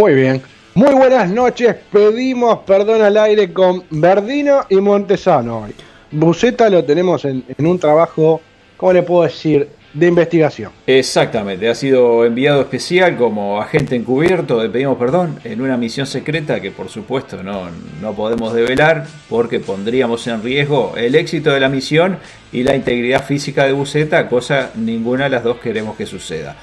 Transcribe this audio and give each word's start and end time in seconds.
Muy 0.00 0.14
bien. 0.14 0.40
Muy 0.72 0.94
buenas 0.94 1.28
noches. 1.28 1.76
Pedimos 1.92 2.60
perdón 2.60 3.02
al 3.02 3.18
aire 3.18 3.52
con 3.52 3.84
Verdino 3.90 4.62
y 4.70 4.76
Montesano 4.76 5.64
hoy. 5.64 5.74
Buceta 6.10 6.70
lo 6.70 6.82
tenemos 6.82 7.26
en, 7.26 7.44
en 7.46 7.66
un 7.66 7.78
trabajo, 7.78 8.40
¿cómo 8.78 8.94
le 8.94 9.02
puedo 9.02 9.24
decir? 9.24 9.68
De 9.92 10.06
investigación. 10.06 10.72
Exactamente, 10.86 11.68
ha 11.68 11.74
sido 11.74 12.24
enviado 12.24 12.62
especial 12.62 13.18
como 13.18 13.60
agente 13.60 13.94
encubierto 13.94 14.58
de 14.58 14.70
Pedimos 14.70 14.96
Perdón 14.96 15.38
en 15.44 15.60
una 15.60 15.76
misión 15.76 16.06
secreta 16.06 16.60
que 16.60 16.70
por 16.70 16.88
supuesto 16.88 17.42
no, 17.42 17.68
no 18.00 18.14
podemos 18.14 18.54
develar 18.54 19.04
porque 19.28 19.60
pondríamos 19.60 20.26
en 20.28 20.42
riesgo 20.42 20.94
el 20.96 21.14
éxito 21.14 21.50
de 21.50 21.60
la 21.60 21.68
misión 21.68 22.16
y 22.52 22.62
la 22.62 22.74
integridad 22.74 23.22
física 23.22 23.66
de 23.66 23.72
Buceta, 23.72 24.28
cosa 24.28 24.70
ninguna 24.76 25.24
de 25.24 25.30
las 25.30 25.44
dos 25.44 25.58
queremos 25.58 25.94
que 25.94 26.06
suceda. 26.06 26.56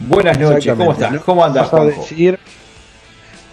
Buenas 0.00 0.38
noches, 0.38 0.74
¿cómo 0.74 0.92
estás? 0.92 1.20
¿Cómo 1.20 1.44
andas, 1.44 1.68
Juanjo? 1.68 2.00
decir, 2.00 2.38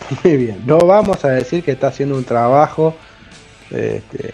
muy 0.23 0.37
bien, 0.37 0.61
no 0.65 0.77
vamos 0.79 1.23
a 1.25 1.29
decir 1.29 1.63
que 1.63 1.71
está 1.71 1.87
haciendo 1.87 2.15
un 2.15 2.23
trabajo 2.23 2.95
este, 3.71 4.33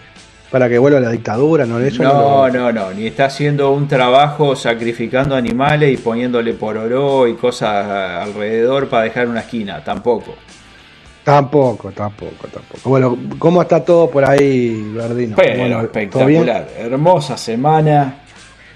para 0.50 0.68
que 0.68 0.78
vuelva 0.78 1.00
la 1.00 1.10
dictadura, 1.10 1.66
no 1.66 1.78
eso 1.78 2.02
No, 2.02 2.48
lo- 2.48 2.50
no, 2.50 2.72
no, 2.72 2.92
ni 2.94 3.06
está 3.08 3.26
haciendo 3.26 3.70
un 3.72 3.86
trabajo 3.88 4.56
sacrificando 4.56 5.34
animales 5.34 5.92
y 5.92 5.96
poniéndole 5.96 6.54
pororó 6.54 7.26
y 7.26 7.34
cosas 7.34 8.26
alrededor 8.28 8.88
para 8.88 9.04
dejar 9.04 9.28
una 9.28 9.40
esquina, 9.40 9.82
tampoco. 9.84 10.34
Tampoco, 11.24 11.90
tampoco, 11.90 12.46
tampoco. 12.46 12.88
Bueno, 12.88 13.18
¿cómo 13.38 13.60
está 13.62 13.84
todo 13.84 14.08
por 14.08 14.24
ahí, 14.24 14.80
Verdino? 14.94 15.34
Pero 15.36 15.58
Bueno, 15.58 15.80
espectacular, 15.82 16.68
hermosa 16.78 17.36
semana, 17.36 18.18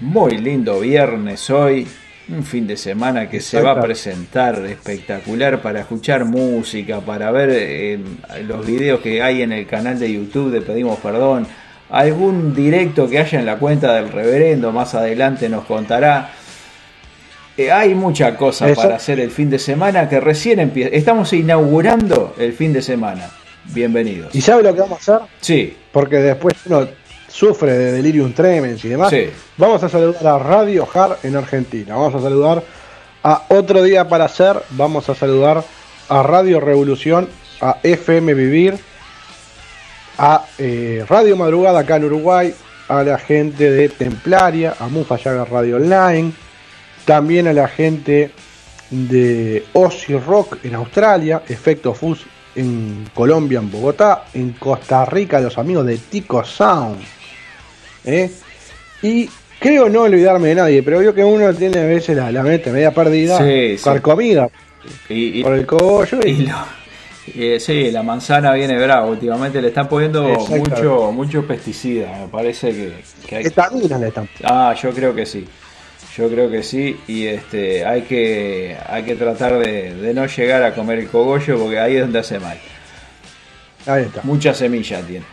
muy 0.01 0.37
lindo 0.37 0.81
viernes 0.81 1.49
hoy, 1.49 1.87
un 2.31 2.43
fin 2.43 2.65
de 2.67 2.77
semana 2.77 3.29
que 3.29 3.41
se 3.41 3.61
va 3.61 3.71
a 3.71 3.81
presentar 3.81 4.65
espectacular 4.65 5.61
para 5.61 5.81
escuchar 5.81 6.25
música, 6.25 6.99
para 7.01 7.31
ver 7.31 7.49
eh, 7.51 7.99
los 8.47 8.65
videos 8.65 9.01
que 9.01 9.21
hay 9.21 9.41
en 9.41 9.51
el 9.51 9.67
canal 9.67 9.99
de 9.99 10.11
YouTube 10.11 10.51
de 10.51 10.61
Pedimos 10.61 10.99
Perdón, 10.99 11.45
algún 11.89 12.55
directo 12.55 13.09
que 13.09 13.19
haya 13.19 13.39
en 13.39 13.45
la 13.45 13.57
cuenta 13.57 13.93
del 13.95 14.11
reverendo, 14.11 14.71
más 14.71 14.95
adelante 14.95 15.49
nos 15.49 15.65
contará. 15.65 16.31
Eh, 17.57 17.69
hay 17.71 17.93
mucha 17.93 18.37
cosa 18.37 18.69
Eso- 18.69 18.81
para 18.81 18.95
hacer 18.95 19.19
el 19.19 19.29
fin 19.29 19.49
de 19.49 19.59
semana 19.59 20.07
que 20.07 20.19
recién 20.19 20.59
empieza. 20.59 20.95
Estamos 20.95 21.33
inaugurando 21.33 22.33
el 22.39 22.53
fin 22.53 22.71
de 22.71 22.81
semana. 22.81 23.29
Bienvenidos. 23.65 24.33
¿Y 24.33 24.41
sabe 24.41 24.63
lo 24.63 24.73
que 24.73 24.81
vamos 24.81 25.07
a 25.09 25.15
hacer? 25.17 25.27
Sí, 25.41 25.77
Porque 25.91 26.17
después 26.17 26.55
uno 26.65 26.87
sufre 27.31 27.77
de 27.77 27.91
delirium 27.93 28.33
tremens 28.33 28.83
y 28.85 28.89
demás. 28.89 29.09
Sí. 29.09 29.29
Vamos 29.57 29.81
a 29.83 29.89
saludar 29.89 30.27
a 30.27 30.39
Radio 30.39 30.87
Hard 30.93 31.17
en 31.23 31.35
Argentina. 31.35 31.95
Vamos 31.95 32.15
a 32.15 32.21
saludar 32.21 32.63
a 33.23 33.45
Otro 33.49 33.83
Día 33.83 34.07
para 34.07 34.25
Hacer. 34.25 34.61
Vamos 34.71 35.09
a 35.09 35.15
saludar 35.15 35.63
a 36.09 36.23
Radio 36.23 36.59
Revolución, 36.59 37.29
a 37.61 37.77
FM 37.81 38.33
Vivir, 38.33 38.77
a 40.17 40.45
eh, 40.57 41.05
Radio 41.07 41.37
Madrugada 41.37 41.79
acá 41.79 41.95
en 41.95 42.05
Uruguay, 42.05 42.53
a 42.87 43.03
la 43.03 43.17
gente 43.17 43.71
de 43.71 43.89
Templaria, 43.89 44.75
a 44.79 44.87
Mufa 44.87 45.17
Llaga 45.17 45.45
Radio 45.45 45.77
Online, 45.77 46.33
también 47.05 47.47
a 47.47 47.53
la 47.53 47.67
gente 47.67 48.31
de 48.89 49.65
Ozzy 49.71 50.17
Rock 50.17 50.57
en 50.63 50.75
Australia, 50.75 51.43
Efecto 51.47 51.93
Fuzz 51.93 52.25
en 52.55 53.09
Colombia, 53.13 53.59
en 53.59 53.71
Bogotá, 53.71 54.25
en 54.33 54.51
Costa 54.51 55.05
Rica, 55.05 55.39
los 55.39 55.57
amigos 55.57 55.85
de 55.85 55.97
Tico 55.97 56.43
Sound. 56.43 57.20
¿Eh? 58.05 58.29
Y 59.01 59.29
creo 59.59 59.89
no 59.89 60.01
olvidarme 60.01 60.49
de 60.49 60.55
nadie, 60.55 60.83
pero 60.83 60.99
veo 60.99 61.13
que 61.13 61.23
uno 61.23 61.53
tiene 61.53 61.79
a 61.79 61.85
veces 61.85 62.15
la, 62.15 62.31
la 62.31 62.43
mente 62.43 62.71
media 62.71 62.91
perdida, 62.91 63.37
Sí, 63.37 63.77
carcomida 63.83 64.49
y, 65.09 65.39
y- 65.39 65.43
por 65.43 65.53
el 65.53 65.65
cogollo 65.65 66.19
y, 66.25 66.29
y 66.29 66.35
lo- 66.47 66.81
eh, 67.35 67.59
sí, 67.59 67.91
la 67.91 68.01
manzana 68.03 68.51
viene 68.53 68.77
brava. 68.83 69.05
Últimamente 69.05 69.61
le 69.61 69.67
están 69.69 69.87
poniendo 69.87 70.23
mucho, 70.49 71.11
mucho 71.11 71.45
pesticida. 71.47 72.11
Me 72.19 72.27
parece 72.27 72.71
que, 72.71 72.93
que 73.27 73.35
hay. 73.37 73.43
le 73.43 74.07
están. 74.07 74.27
Ah, 74.43 74.75
yo 74.81 74.91
creo 74.91 75.13
que 75.15 75.25
sí. 75.25 75.47
Yo 76.17 76.27
creo 76.29 76.49
que 76.49 76.61
sí. 76.63 76.99
Y 77.07 77.27
este 77.27 77.85
hay 77.85 78.01
que 78.01 78.75
hay 78.89 79.03
que 79.03 79.15
tratar 79.15 79.59
de, 79.59 79.93
de 79.93 80.13
no 80.13 80.25
llegar 80.25 80.63
a 80.63 80.73
comer 80.73 80.99
el 80.99 81.07
cogollo 81.07 81.57
porque 81.59 81.79
ahí 81.79 81.95
es 81.95 82.01
donde 82.01 82.19
hace 82.19 82.39
mal. 82.39 82.57
Ahí 83.85 84.03
está. 84.03 84.21
Mucha 84.23 84.53
semilla 84.53 84.99
tiene. 85.01 85.25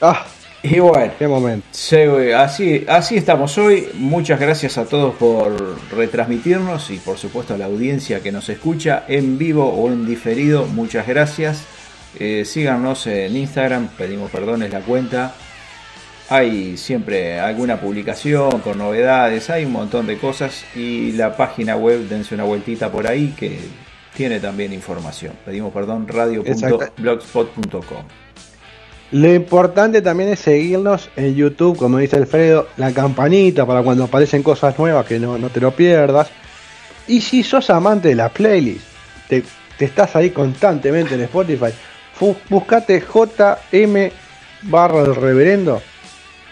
Ah, 0.00 0.26
Y 0.64 0.78
bueno. 0.78 1.12
qué 1.18 1.28
momento. 1.28 1.66
Sí, 1.72 1.98
así, 2.34 2.86
así 2.88 3.18
estamos 3.18 3.58
hoy. 3.58 3.90
Muchas 3.92 4.40
gracias 4.40 4.78
a 4.78 4.86
todos 4.86 5.14
por 5.16 5.78
retransmitirnos 5.92 6.90
y 6.90 6.96
por 6.96 7.18
supuesto 7.18 7.52
a 7.52 7.58
la 7.58 7.66
audiencia 7.66 8.20
que 8.20 8.32
nos 8.32 8.48
escucha 8.48 9.04
en 9.06 9.36
vivo 9.36 9.68
o 9.68 9.88
en 9.88 10.06
diferido. 10.06 10.64
Muchas 10.64 11.06
gracias. 11.06 11.64
Eh, 12.18 12.46
síganos 12.46 13.06
en 13.06 13.36
Instagram, 13.36 13.88
pedimos 13.88 14.30
perdón, 14.30 14.62
es 14.62 14.72
la 14.72 14.80
cuenta. 14.80 15.34
Hay 16.30 16.78
siempre 16.78 17.38
alguna 17.38 17.78
publicación 17.78 18.60
con 18.60 18.78
novedades, 18.78 19.50
hay 19.50 19.66
un 19.66 19.72
montón 19.72 20.06
de 20.06 20.16
cosas 20.16 20.64
y 20.74 21.12
la 21.12 21.36
página 21.36 21.76
web, 21.76 22.08
dense 22.08 22.34
una 22.34 22.44
vueltita 22.44 22.90
por 22.90 23.06
ahí 23.06 23.34
que 23.36 23.58
tiene 24.16 24.40
también 24.40 24.72
información. 24.72 25.34
Pedimos 25.44 25.74
perdón, 25.74 26.08
radio.blogspot.com. 26.08 28.23
Lo 29.14 29.32
importante 29.32 30.02
también 30.02 30.30
es 30.30 30.40
seguirnos 30.40 31.08
en 31.14 31.36
YouTube, 31.36 31.78
como 31.78 31.98
dice 31.98 32.16
Alfredo, 32.16 32.66
la 32.76 32.90
campanita 32.90 33.64
para 33.64 33.80
cuando 33.84 34.02
aparecen 34.02 34.42
cosas 34.42 34.76
nuevas 34.76 35.06
que 35.06 35.20
no, 35.20 35.38
no 35.38 35.50
te 35.50 35.60
lo 35.60 35.70
pierdas. 35.70 36.30
Y 37.06 37.20
si 37.20 37.44
sos 37.44 37.70
amante 37.70 38.08
de 38.08 38.16
la 38.16 38.28
playlist, 38.28 38.84
te, 39.28 39.44
te 39.78 39.84
estás 39.84 40.16
ahí 40.16 40.30
constantemente 40.30 41.14
en 41.14 41.20
Spotify, 41.20 41.70
buscate 42.50 43.00
JM 43.00 44.10
barra 44.62 45.04
del 45.04 45.14
reverendo. 45.14 45.80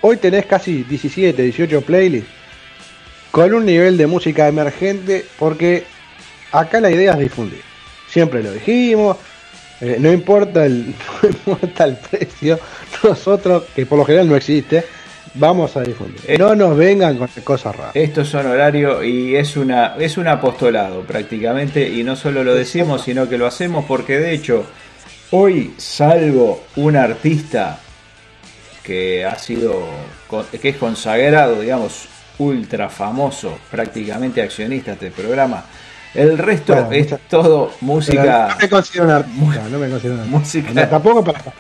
Hoy 0.01 0.19
tenés 0.19 0.47
casi 0.47 0.85
17, 0.85 1.43
18 1.43 1.81
playlists 1.81 2.31
con 3.33 3.53
un 3.55 3.67
nivel 3.67 3.97
de 3.97 4.07
música 4.07 4.47
emergente 4.47 5.25
porque 5.37 5.83
acá 6.53 6.81
la 6.81 6.93
idea 6.93 7.15
es 7.15 7.19
difundir. 7.19 7.63
Siempre 8.09 8.41
lo 8.41 8.53
dijimos, 8.53 9.17
eh, 9.83 9.97
no 9.99 10.13
importa 10.13 10.65
el 10.65 10.95
no 11.23 11.29
importa 11.29 11.85
el 11.85 11.97
precio, 11.97 12.59
nosotros, 13.03 13.65
que 13.75 13.85
por 13.85 13.99
lo 13.99 14.05
general 14.05 14.29
no 14.29 14.37
existe, 14.37 14.85
vamos 15.35 15.77
a 15.77 15.81
difundir. 15.83 16.21
Eh. 16.29 16.39
no 16.39 16.55
nos 16.55 16.77
vengan 16.77 17.19
con 17.19 17.29
cosas 17.43 17.75
raras. 17.75 17.97
Esto 17.97 18.21
es 18.21 18.33
honorario 18.33 19.03
y 19.03 19.35
es 19.35 19.57
una 19.57 19.97
es 19.99 20.17
un 20.19 20.29
apostolado 20.29 21.01
prácticamente 21.03 21.89
y 21.89 22.05
no 22.05 22.15
solo 22.15 22.45
lo 22.45 22.55
decimos 22.55 23.03
sino 23.05 23.29
que 23.29 23.37
lo 23.37 23.47
hacemos 23.47 23.85
porque 23.85 24.21
de 24.21 24.33
hecho 24.33 24.65
hoy 25.33 25.75
salvo 25.79 26.63
un 26.77 26.95
artista 26.95 27.81
que 28.85 29.25
ha 29.25 29.37
sido 29.37 29.85
que 30.61 30.69
es 30.69 30.77
consagrado 30.77 31.61
digamos 31.61 32.07
ultra 32.39 32.89
famoso 32.89 33.59
prácticamente 33.71 34.43
accionista 34.43 34.95
de 34.95 35.09
este 35.09 35.23
programa 35.23 35.65
el 36.15 36.39
resto 36.39 36.75
Bueno, 36.75 36.93
es 36.93 37.05
mucha- 37.11 37.19
todo 37.29 37.73
música 37.81 38.49
no 38.51 38.57
me 38.61 38.69
considero 38.69 39.05
un 39.05 39.11
artista, 39.11 39.69
no 39.71 39.79
me 39.79 39.89
considero 39.91 40.15
un 40.15 40.21
artista. 40.21 40.39
música- 40.39 40.73
No, 40.75 40.89
tampoco 40.89 41.25
para. 41.25 41.43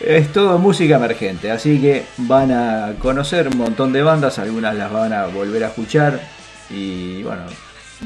Es 0.00 0.32
todo 0.32 0.58
música 0.58 0.96
emergente, 0.96 1.50
así 1.50 1.80
que 1.80 2.04
van 2.18 2.50
a 2.52 2.94
conocer 2.98 3.48
un 3.48 3.58
montón 3.58 3.92
de 3.92 4.02
bandas, 4.02 4.38
algunas 4.38 4.74
las 4.74 4.90
van 4.90 5.12
a 5.12 5.26
volver 5.26 5.64
a 5.64 5.68
escuchar 5.68 6.20
y 6.70 7.22
bueno, 7.22 7.42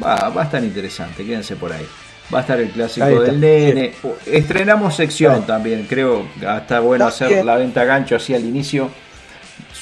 va, 0.02 0.28
va 0.30 0.42
a 0.42 0.44
estar 0.46 0.62
interesante, 0.62 1.24
quédense 1.24 1.56
por 1.56 1.72
ahí. 1.72 1.86
Va 2.32 2.38
a 2.38 2.40
estar 2.42 2.60
el 2.60 2.70
clásico 2.70 3.06
está, 3.06 3.20
del 3.22 3.40
nene. 3.40 3.92
Estrenamos 4.26 4.94
sección 4.96 5.46
también, 5.46 5.86
creo 5.88 6.26
que 6.38 6.46
está 6.46 6.80
bueno 6.80 7.06
hacer 7.06 7.28
bien. 7.28 7.46
la 7.46 7.56
venta 7.56 7.84
gancho 7.84 8.16
así 8.16 8.34
al 8.34 8.44
inicio. 8.44 8.90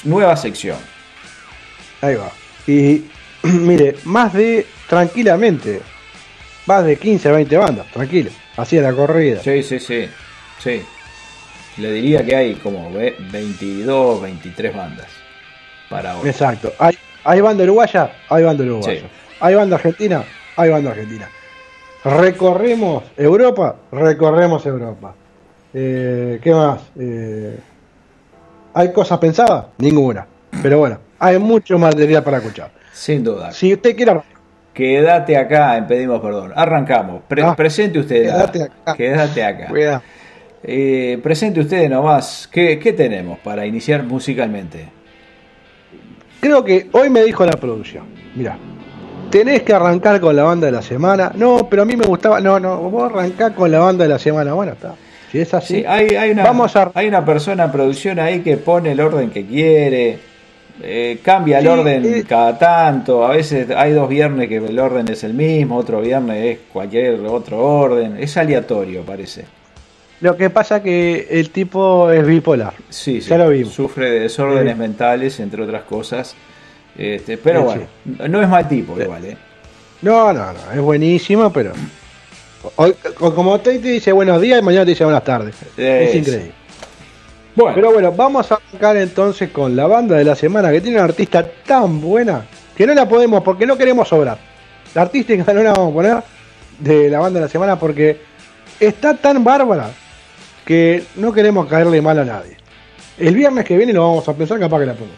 Nueva 0.03 0.37
sección. 0.37 0.77
Ahí 2.01 2.15
va. 2.15 2.29
Y 2.67 3.05
mire, 3.43 3.95
más 4.05 4.33
de, 4.33 4.65
tranquilamente, 4.87 5.81
más 6.65 6.85
de 6.85 6.97
15 6.97 7.29
a 7.29 7.31
20 7.33 7.57
bandas, 7.57 7.87
tranquilo. 7.91 8.29
Así 8.57 8.77
a 8.77 8.81
la 8.81 8.93
corrida. 8.93 9.41
Sí, 9.41 9.61
sí, 9.63 9.79
sí. 9.79 10.09
Sí. 10.59 10.81
Le 11.77 11.91
diría 11.91 12.25
que 12.25 12.35
hay 12.35 12.55
como 12.55 12.91
ve- 12.91 13.15
22, 13.31 14.21
23 14.21 14.75
bandas 14.75 15.07
para 15.89 16.17
hoy. 16.17 16.27
Exacto. 16.27 16.73
¿Hay, 16.79 16.97
¿Hay 17.23 17.39
banda 17.41 17.63
uruguaya? 17.63 18.11
Hay 18.29 18.43
banda 18.43 18.63
uruguaya. 18.63 18.99
Sí. 19.01 19.05
¿Hay 19.39 19.53
banda 19.53 19.75
argentina? 19.75 20.23
Hay 20.55 20.69
banda 20.71 20.89
argentina. 20.91 21.29
Recorremos 22.03 23.03
Europa, 23.15 23.75
recorremos 23.91 24.65
Europa. 24.65 25.13
Eh, 25.73 26.39
¿Qué 26.41 26.53
más? 26.53 26.79
Eh, 26.99 27.57
¿Hay 28.73 28.91
cosas 28.93 29.19
pensadas? 29.19 29.65
Ninguna. 29.77 30.25
Pero 30.63 30.79
bueno, 30.79 30.99
hay 31.19 31.37
mucho 31.37 31.77
material 31.77 32.23
para 32.23 32.37
escuchar. 32.37 32.71
Sin 32.97 33.23
duda. 33.23 33.51
Si 33.51 33.71
usted 33.73 33.95
quiere 33.95 34.19
Quédate 34.73 35.35
acá 35.37 35.77
en 35.77 35.85
Pedimos 35.87 36.19
Perdón. 36.21 36.51
Arrancamos. 36.55 37.21
Pre- 37.27 37.43
Ah, 37.43 37.55
presente 37.55 37.99
usted. 37.99 38.23
quédate 38.23 38.63
acá. 38.63 38.95
Quédate 38.95 39.43
acá. 39.43 39.67
Cuidado. 39.67 40.01
Eh, 40.63 41.19
presente 41.21 41.59
usted 41.59 41.89
nomás. 41.89 42.47
¿Qué, 42.51 42.77
¿Qué 42.79 42.93
tenemos 42.93 43.37
para 43.39 43.65
iniciar 43.65 44.03
musicalmente? 44.03 44.87
Creo 46.39 46.63
que 46.63 46.87
hoy 46.91 47.09
me 47.09 47.23
dijo 47.23 47.45
la 47.45 47.51
producción. 47.53 48.05
Mira, 48.35 48.57
tenés 49.29 49.61
que 49.63 49.73
arrancar 49.73 50.19
con 50.19 50.35
la 50.35 50.43
banda 50.43 50.65
de 50.67 50.71
la 50.71 50.81
semana. 50.81 51.31
No, 51.35 51.67
pero 51.69 51.81
a 51.83 51.85
mí 51.85 51.95
me 51.95 52.05
gustaba. 52.05 52.39
No, 52.39 52.59
no, 52.59 52.77
vos 52.77 53.11
arrancás 53.11 53.51
con 53.53 53.71
la 53.71 53.79
banda 53.79 54.03
de 54.03 54.09
la 54.09 54.19
semana. 54.19 54.53
Bueno, 54.53 54.73
está. 54.73 54.93
Si 55.31 55.39
es 55.39 55.53
así, 55.53 55.77
Sí, 55.79 55.85
hay, 55.87 56.09
hay 56.15 56.31
una, 56.31 56.43
vamos 56.43 56.75
a. 56.75 56.91
hay 56.93 57.07
una 57.07 57.23
persona 57.25 57.65
en 57.65 57.71
producción 57.71 58.19
ahí 58.19 58.39
que 58.41 58.57
pone 58.57 58.91
el 58.91 58.99
orden 59.01 59.29
que 59.29 59.45
quiere. 59.45 60.19
Eh, 60.81 61.19
cambia 61.23 61.57
el 61.59 61.63
Sí, 61.65 61.69
orden 61.69 62.05
eh. 62.05 62.23
cada 62.27 62.57
tanto. 62.57 63.25
A 63.25 63.31
veces 63.31 63.69
hay 63.75 63.93
dos 63.93 64.07
viernes 64.09 64.47
que 64.49 64.57
el 64.57 64.77
orden 64.79 65.07
es 65.09 65.23
el 65.23 65.33
mismo. 65.33 65.77
Otro 65.77 66.01
viernes 66.01 66.43
es 66.45 66.59
cualquier 66.71 67.19
otro 67.21 67.59
orden. 67.63 68.17
Es 68.19 68.35
aleatorio, 68.37 69.01
parece. 69.03 69.45
Lo 70.21 70.35
que 70.35 70.49
pasa 70.49 70.81
que 70.81 71.27
el 71.29 71.51
tipo 71.51 72.09
es 72.11 72.25
bipolar. 72.25 72.73
Sí, 72.89 73.21
sí. 73.21 73.29
Ya 73.29 73.37
lo 73.37 73.49
vimos. 73.49 73.73
Sufre 73.73 74.09
de 74.09 74.19
desórdenes 74.21 74.73
Sí. 74.73 74.79
mentales, 74.79 75.39
entre 75.39 75.61
otras 75.63 75.83
cosas. 75.83 76.35
Este, 76.97 77.37
pero 77.37 77.59
Sí, 77.71 77.79
bueno, 78.15 78.27
no 78.29 78.41
es 78.41 78.47
mal 78.49 78.67
tipo 78.67 78.99
igual, 78.99 79.23
¿eh? 79.25 79.37
No, 80.01 80.33
no, 80.33 80.53
no, 80.53 80.71
es 80.73 80.79
buenísimo, 80.81 81.51
pero. 81.53 81.71
Hoy, 82.77 82.93
co- 83.17 83.33
como 83.35 83.59
te 83.59 83.77
te 83.79 83.87
dice 83.89 84.11
buenos 84.11 84.41
días 84.41 84.59
y 84.59 84.63
mañana 84.63 84.83
te 84.85 84.89
dice 84.91 85.03
buenas 85.03 85.23
tardes. 85.23 85.55
Es 85.77 86.15
increíble. 86.15 86.51
Pero 87.73 87.91
bueno, 87.91 88.11
vamos 88.11 88.51
a 88.51 88.55
arrancar 88.55 88.97
entonces 88.97 89.49
con 89.49 89.75
la 89.75 89.87
banda 89.87 90.15
de 90.15 90.23
la 90.23 90.35
semana 90.35 90.71
que 90.71 90.79
tiene 90.79 90.97
una 90.97 91.05
artista 91.05 91.43
tan 91.65 91.99
buena 91.99 92.45
que 92.75 92.85
no 92.85 92.93
la 92.93 93.09
podemos, 93.09 93.41
porque 93.41 93.65
no 93.65 93.75
queremos 93.75 94.07
sobrar. 94.07 94.37
La 94.93 95.01
artística 95.01 95.51
no 95.53 95.63
la 95.63 95.73
vamos 95.73 95.91
a 95.91 95.95
poner 95.95 96.23
de 96.77 97.09
la 97.09 97.19
banda 97.19 97.39
de 97.39 97.45
la 97.45 97.49
semana 97.49 97.79
porque 97.79 98.21
está 98.79 99.15
tan 99.15 99.43
bárbara 99.43 99.89
que 100.63 101.05
no 101.15 101.33
queremos 101.33 101.67
caerle 101.67 101.99
mal 101.99 102.19
a 102.19 102.25
nadie. 102.25 102.57
El 103.17 103.33
viernes 103.33 103.65
que 103.65 103.75
viene 103.75 103.91
lo 103.91 104.03
vamos 104.03 104.29
a 104.29 104.33
pensar, 104.33 104.59
capaz 104.59 104.79
que 104.79 104.85
la 104.85 104.93
ponemos. 104.93 105.17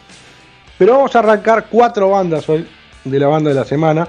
Pero 0.78 0.94
vamos 0.94 1.14
a 1.14 1.20
arrancar 1.20 1.66
cuatro 1.70 2.12
bandas 2.12 2.48
hoy 2.48 2.66
de 3.04 3.20
la 3.20 3.28
banda 3.28 3.50
de 3.50 3.56
la 3.56 3.66
semana. 3.66 4.08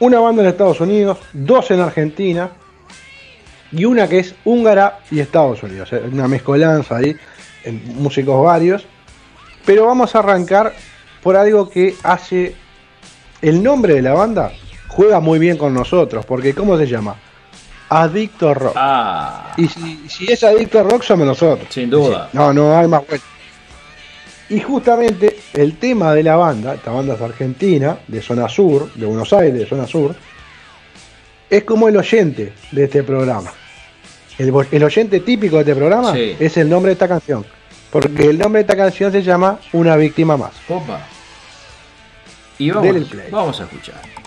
Una 0.00 0.18
banda 0.18 0.42
en 0.42 0.48
Estados 0.48 0.80
Unidos, 0.80 1.18
dos 1.32 1.70
en 1.70 1.78
Argentina 1.78 2.50
y 3.72 3.84
una 3.84 4.08
que 4.08 4.18
es 4.20 4.34
húngara 4.44 4.98
y 5.10 5.20
Estados 5.20 5.62
Unidos. 5.62 5.92
eh, 5.92 6.02
Una 6.12 6.28
mezcolanza 6.28 6.96
ahí, 6.96 7.16
en 7.64 7.82
músicos 8.02 8.42
varios. 8.44 8.84
Pero 9.64 9.86
vamos 9.86 10.14
a 10.14 10.20
arrancar 10.20 10.72
por 11.22 11.36
algo 11.36 11.68
que 11.68 11.94
hace. 12.02 12.54
El 13.42 13.62
nombre 13.62 13.94
de 13.94 14.02
la 14.02 14.12
banda 14.12 14.52
juega 14.88 15.18
muy 15.20 15.38
bien 15.38 15.56
con 15.56 15.72
nosotros, 15.72 16.26
porque 16.26 16.54
¿cómo 16.54 16.76
se 16.76 16.86
llama? 16.86 17.16
Adicto 17.88 18.52
Rock. 18.54 18.74
ah, 18.76 19.54
Y 19.56 19.66
si, 19.66 20.08
si 20.08 20.30
es 20.30 20.44
Adicto 20.44 20.82
Rock, 20.84 21.02
somos 21.02 21.26
nosotros. 21.26 21.66
Sin 21.70 21.88
duda. 21.90 22.28
No, 22.32 22.52
no 22.52 22.76
hay 22.76 22.86
más 22.86 23.06
bueno. 23.06 23.22
Y 24.50 24.60
justamente 24.60 25.38
el 25.54 25.76
tema 25.78 26.12
de 26.12 26.22
la 26.24 26.36
banda, 26.36 26.74
esta 26.74 26.90
banda 26.90 27.14
es 27.14 27.20
argentina, 27.20 27.98
de 28.08 28.20
zona 28.20 28.48
sur, 28.48 28.92
de 28.94 29.06
Buenos 29.06 29.32
Aires, 29.32 29.58
de 29.60 29.66
zona 29.66 29.86
sur, 29.86 30.14
es 31.48 31.64
como 31.64 31.88
el 31.88 31.96
oyente 31.96 32.52
de 32.72 32.84
este 32.84 33.02
programa. 33.02 33.52
El, 34.40 34.82
oyente 34.84 35.20
típico 35.20 35.56
de 35.56 35.62
este 35.62 35.74
programa 35.74 36.14
Sí. 36.14 36.36
es 36.40 36.56
el 36.56 36.68
nombre 36.68 36.90
de 36.90 36.92
esta 36.94 37.08
canción. 37.08 37.44
Porque 37.90 38.30
el 38.30 38.38
nombre 38.38 38.60
de 38.60 38.62
esta 38.62 38.76
canción 38.76 39.12
se 39.12 39.22
llama 39.22 39.58
Una 39.72 39.96
víctima 39.96 40.36
más. 40.36 40.52
opa. 40.68 41.06
Y 42.58 42.70
vamos, 42.70 43.10
vamos 43.30 43.60
a 43.60 43.64
escuchar. 43.64 44.19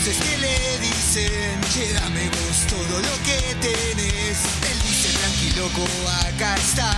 Voces 0.00 0.16
que 0.16 0.36
le 0.38 0.78
dicen: 0.78 1.60
Llévame 1.74 2.28
vos 2.30 2.66
todo 2.68 3.00
lo 3.00 3.22
que 3.24 3.54
tenés. 3.60 4.38
Él 4.70 4.78
dice: 4.82 5.08
Tranquilo, 5.18 5.62
loco, 5.64 5.86
acá 6.26 6.56
está. 6.56 6.90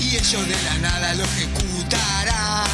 Y 0.00 0.16
ellos 0.16 0.48
de 0.48 0.62
la 0.62 0.78
nada 0.78 1.14
lo 1.14 1.24
ejecutarán. 1.24 2.66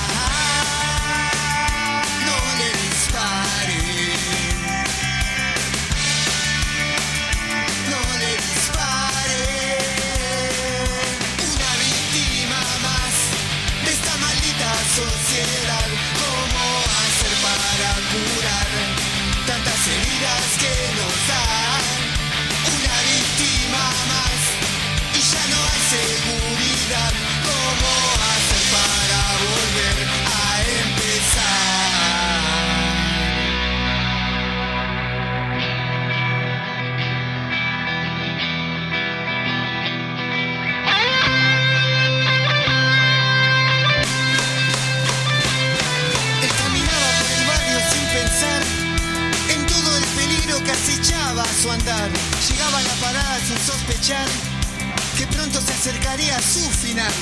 Que 54.02 55.26
pronto 55.28 55.60
se 55.60 55.72
acercaría 55.72 56.36
a 56.36 56.42
su 56.42 56.58
final. 56.70 57.12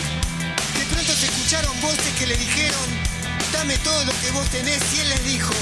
De 0.79 0.87
pronto 0.87 1.13
se 1.13 1.27
escucharon 1.27 1.79
voces 1.83 2.15
que 2.19 2.27
le 2.27 2.35
dijeron, 2.39 2.89
dame 3.53 3.77
todo 3.79 4.03
lo 4.07 4.13
que 4.21 4.31
vos 4.31 4.49
tenés 4.49 4.81
y 4.95 5.01
él 5.01 5.11
les 5.11 5.25
dijo, 5.25 5.53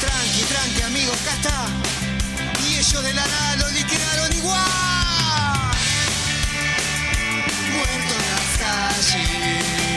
tranqui, 0.00 0.42
tranqui 0.42 0.82
amigo, 0.82 1.12
acá 1.12 1.34
está. 1.34 1.66
Y 2.64 2.76
ellos 2.76 3.02
de 3.02 3.12
la 3.12 3.26
nada 3.26 3.56
lo 3.56 3.70
liquidaron 3.70 4.32
igual. 4.32 5.70
Muerto 7.72 8.14
en 8.14 8.26
las 8.30 8.58
calles. 8.62 9.89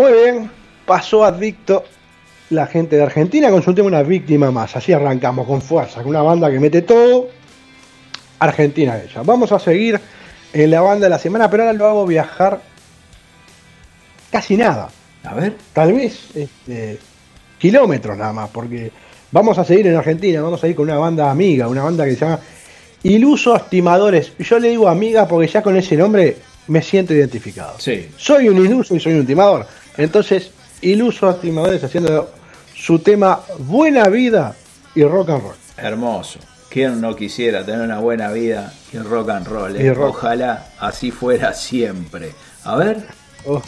Muy 0.00 0.14
bien, 0.14 0.50
pasó 0.86 1.26
adicto 1.26 1.84
la 2.48 2.66
gente 2.66 2.96
de 2.96 3.02
Argentina 3.02 3.50
con 3.50 3.62
su 3.62 3.74
tema 3.74 3.88
Una 3.88 4.02
víctima 4.02 4.50
más. 4.50 4.74
Así 4.74 4.94
arrancamos 4.94 5.46
con 5.46 5.60
fuerza, 5.60 6.00
con 6.00 6.08
una 6.08 6.22
banda 6.22 6.50
que 6.50 6.58
mete 6.58 6.80
todo. 6.80 7.28
Argentina 8.38 8.98
ella. 8.98 9.20
Vamos 9.22 9.52
a 9.52 9.58
seguir 9.58 10.00
en 10.54 10.70
la 10.70 10.80
banda 10.80 11.04
de 11.04 11.10
la 11.10 11.18
semana, 11.18 11.50
pero 11.50 11.64
ahora 11.64 11.74
lo 11.74 11.86
hago 11.86 12.06
viajar 12.06 12.62
casi 14.30 14.56
nada. 14.56 14.88
A 15.22 15.34
ver. 15.34 15.56
Tal 15.74 15.92
vez 15.92 16.34
este, 16.34 16.98
kilómetros 17.58 18.16
nada 18.16 18.32
más, 18.32 18.48
porque 18.48 18.90
vamos 19.30 19.58
a 19.58 19.64
seguir 19.66 19.86
en 19.88 19.96
Argentina, 19.96 20.40
vamos 20.40 20.64
a 20.64 20.68
ir 20.68 20.74
con 20.74 20.88
una 20.88 20.96
banda 20.96 21.30
amiga, 21.30 21.68
una 21.68 21.82
banda 21.82 22.06
que 22.06 22.14
se 22.14 22.20
llama 22.20 22.40
Iluso 23.02 23.54
Estimadores. 23.54 24.32
Yo 24.38 24.58
le 24.58 24.70
digo 24.70 24.88
amiga 24.88 25.28
porque 25.28 25.46
ya 25.46 25.60
con 25.60 25.76
ese 25.76 25.94
nombre 25.94 26.38
me 26.68 26.80
siento 26.80 27.12
identificado. 27.12 27.78
Sí. 27.78 28.08
Soy 28.16 28.48
un 28.48 28.64
iluso 28.64 28.96
y 28.96 29.00
soy 29.00 29.12
un 29.12 29.26
timador. 29.26 29.66
Entonces, 30.00 30.50
Iluso 30.82 31.28
Estimadores 31.30 31.84
haciendo 31.84 32.30
su 32.74 32.98
tema 33.00 33.40
Buena 33.58 34.08
Vida 34.08 34.54
y 34.94 35.04
Rock 35.04 35.30
and 35.30 35.42
Roll. 35.42 35.54
Hermoso. 35.76 36.38
¿Quién 36.70 37.00
no 37.00 37.16
quisiera 37.16 37.64
tener 37.64 37.80
una 37.82 37.98
buena 37.98 38.30
vida 38.30 38.72
y 38.92 38.98
rock 38.98 39.30
and 39.30 39.46
roll? 39.48 39.76
eh? 39.76 39.82
Y 39.84 39.90
rock. 39.92 40.10
Ojalá 40.16 40.68
así 40.78 41.10
fuera 41.10 41.52
siempre. 41.52 42.32
A 42.64 42.76
ver. 42.76 43.08
Oh. 43.44 43.60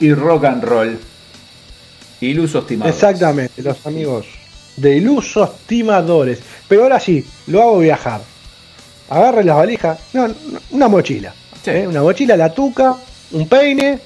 Y 0.00 0.12
rock 0.12 0.44
and 0.44 0.64
roll. 0.64 0.98
Ilusos 2.20 2.66
timadores. 2.66 2.94
Exactamente, 2.94 3.62
los 3.62 3.84
amigos 3.86 4.26
de 4.76 4.96
ilusos 4.96 5.50
timadores. 5.66 6.40
Pero 6.68 6.84
ahora 6.84 7.00
sí, 7.00 7.24
lo 7.46 7.62
hago 7.62 7.78
viajar. 7.78 8.20
Agarre 9.08 9.44
las 9.44 9.56
valijas, 9.56 9.98
no, 10.12 10.28
no, 10.28 10.34
una 10.70 10.88
mochila. 10.88 11.34
Sí. 11.62 11.70
¿eh? 11.70 11.86
Una 11.86 12.02
mochila, 12.02 12.36
la 12.36 12.52
tuca, 12.52 12.96
un 13.32 13.48
peine 13.48 13.98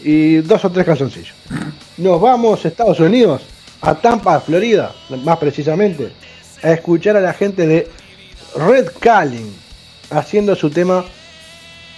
y 0.00 0.36
dos 0.36 0.64
o 0.64 0.70
tres 0.70 0.86
calzoncillos. 0.86 1.34
Nos 1.98 2.20
vamos 2.20 2.64
a 2.64 2.68
Estados 2.68 3.00
Unidos, 3.00 3.42
a 3.80 3.94
Tampa, 3.94 4.40
Florida, 4.40 4.94
más 5.22 5.38
precisamente, 5.38 6.12
a 6.62 6.72
escuchar 6.72 7.16
a 7.16 7.20
la 7.20 7.32
gente 7.32 7.66
de 7.66 7.90
Red 8.56 8.88
Calling 8.98 9.52
haciendo 10.10 10.54
su 10.54 10.70
tema 10.70 11.04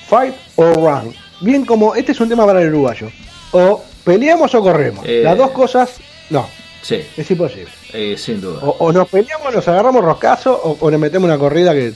Fight 0.09 0.35
or 0.56 0.75
Run. 0.76 1.25
Bien 1.40 1.64
como 1.64 1.94
este 1.94 2.12
es 2.12 2.20
un 2.20 2.28
tema 2.28 2.46
para 2.46 2.62
el 2.62 2.68
uruguayo. 2.68 3.10
O 3.52 3.84
peleamos 4.04 4.54
o 4.54 4.60
corremos. 4.62 5.04
Eh. 5.06 5.20
Las 5.22 5.36
dos 5.36 5.50
cosas, 5.50 5.96
no, 6.30 6.48
Sí, 6.82 7.02
es 7.16 7.28
imposible. 7.30 7.68
eh, 7.92 8.16
sin 8.16 8.40
duda. 8.40 8.60
O, 8.62 8.76
o 8.78 8.92
nos 8.92 9.08
peleamos, 9.08 9.52
nos 9.52 9.66
agarramos 9.66 10.04
roscazo 10.04 10.54
o, 10.54 10.76
o 10.80 10.90
le 10.90 10.98
metemos 10.98 11.26
una 11.28 11.36
corrida 11.38 11.72
que 11.74 11.92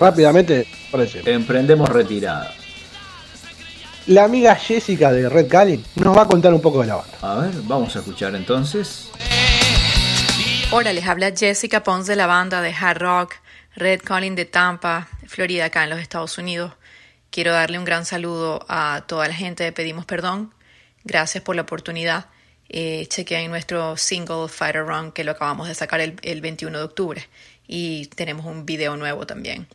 rápidamente 0.00 0.66
aparece. 0.88 1.22
Emprendemos 1.26 1.88
retirada. 1.88 2.52
La 4.08 4.24
amiga 4.24 4.56
Jessica 4.56 5.12
de 5.12 5.28
Red 5.28 5.46
Calling 5.46 5.84
nos 5.94 6.16
va 6.16 6.22
a 6.22 6.26
contar 6.26 6.52
un 6.52 6.60
poco 6.60 6.80
de 6.80 6.88
la 6.88 6.96
banda. 6.96 7.18
A 7.22 7.36
ver, 7.36 7.52
vamos 7.62 7.94
a 7.94 8.00
escuchar 8.00 8.34
entonces. 8.34 9.10
Hola, 10.72 10.92
les 10.92 11.06
habla 11.06 11.30
Jessica 11.36 11.84
Pons 11.84 12.06
de 12.08 12.16
la 12.16 12.26
banda 12.26 12.62
de 12.62 12.72
hard 12.74 12.98
rock 13.00 13.34
Red 13.76 14.00
Calling 14.02 14.34
de 14.34 14.44
Tampa, 14.44 15.06
Florida, 15.26 15.66
acá 15.66 15.84
en 15.84 15.90
los 15.90 16.00
Estados 16.00 16.36
Unidos. 16.38 16.72
Quiero 17.32 17.52
darle 17.52 17.78
un 17.78 17.84
gran 17.84 18.04
saludo 18.04 18.64
a 18.68 19.04
toda 19.08 19.26
la 19.26 19.34
gente 19.34 19.64
de 19.64 19.72
Pedimos 19.72 20.04
Perdón. 20.04 20.54
Gracias 21.02 21.42
por 21.42 21.56
la 21.56 21.62
oportunidad. 21.62 22.26
Eh, 22.68 23.06
chequeen 23.08 23.50
nuestro 23.50 23.96
single 23.96 24.48
Fighter 24.48 24.84
Run 24.84 25.12
que 25.12 25.24
lo 25.24 25.32
acabamos 25.32 25.66
de 25.66 25.74
sacar 25.74 26.00
el, 26.00 26.16
el 26.22 26.40
21 26.42 26.78
de 26.78 26.84
octubre 26.84 27.28
y 27.66 28.06
tenemos 28.08 28.44
un 28.44 28.66
video 28.66 28.96
nuevo 28.96 29.26
también. 29.26 29.66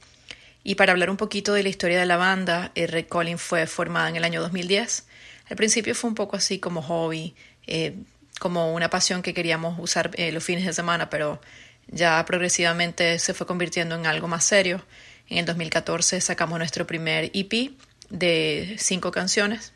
Y 0.64 0.76
para 0.76 0.92
hablar 0.92 1.10
un 1.10 1.18
poquito 1.18 1.54
de 1.54 1.64
la 1.64 1.70
historia 1.70 2.00
de 2.00 2.06
la 2.06 2.18
banda, 2.18 2.72
eh, 2.76 2.86
Red 2.86 3.08
Calling 3.08 3.40
fue 3.40 3.66
formada 3.66 4.10
en 4.10 4.18
el 4.18 4.24
año 4.24 4.40
2010. 4.40 5.08
Al 5.50 5.56
principio 5.56 5.96
fue 5.96 6.10
un 6.10 6.16
poco 6.16 6.36
así 6.36 6.60
como 6.60 6.84
hobby, 6.84 7.34
eh, 7.66 7.96
como 8.40 8.72
una 8.76 8.92
pasión 8.92 9.24
que 9.24 9.34
queríamos 9.34 9.80
usar 9.80 10.12
eh, 10.14 10.32
los 10.32 10.44
fines 10.44 10.64
de 10.64 10.74
semana, 10.74 11.10
pero 11.10 11.42
ya 11.88 12.24
progresivamente 12.24 13.18
se 13.18 13.34
fue 13.34 13.48
convirtiendo 13.48 13.96
en 13.96 14.06
algo 14.06 14.28
más 14.28 14.44
serio. 14.44 14.84
En 15.30 15.40
el 15.40 15.46
2014 15.46 16.22
sacamos 16.22 16.58
nuestro 16.58 16.88
primer 16.88 17.32
EP 17.34 17.72
de 18.10 18.76
cinco 18.80 19.12
canciones 19.12 19.74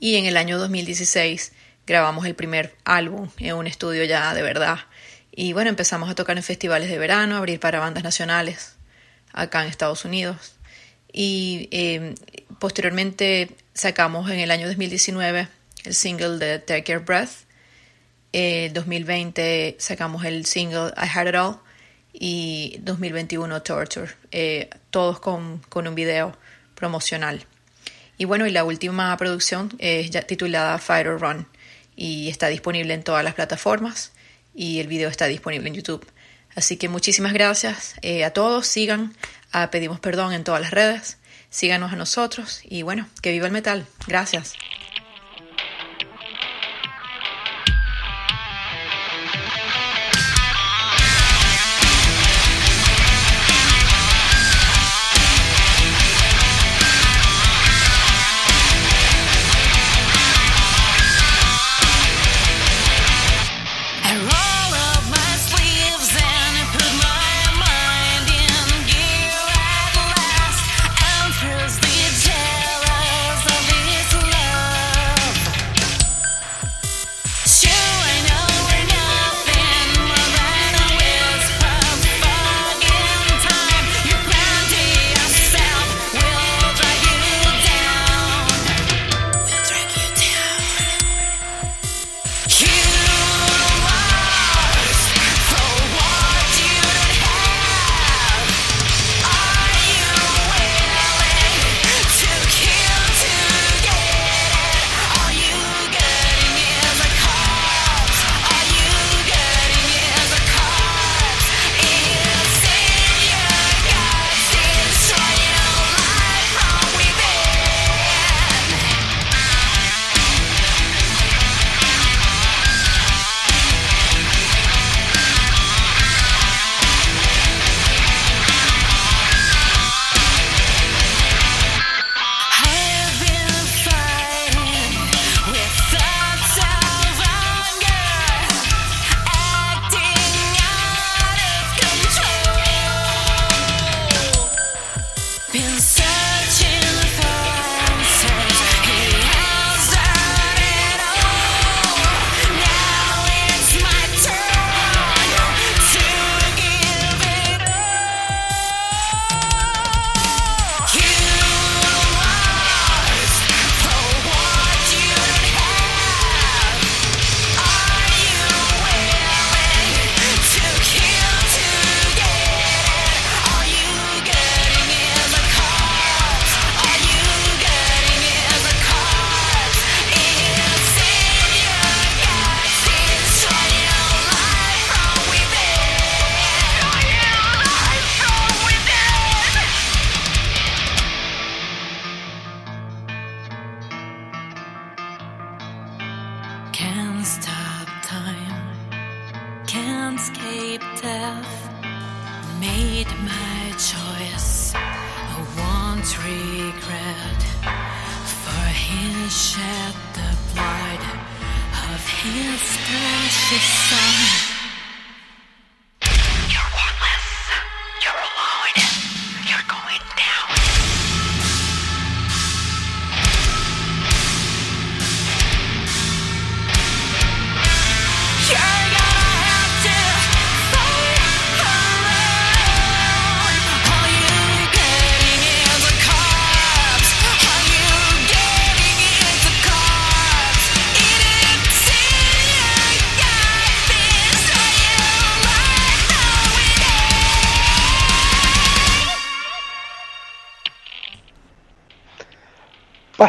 y 0.00 0.16
en 0.16 0.26
el 0.26 0.36
año 0.36 0.58
2016 0.58 1.52
grabamos 1.86 2.26
el 2.26 2.34
primer 2.34 2.74
álbum 2.84 3.30
en 3.38 3.54
un 3.54 3.66
estudio 3.66 4.04
ya 4.04 4.34
de 4.34 4.42
verdad. 4.42 4.78
Y 5.30 5.52
bueno, 5.52 5.70
empezamos 5.70 6.10
a 6.10 6.14
tocar 6.14 6.36
en 6.36 6.42
festivales 6.42 6.88
de 6.88 6.98
verano, 6.98 7.36
abrir 7.36 7.60
para 7.60 7.80
bandas 7.80 8.04
nacionales 8.04 8.76
acá 9.32 9.62
en 9.62 9.68
Estados 9.68 10.04
Unidos. 10.04 10.56
Y 11.12 11.68
eh, 11.70 12.14
posteriormente 12.58 13.50
sacamos 13.72 14.30
en 14.30 14.40
el 14.40 14.50
año 14.50 14.66
2019 14.66 15.48
el 15.84 15.94
single 15.94 16.38
de 16.38 16.58
Take 16.58 16.92
Your 16.92 17.04
Breath. 17.04 17.44
En 18.32 18.72
2020 18.72 19.76
sacamos 19.78 20.24
el 20.24 20.44
single 20.46 20.92
I 20.96 21.06
Had 21.12 21.28
It 21.28 21.34
All 21.36 21.60
y 22.14 22.78
2021 22.82 23.62
Torture, 23.62 24.12
eh, 24.30 24.70
todos 24.90 25.20
con, 25.20 25.58
con 25.68 25.86
un 25.88 25.94
video 25.94 26.36
promocional. 26.76 27.44
Y 28.16 28.24
bueno, 28.24 28.46
y 28.46 28.52
la 28.52 28.64
última 28.64 29.14
producción 29.16 29.70
es 29.78 30.10
ya 30.10 30.22
titulada 30.22 30.78
Fire 30.78 31.08
or 31.08 31.20
Run 31.20 31.46
y 31.96 32.28
está 32.30 32.46
disponible 32.46 32.94
en 32.94 33.02
todas 33.02 33.24
las 33.24 33.34
plataformas 33.34 34.12
y 34.54 34.78
el 34.78 34.86
video 34.86 35.08
está 35.08 35.26
disponible 35.26 35.68
en 35.68 35.74
YouTube. 35.74 36.06
Así 36.54 36.76
que 36.76 36.88
muchísimas 36.88 37.32
gracias 37.32 37.96
eh, 38.02 38.24
a 38.24 38.32
todos, 38.32 38.68
sigan, 38.68 39.14
a 39.50 39.70
pedimos 39.72 39.98
perdón 39.98 40.32
en 40.32 40.44
todas 40.44 40.60
las 40.60 40.70
redes, 40.70 41.18
síganos 41.50 41.92
a 41.92 41.96
nosotros 41.96 42.60
y 42.64 42.82
bueno, 42.82 43.08
que 43.20 43.32
viva 43.32 43.46
el 43.46 43.52
metal. 43.52 43.86
Gracias. 44.06 44.54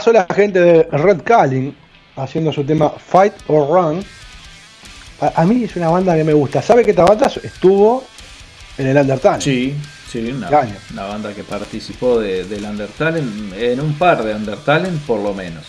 Pasó 0.06 0.14
la 0.14 0.28
gente 0.36 0.60
de 0.62 0.84
Red 0.84 1.24
Calling 1.24 1.76
haciendo 2.16 2.54
su 2.54 2.64
tema 2.64 2.92
Fight 2.92 3.34
or 3.48 3.68
Run. 3.68 4.06
A, 5.20 5.42
a 5.42 5.46
mí 5.48 5.64
es 5.64 5.76
una 5.78 5.90
banda 5.90 6.16
que 6.16 6.24
me 6.24 6.32
gusta. 6.34 6.62
¿Sabe 6.62 6.84
que 6.86 6.92
esta 6.92 7.06
banda 7.06 7.26
estuvo 7.42 8.04
en 8.78 8.86
el 8.86 8.98
Undertale? 8.98 9.42
Sí, 9.42 9.76
sí, 10.08 10.30
una, 10.30 10.48
una 10.94 11.06
banda 11.06 11.34
que 11.34 11.44
participó 11.44 12.20
de- 12.20 12.44
del 12.44 12.64
Undertale, 12.66 13.18
en, 13.18 13.52
en 13.58 13.82
un 13.82 13.98
par 13.98 14.24
de 14.24 14.36
Undertale 14.36 14.90
por 15.08 15.22
lo 15.22 15.34
menos. 15.34 15.66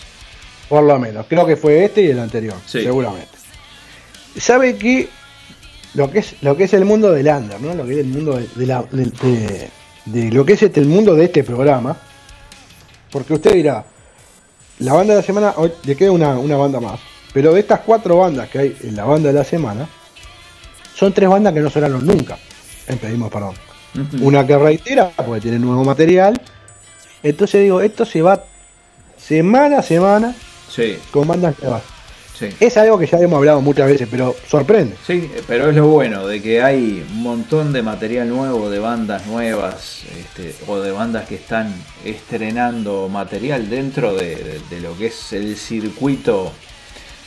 Por 0.69 0.83
lo 0.83 0.99
menos. 0.99 1.25
Creo 1.27 1.47
que 1.47 1.55
fue 1.57 1.85
este 1.85 2.03
y 2.03 2.11
el 2.11 2.19
anterior. 2.19 2.57
Sí. 2.67 2.83
Seguramente. 2.83 3.29
¿Sabe 4.37 4.75
que 4.77 5.09
lo 5.95 6.11
que 6.11 6.19
es 6.19 6.35
lo 6.43 6.55
que 6.55 6.65
es 6.65 6.73
el 6.75 6.85
mundo 6.85 7.11
del 7.11 7.25
under, 7.27 7.59
¿no? 7.59 7.73
Lo 7.73 7.85
que 7.87 7.93
es 7.93 7.97
el 8.01 8.05
mundo 8.05 8.37
de, 8.37 8.47
de 8.55 8.65
la- 8.67 8.85
de- 8.91 9.69
de 10.05 10.31
lo 10.31 10.45
que 10.45 10.53
es 10.53 10.61
este, 10.61 10.79
el 10.79 10.85
mundo 10.85 11.15
de 11.15 11.25
este 11.25 11.43
programa. 11.43 11.97
Porque 13.09 13.33
usted 13.33 13.53
dirá, 13.55 13.83
la 14.79 14.93
banda 14.93 15.13
de 15.13 15.21
la 15.21 15.25
semana, 15.25 15.53
hoy 15.57 15.71
le 15.83 15.95
queda 15.95 16.11
una, 16.11 16.37
una 16.37 16.57
banda 16.57 16.79
más. 16.79 16.99
Pero 17.33 17.53
de 17.53 17.59
estas 17.59 17.81
cuatro 17.81 18.17
bandas 18.17 18.49
que 18.49 18.59
hay 18.59 18.77
en 18.83 18.95
la 18.95 19.05
banda 19.05 19.29
de 19.29 19.33
la 19.33 19.43
semana, 19.43 19.87
son 20.95 21.13
tres 21.13 21.29
bandas 21.29 21.53
que 21.53 21.59
no 21.59 21.69
sonaron 21.69 22.05
nunca. 22.05 22.37
En 22.87 22.97
Pedimos 22.97 23.31
Perdón. 23.31 23.55
Una 24.21 24.45
que 24.45 24.57
reitera, 24.57 25.11
porque 25.15 25.41
tiene 25.41 25.59
nuevo 25.59 25.83
material. 25.83 26.39
Entonces 27.23 27.61
digo, 27.63 27.81
esto 27.81 28.05
se 28.05 28.21
va 28.21 28.43
semana 29.17 29.79
a 29.79 29.83
semana 29.83 30.35
Sí, 30.69 30.97
con 31.11 31.27
bandas 31.27 31.55
nuevas. 31.59 31.81
Sí. 32.37 32.49
Es 32.59 32.77
algo 32.77 32.97
que 32.99 33.05
ya 33.07 33.17
hemos 33.19 33.37
hablado 33.37 33.61
muchas 33.61 33.87
veces, 33.87 34.07
pero 34.09 34.35
sorprende. 34.47 34.95
Sí, 35.05 35.29
pero 35.47 35.69
es 35.69 35.75
lo 35.75 35.87
bueno 35.87 36.27
de 36.27 36.41
que 36.41 36.61
hay 36.61 37.05
un 37.11 37.23
montón 37.23 37.73
de 37.73 37.81
material 37.81 38.29
nuevo, 38.29 38.69
de 38.69 38.79
bandas 38.79 39.25
nuevas, 39.27 40.03
este, 40.19 40.53
o 40.67 40.79
de 40.79 40.91
bandas 40.91 41.27
que 41.27 41.35
están 41.35 41.73
estrenando 42.05 43.09
material 43.09 43.69
dentro 43.69 44.13
de, 44.15 44.35
de- 44.35 44.61
de 44.69 44.81
lo 44.81 44.97
que 44.97 45.07
es 45.07 45.33
el 45.33 45.55
circuito 45.57 46.51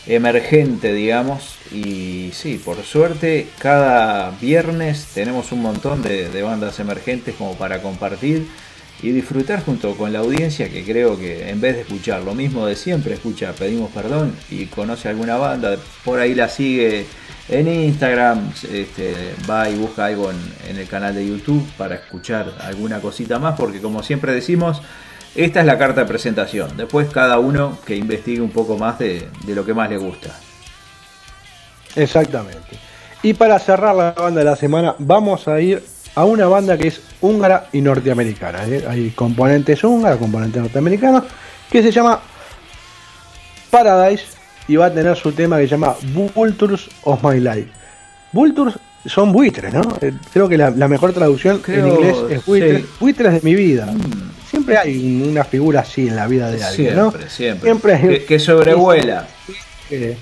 emergente, 0.06 0.92
digamos. 0.92 1.56
Y 1.72 2.30
sí, 2.32 2.60
por 2.64 2.82
suerte, 2.82 3.48
cada 3.58 4.30
viernes 4.40 5.06
tenemos 5.14 5.52
un 5.52 5.62
montón 5.62 6.02
de, 6.02 6.28
de 6.28 6.42
bandas 6.42 6.78
emergentes 6.80 7.34
como 7.36 7.54
para 7.54 7.82
compartir 7.82 8.46
y 9.02 9.12
disfrutar 9.12 9.64
junto 9.64 9.96
con 9.96 10.12
la 10.12 10.20
audiencia 10.20 10.68
que 10.68 10.84
creo 10.84 11.18
que 11.18 11.48
en 11.48 11.60
vez 11.60 11.76
de 11.76 11.82
escuchar 11.82 12.22
lo 12.22 12.34
mismo 12.34 12.66
de 12.66 12.76
siempre, 12.76 13.14
escucha 13.14 13.52
Pedimos 13.52 13.90
Perdón 13.90 14.34
y 14.50 14.66
conoce 14.66 15.08
alguna 15.08 15.36
banda, 15.36 15.76
por 16.04 16.20
ahí 16.20 16.34
la 16.34 16.48
sigue 16.48 17.06
en 17.48 17.66
Instagram, 17.68 18.52
este, 18.72 19.34
va 19.48 19.68
y 19.68 19.76
busca 19.76 20.06
algo 20.06 20.30
en, 20.30 20.76
el 20.76 20.86
canal 20.86 21.14
de 21.14 21.26
YouTube 21.26 21.66
para 21.76 21.96
escuchar 21.96 22.52
alguna 22.60 23.00
cosita 23.00 23.38
más, 23.38 23.58
porque 23.58 23.80
como 23.80 24.02
siempre 24.02 24.32
decimos, 24.32 24.82
esta 25.34 25.60
es 25.60 25.66
la 25.66 25.78
carta 25.78 26.02
de 26.02 26.06
presentación. 26.06 26.76
Después 26.76 27.08
cada 27.10 27.38
uno 27.38 27.78
que 27.84 27.96
investigue 27.96 28.40
un 28.40 28.50
poco 28.50 28.78
más 28.78 28.98
de 28.98 29.28
lo 29.46 29.64
que 29.64 29.74
más 29.74 29.90
le 29.90 29.96
gusta. 29.96 30.30
Exactamente. 31.96 32.78
Y 33.22 33.34
para 33.34 33.58
cerrar 33.58 33.94
la 33.94 34.12
banda 34.12 34.38
de 34.38 34.44
la 34.44 34.56
semana, 34.56 34.94
vamos 34.98 35.46
a 35.46 35.60
ir 35.60 35.82
a 36.14 36.24
una 36.24 36.46
banda 36.46 36.76
que 36.76 36.88
es 36.88 37.00
húngara 37.20 37.66
y 37.72 37.80
norteamericana. 37.80 38.64
¿eh? 38.66 38.84
Hay 38.88 39.10
componentes 39.10 39.82
húngaros, 39.84 40.18
componentes 40.18 40.60
norteamericanos, 40.62 41.24
que 41.70 41.82
se 41.82 41.90
llama 41.92 42.20
Paradise 43.70 44.24
y 44.68 44.76
va 44.76 44.86
a 44.86 44.92
tener 44.92 45.16
su 45.16 45.32
tema 45.32 45.56
que 45.58 45.64
se 45.64 45.70
llama 45.70 45.94
Vultures 46.34 46.88
of 47.04 47.22
My 47.24 47.38
Life. 47.40 47.68
Vultures 48.32 48.74
son 49.06 49.32
buitres, 49.32 49.72
¿no? 49.72 49.80
Eh, 50.00 50.12
Creo 50.32 50.48
que 50.48 50.56
la, 50.58 50.70
la 50.70 50.86
mejor 50.88 51.12
traducción 51.12 51.58
Creo, 51.58 51.86
en 51.86 51.92
inglés 51.92 52.16
es 52.30 52.44
buitres, 52.46 52.82
sí. 52.82 52.88
buitres 53.00 53.32
de 53.34 53.40
mi 53.42 53.54
vida. 53.54 53.92
Siempre 54.48 54.76
hay 54.76 55.22
una 55.28 55.44
figura 55.44 55.80
así 55.80 56.08
en 56.08 56.16
la 56.16 56.26
vida 56.26 56.50
de 56.50 56.62
alguien, 56.62 56.96
¿no? 56.96 57.10
Siempre, 57.10 57.30
siempre. 57.30 57.70
Siempre 57.70 57.94
hay- 57.94 58.08
Que, 58.20 58.24
que 58.24 58.38
sobrevuela. 58.38 59.26
Eh, 59.90 60.16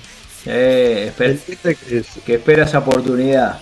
Eh, 0.45 1.11
esper- 1.17 2.05
que 2.25 2.33
espera 2.35 2.63
esa 2.63 2.79
oportunidad. 2.79 3.59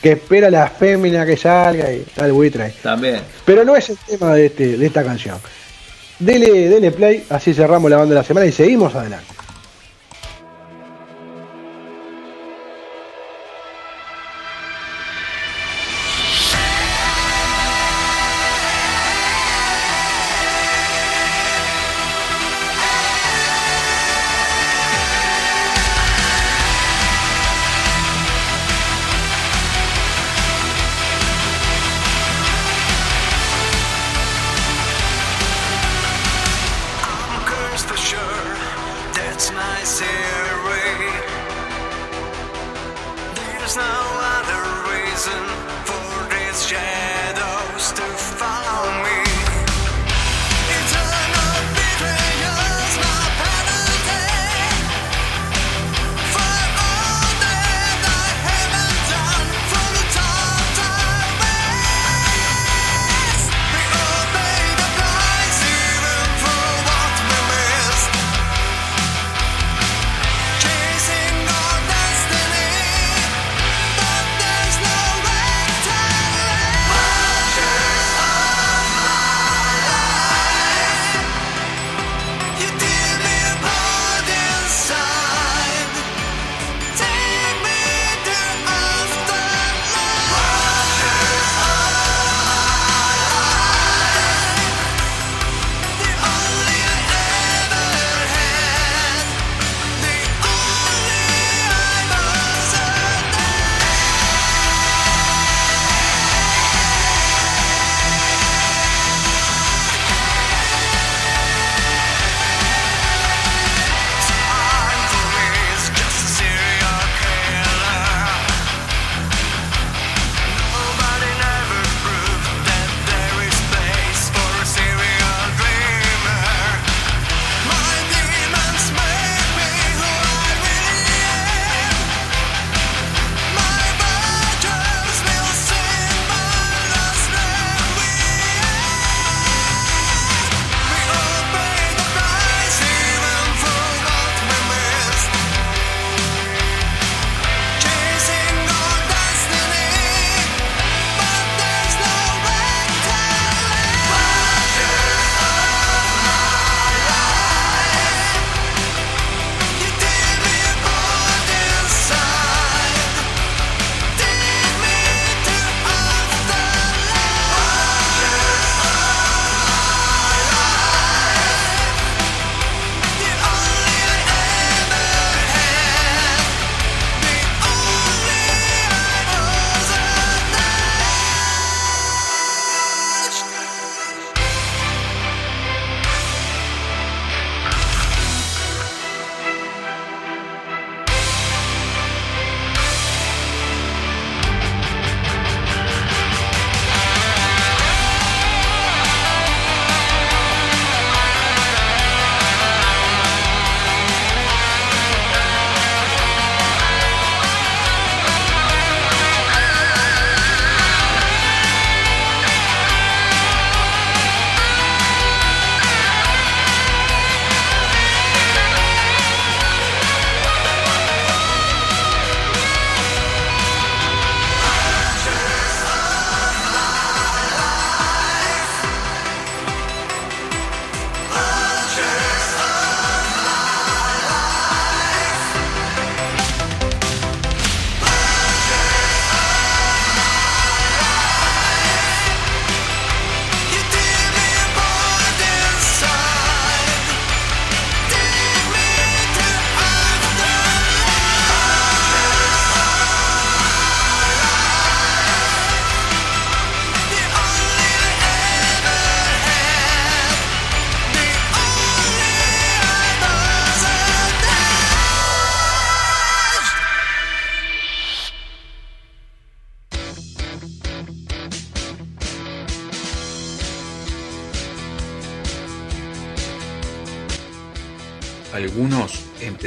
Que 0.00 0.12
espera 0.12 0.50
la 0.50 0.68
fémina 0.68 1.26
que 1.26 1.36
salga 1.36 1.92
y 1.92 2.04
tal 2.14 2.32
buitre 2.32 2.64
ahí. 2.64 2.74
También. 2.82 3.20
Pero 3.44 3.64
no 3.64 3.76
es 3.76 3.90
el 3.90 3.98
tema 3.98 4.34
de, 4.34 4.46
este, 4.46 4.76
de 4.76 4.86
esta 4.86 5.04
canción. 5.04 5.38
Dele, 6.18 6.68
dele 6.68 6.90
play, 6.90 7.24
así 7.30 7.54
cerramos 7.54 7.90
la 7.90 7.96
banda 7.98 8.14
de 8.14 8.20
la 8.20 8.24
semana 8.24 8.46
y 8.46 8.52
seguimos 8.52 8.94
adelante. 8.94 9.39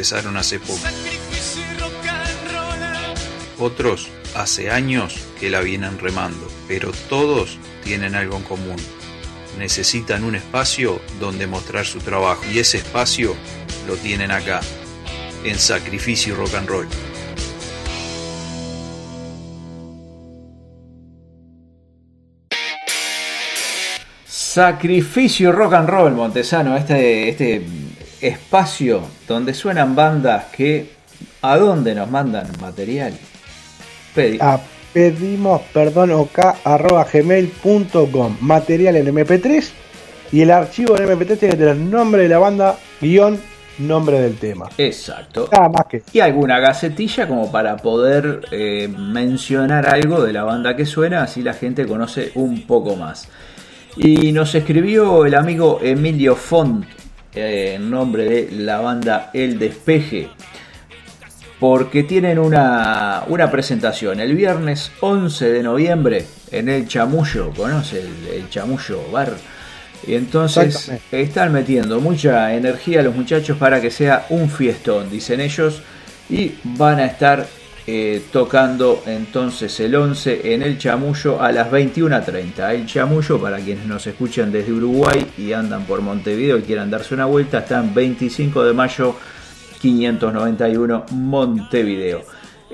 Empezaron 0.03 0.35
hace 0.35 0.59
poco. 0.59 0.81
Otros 3.57 4.09
hace 4.35 4.69
años 4.69 5.15
que 5.39 5.49
la 5.49 5.61
vienen 5.61 5.97
remando, 5.97 6.45
pero 6.67 6.91
todos 7.07 7.57
tienen 7.85 8.13
algo 8.13 8.35
en 8.35 8.43
común. 8.43 8.75
Necesitan 9.57 10.25
un 10.25 10.35
espacio 10.35 10.99
donde 11.21 11.47
mostrar 11.47 11.85
su 11.85 11.99
trabajo 11.99 12.43
y 12.51 12.59
ese 12.59 12.79
espacio 12.79 13.33
lo 13.87 13.95
tienen 13.95 14.31
acá, 14.31 14.59
en 15.45 15.57
Sacrificio 15.57 16.35
Rock 16.35 16.55
and 16.55 16.67
Roll. 16.67 16.87
Sacrificio 24.27 25.53
Rock 25.53 25.73
and 25.75 25.89
Roll, 25.89 26.13
Montesano, 26.13 26.75
este, 26.75 27.29
este 27.29 27.82
espacio 28.23 29.01
donde 29.27 29.53
suenan 29.53 29.95
bandas 29.95 30.45
que 30.55 30.89
a 31.41 31.57
dónde 31.57 31.93
nos 31.95 32.09
mandan 32.09 32.47
material. 32.61 33.13
Pedi- 34.15 34.39
A 34.41 34.59
pedimos 34.93 35.61
perdón 35.73 36.11
ok 36.11 36.39
arroba 36.63 37.05
gmail.com 37.11 38.37
material 38.41 38.95
en 38.97 39.07
mp3 39.15 39.69
y 40.31 40.41
el 40.41 40.51
archivo 40.51 40.95
en 40.97 41.07
mp3 41.09 41.37
tiene 41.39 41.53
que 41.55 41.57
tener 41.57 41.77
nombre 41.77 42.23
de 42.23 42.29
la 42.29 42.37
banda 42.39 42.77
guion 43.01 43.39
nombre 43.79 44.21
del 44.21 44.35
tema 44.37 44.69
Exacto. 44.77 45.49
nada 45.51 45.67
más 45.69 45.87
que 45.89 46.03
Y 46.13 46.19
alguna 46.19 46.59
gacetilla 46.59 47.27
como 47.27 47.51
para 47.51 47.75
poder 47.77 48.41
eh, 48.51 48.87
mencionar 48.87 49.87
algo 49.89 50.23
de 50.23 50.31
la 50.31 50.43
banda 50.43 50.75
que 50.75 50.85
suena, 50.85 51.23
así 51.23 51.41
la 51.41 51.53
gente 51.55 51.87
conoce 51.87 52.31
un 52.35 52.67
poco 52.67 52.95
más. 52.95 53.27
Y 53.97 54.31
nos 54.31 54.53
escribió 54.53 55.25
el 55.25 55.33
amigo 55.33 55.79
Emilio 55.81 56.35
Font, 56.35 56.85
eh, 57.35 57.73
en 57.75 57.89
nombre 57.89 58.25
de 58.25 58.51
la 58.51 58.79
banda 58.79 59.29
El 59.33 59.59
Despeje, 59.59 60.29
porque 61.59 62.03
tienen 62.03 62.39
una, 62.39 63.23
una 63.27 63.49
presentación 63.49 64.19
el 64.19 64.35
viernes 64.35 64.91
11 64.99 65.51
de 65.51 65.63
noviembre 65.63 66.25
en 66.51 66.69
el 66.69 66.87
Chamullo, 66.87 67.51
¿conoce 67.51 68.01
el, 68.01 68.27
el 68.35 68.49
Chamullo 68.49 69.01
Bar? 69.11 69.33
Y 70.05 70.15
entonces 70.15 70.91
están 71.11 71.53
metiendo 71.53 72.01
mucha 72.01 72.53
energía 72.53 72.99
a 72.99 73.03
los 73.03 73.15
muchachos 73.15 73.57
para 73.57 73.79
que 73.79 73.89
sea 73.89 74.25
un 74.29 74.49
fiestón, 74.49 75.09
dicen 75.09 75.39
ellos, 75.39 75.81
y 76.29 76.55
van 76.63 76.99
a 76.99 77.05
estar 77.05 77.47
eh, 77.85 78.23
tocando 78.31 79.03
entonces 79.05 79.77
el 79.81 79.95
11 79.95 80.53
en 80.53 80.61
el 80.61 80.77
Chamullo 80.77 81.41
a 81.41 81.51
las 81.51 81.69
21.30. 81.69 82.73
El 82.73 82.85
Chamullo, 82.85 83.39
para 83.39 83.57
quienes 83.57 83.85
nos 83.85 84.07
escuchan 84.07 84.51
desde 84.51 84.71
Uruguay 84.71 85.25
y 85.37 85.51
andan 85.51 85.85
por 85.85 86.01
Montevideo 86.01 86.57
y 86.57 86.61
quieran 86.61 86.89
darse 86.89 87.13
una 87.13 87.25
vuelta, 87.25 87.59
está 87.59 87.79
en 87.79 87.93
25 87.93 88.63
de 88.63 88.73
mayo 88.73 89.15
591 89.81 91.05
Montevideo. 91.11 92.21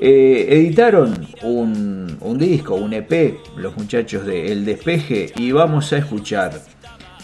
Eh, 0.01 0.45
editaron 0.47 1.27
un, 1.41 2.17
un 2.21 2.37
disco, 2.37 2.75
un 2.75 2.93
EP, 2.93 3.39
los 3.57 3.75
muchachos 3.75 4.25
de 4.25 4.51
El 4.51 4.63
Despeje, 4.63 5.33
y 5.35 5.51
vamos 5.51 5.91
a 5.91 5.97
escuchar 5.97 6.61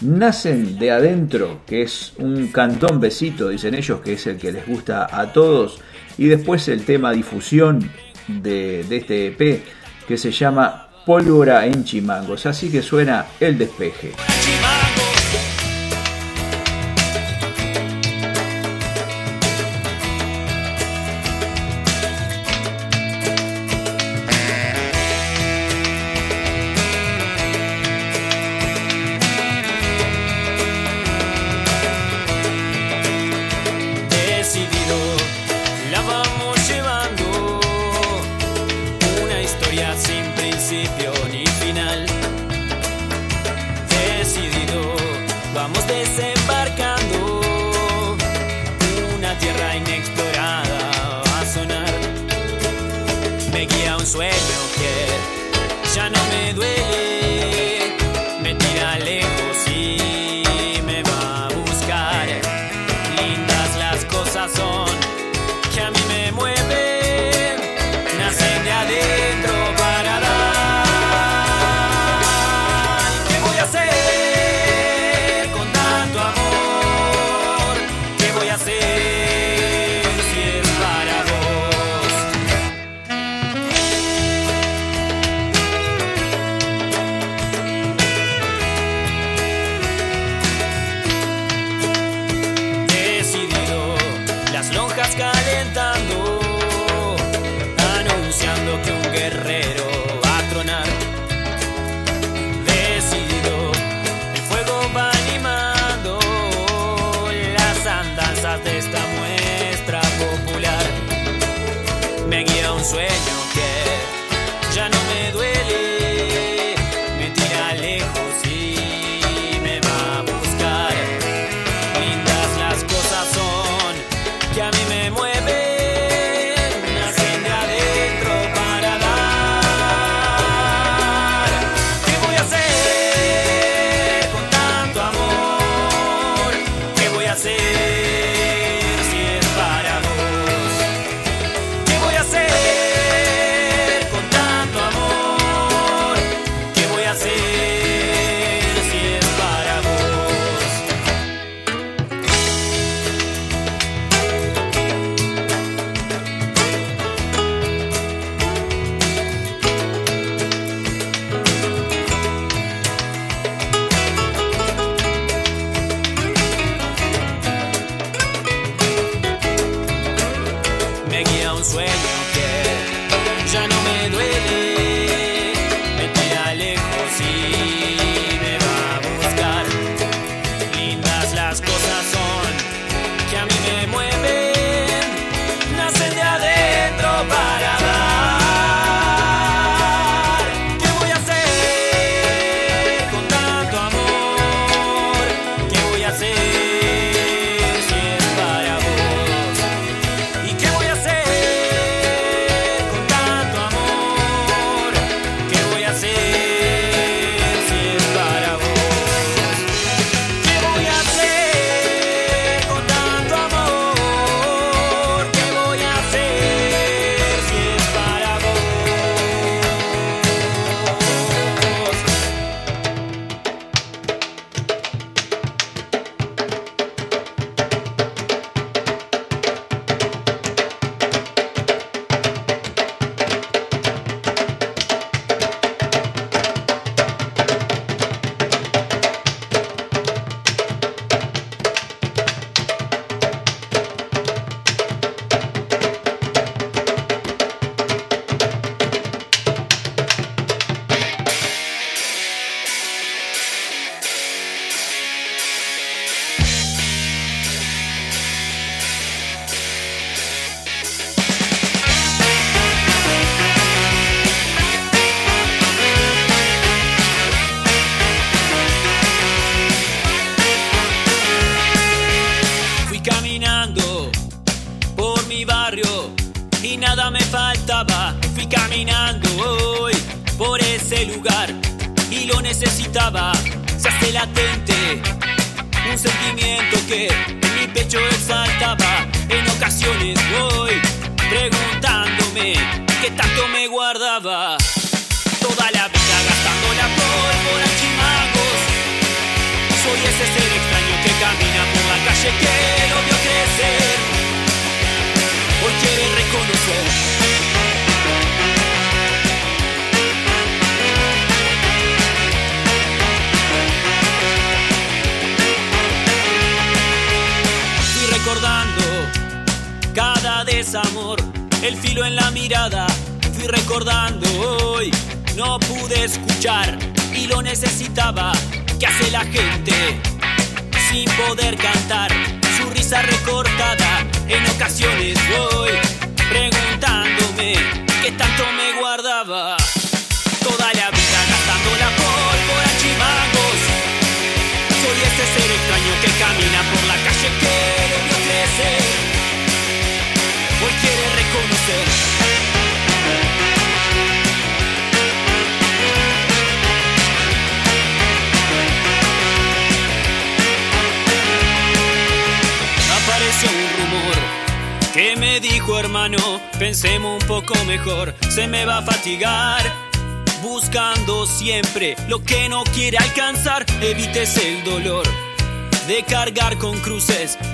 Nacen 0.00 0.78
de 0.78 0.90
Adentro, 0.90 1.62
que 1.66 1.82
es 1.82 2.12
un 2.18 2.48
cantón 2.48 3.00
besito, 3.00 3.48
dicen 3.48 3.74
ellos, 3.74 4.00
que 4.00 4.14
es 4.14 4.26
el 4.26 4.36
que 4.36 4.52
les 4.52 4.66
gusta 4.66 5.08
a 5.10 5.32
todos, 5.32 5.80
y 6.18 6.26
después 6.26 6.68
el 6.68 6.84
tema 6.84 7.12
difusión 7.12 7.90
de, 8.28 8.84
de 8.88 8.96
este 8.96 9.26
EP, 9.28 9.62
que 10.06 10.16
se 10.18 10.30
llama 10.30 10.88
Pólvora 11.06 11.66
en 11.66 11.84
Chimangos, 11.84 12.46
así 12.46 12.70
que 12.70 12.82
suena 12.82 13.26
El 13.40 13.58
Despeje. 13.58 14.12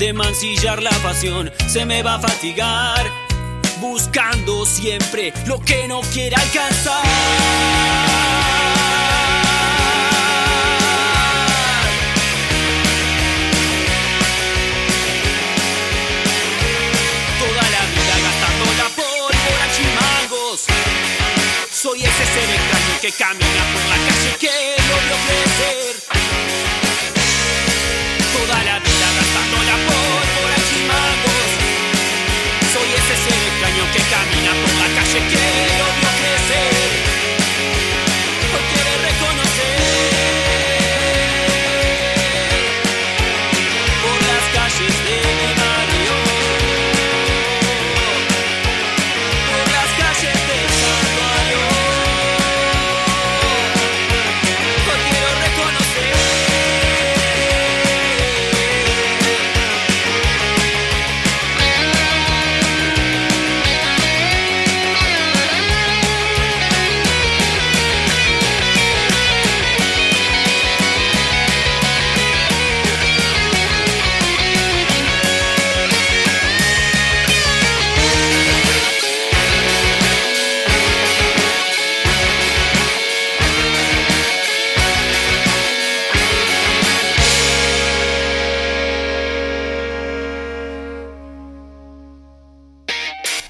De 0.03 0.13
mancillar 0.13 0.83
la 0.83 0.91
pasión, 0.99 1.53
se 1.69 1.85
me 1.85 2.03
va 2.03 2.17
a 2.17 2.19
fatigar. 2.19 3.09
Buscando 3.79 4.67
siempre 4.67 5.33
lo 5.47 5.61
que 5.61 5.87
no 5.87 6.01
quiere 6.13 6.35
alcanzar. 6.35 7.05
Toda 17.39 17.63
la 17.71 17.83
vida 17.95 18.15
gastando 18.27 18.65
la 18.83 18.89
pólvora 18.97 19.65
en 19.67 19.71
chimangos. 19.77 20.65
Soy 21.71 22.03
ese 22.03 22.27
ser 22.35 22.51
extraño 22.51 23.01
que 23.01 23.13
camina 23.13 23.63
por 23.73 23.85
la 23.89 23.99
calle 24.09 24.37
que 24.41 24.77
lo 24.89 24.97
vio 25.07 25.17
crecer. 25.29 25.92
Camina 34.13 34.53
por 34.61 34.75
la 34.81 34.89
calle 34.95 35.21
que 35.31 35.45
lo 35.79 35.87
vio 35.97 36.11
crecer. 36.21 36.72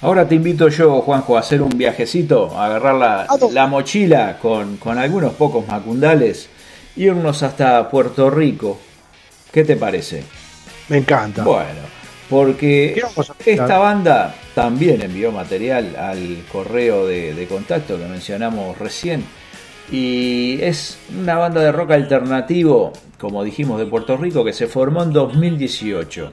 Ahora 0.03 0.27
te 0.27 0.35
invito 0.35 0.69
yo, 0.69 1.01
Juanjo, 1.01 1.37
a 1.37 1.41
hacer 1.41 1.63
un 1.63 1.71
viajecito, 1.71 2.59
a 2.59 2.67
agarrar 2.67 2.97
la, 2.97 3.27
la 3.53 3.67
mochila 3.69 4.37
con, 4.43 4.77
con 4.77 4.99
algunos 4.99 5.35
pocos 5.35 5.67
macundales, 5.69 6.49
irnos 6.97 7.45
hasta 7.45 7.89
Puerto 7.89 8.29
Rico. 8.29 8.81
¿Qué 9.53 9.63
te 9.63 9.77
parece? 9.77 10.25
Me 10.89 10.99
encanta. 10.99 11.45
Bueno, 11.45 11.83
porque 12.29 13.01
esta 13.47 13.79
banda 13.79 14.35
también 14.57 15.03
envió 15.03 15.31
material 15.31 15.95
al 15.97 16.45
correo 16.51 17.07
de, 17.07 17.35
de 17.35 17.47
contacto 17.47 17.97
que 17.97 18.07
mencionamos 18.07 18.77
recién. 18.79 19.25
Y 19.93 20.59
es 20.63 20.99
una 21.17 21.37
banda 21.37 21.61
de 21.61 21.71
rock 21.71 21.93
alternativo, 21.93 22.93
como 23.21 23.45
dijimos, 23.45 23.79
de 23.79 23.87
Puerto 23.87 24.17
Rico, 24.17 24.45
que 24.45 24.53
se 24.53 24.67
formó 24.67 25.05
en 25.05 25.13
2018. 25.13 26.33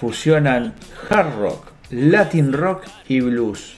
Fusionan 0.00 0.72
hard 1.10 1.38
rock, 1.38 1.71
latin 1.92 2.52
rock 2.52 2.84
y 3.08 3.20
blues. 3.20 3.74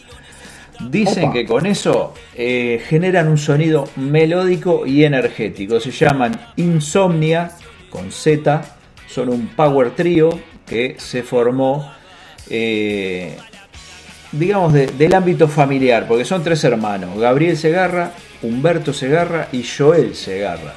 Dicen 0.89 1.25
Opa. 1.25 1.33
que 1.33 1.45
con 1.47 1.67
eso 1.67 2.15
eh, 2.35 2.83
generan 2.89 3.29
un 3.29 3.39
sonido 3.39 3.89
melódico 3.97 4.87
y 4.87 5.05
energético. 5.05 5.79
Se 5.81 5.91
llaman 5.93 6.39
Insomnia, 6.57 7.51
con 7.91 8.11
Z. 8.11 8.63
Son 9.07 9.29
un 9.29 9.49
power 9.49 9.91
trio 9.93 10.41
que 10.67 10.97
se 10.99 11.23
formó, 11.23 11.93
eh, 12.51 13.37
digamos, 14.33 14.73
de- 14.73 14.89
del 14.89 15.15
ámbito 15.15 15.47
familiar, 15.47 16.07
porque 16.09 16.25
son 16.25 16.43
tres 16.43 16.65
hermanos. 16.65 17.19
Gabriel 17.19 17.57
Segarra, 17.57 18.13
Humberto 18.43 18.93
Segarra 18.93 19.49
y 19.53 19.63
Joel 19.63 20.15
Segarra. 20.17 20.75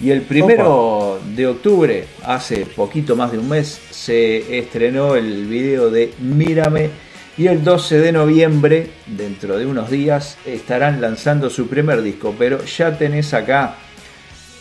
Y 0.00 0.10
el 0.10 0.22
primero 0.22 1.20
de 1.34 1.46
octubre, 1.46 2.04
hace 2.24 2.66
poquito 2.66 3.16
más 3.16 3.32
de 3.32 3.38
un 3.38 3.48
mes, 3.48 3.80
se 3.90 4.58
estrenó 4.58 5.16
el 5.16 5.46
video 5.46 5.90
de 5.90 6.14
Mírame. 6.20 6.90
Y 7.36 7.46
el 7.46 7.62
12 7.62 7.98
de 8.00 8.12
noviembre, 8.12 8.90
dentro 9.06 9.58
de 9.58 9.66
unos 9.66 9.90
días, 9.90 10.38
estarán 10.44 11.00
lanzando 11.00 11.50
su 11.50 11.68
primer 11.68 12.02
disco. 12.02 12.34
Pero 12.36 12.64
ya 12.64 12.96
tenés 12.96 13.32
acá 13.34 13.76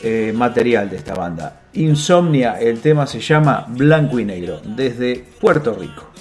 eh, 0.04 0.32
material 0.36 0.90
de 0.90 0.98
esta 0.98 1.16
banda. 1.16 1.62
Insomnia, 1.74 2.60
el 2.60 2.80
tema 2.80 3.08
se 3.08 3.20
llama 3.20 3.66
Blanco 3.68 4.20
y 4.20 4.26
Negro, 4.26 4.62
desde 4.64 5.24
Puerto 5.40 5.74
Rico. 5.74 6.12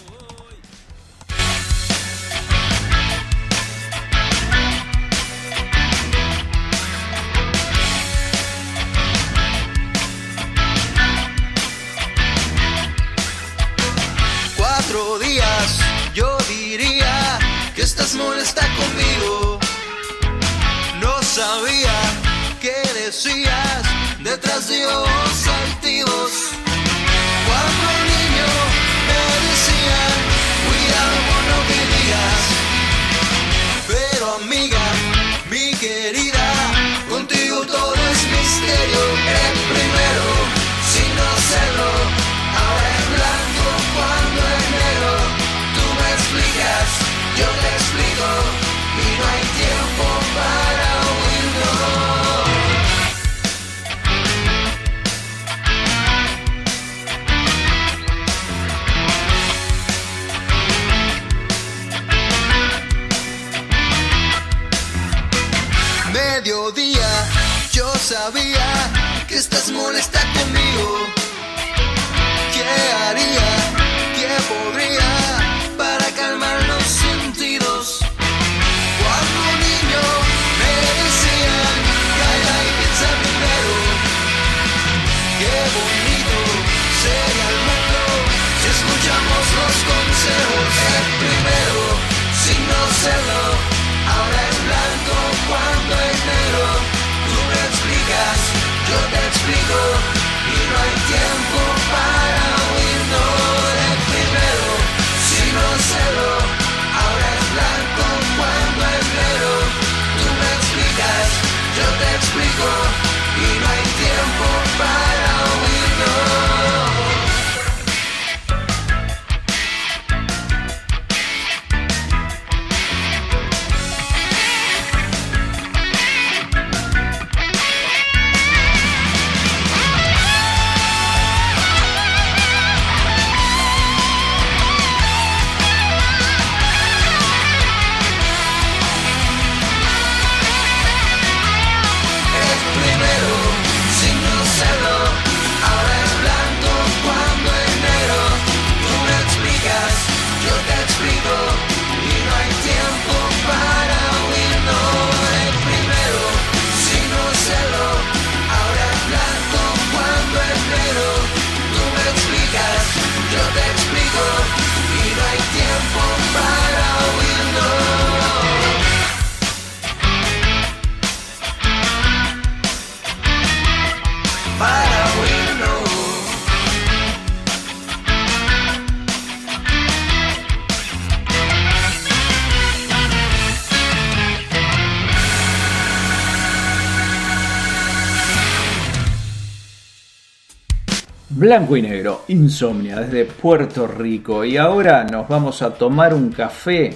Blanco 191.46 191.76
y 191.76 191.82
negro, 191.82 192.24
insomnia 192.26 192.98
desde 192.98 193.24
Puerto 193.24 193.86
Rico. 193.86 194.44
Y 194.44 194.56
ahora 194.56 195.04
nos 195.04 195.28
vamos 195.28 195.62
a 195.62 195.70
tomar 195.72 196.12
un 196.12 196.32
café 196.32 196.92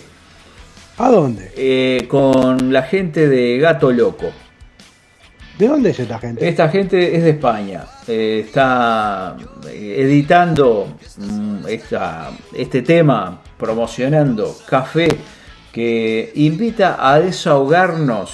¿A 0.99 1.09
dónde? 1.09 1.53
eh, 1.57 2.09
con 2.09 2.73
la 2.73 2.83
gente 2.83 3.29
de 3.29 3.59
Gato 3.59 3.93
Loco. 3.93 4.27
¿De 5.57 5.69
dónde 5.69 5.91
es 5.91 6.01
esta 6.01 6.19
gente? 6.19 6.49
Esta 6.49 6.69
gente 6.69 7.15
es 7.17 7.23
de 7.23 7.31
España. 7.31 7.85
eh, 8.09 8.43
está 8.45 9.37
eh, 9.69 9.95
editando 9.99 10.97
mm, 11.19 11.69
esta- 11.69 12.31
este 12.53 12.83
tema, 12.83 13.41
promocionando 13.57 14.53
café 14.67 15.17
que 15.71 16.33
invita 16.35 16.97
a 16.99 17.21
desahogarnos 17.21 18.33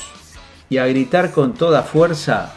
y 0.70 0.78
a 0.78 0.86
gritar 0.86 1.30
con 1.30 1.52
toda 1.52 1.82
fuerza 1.82 2.54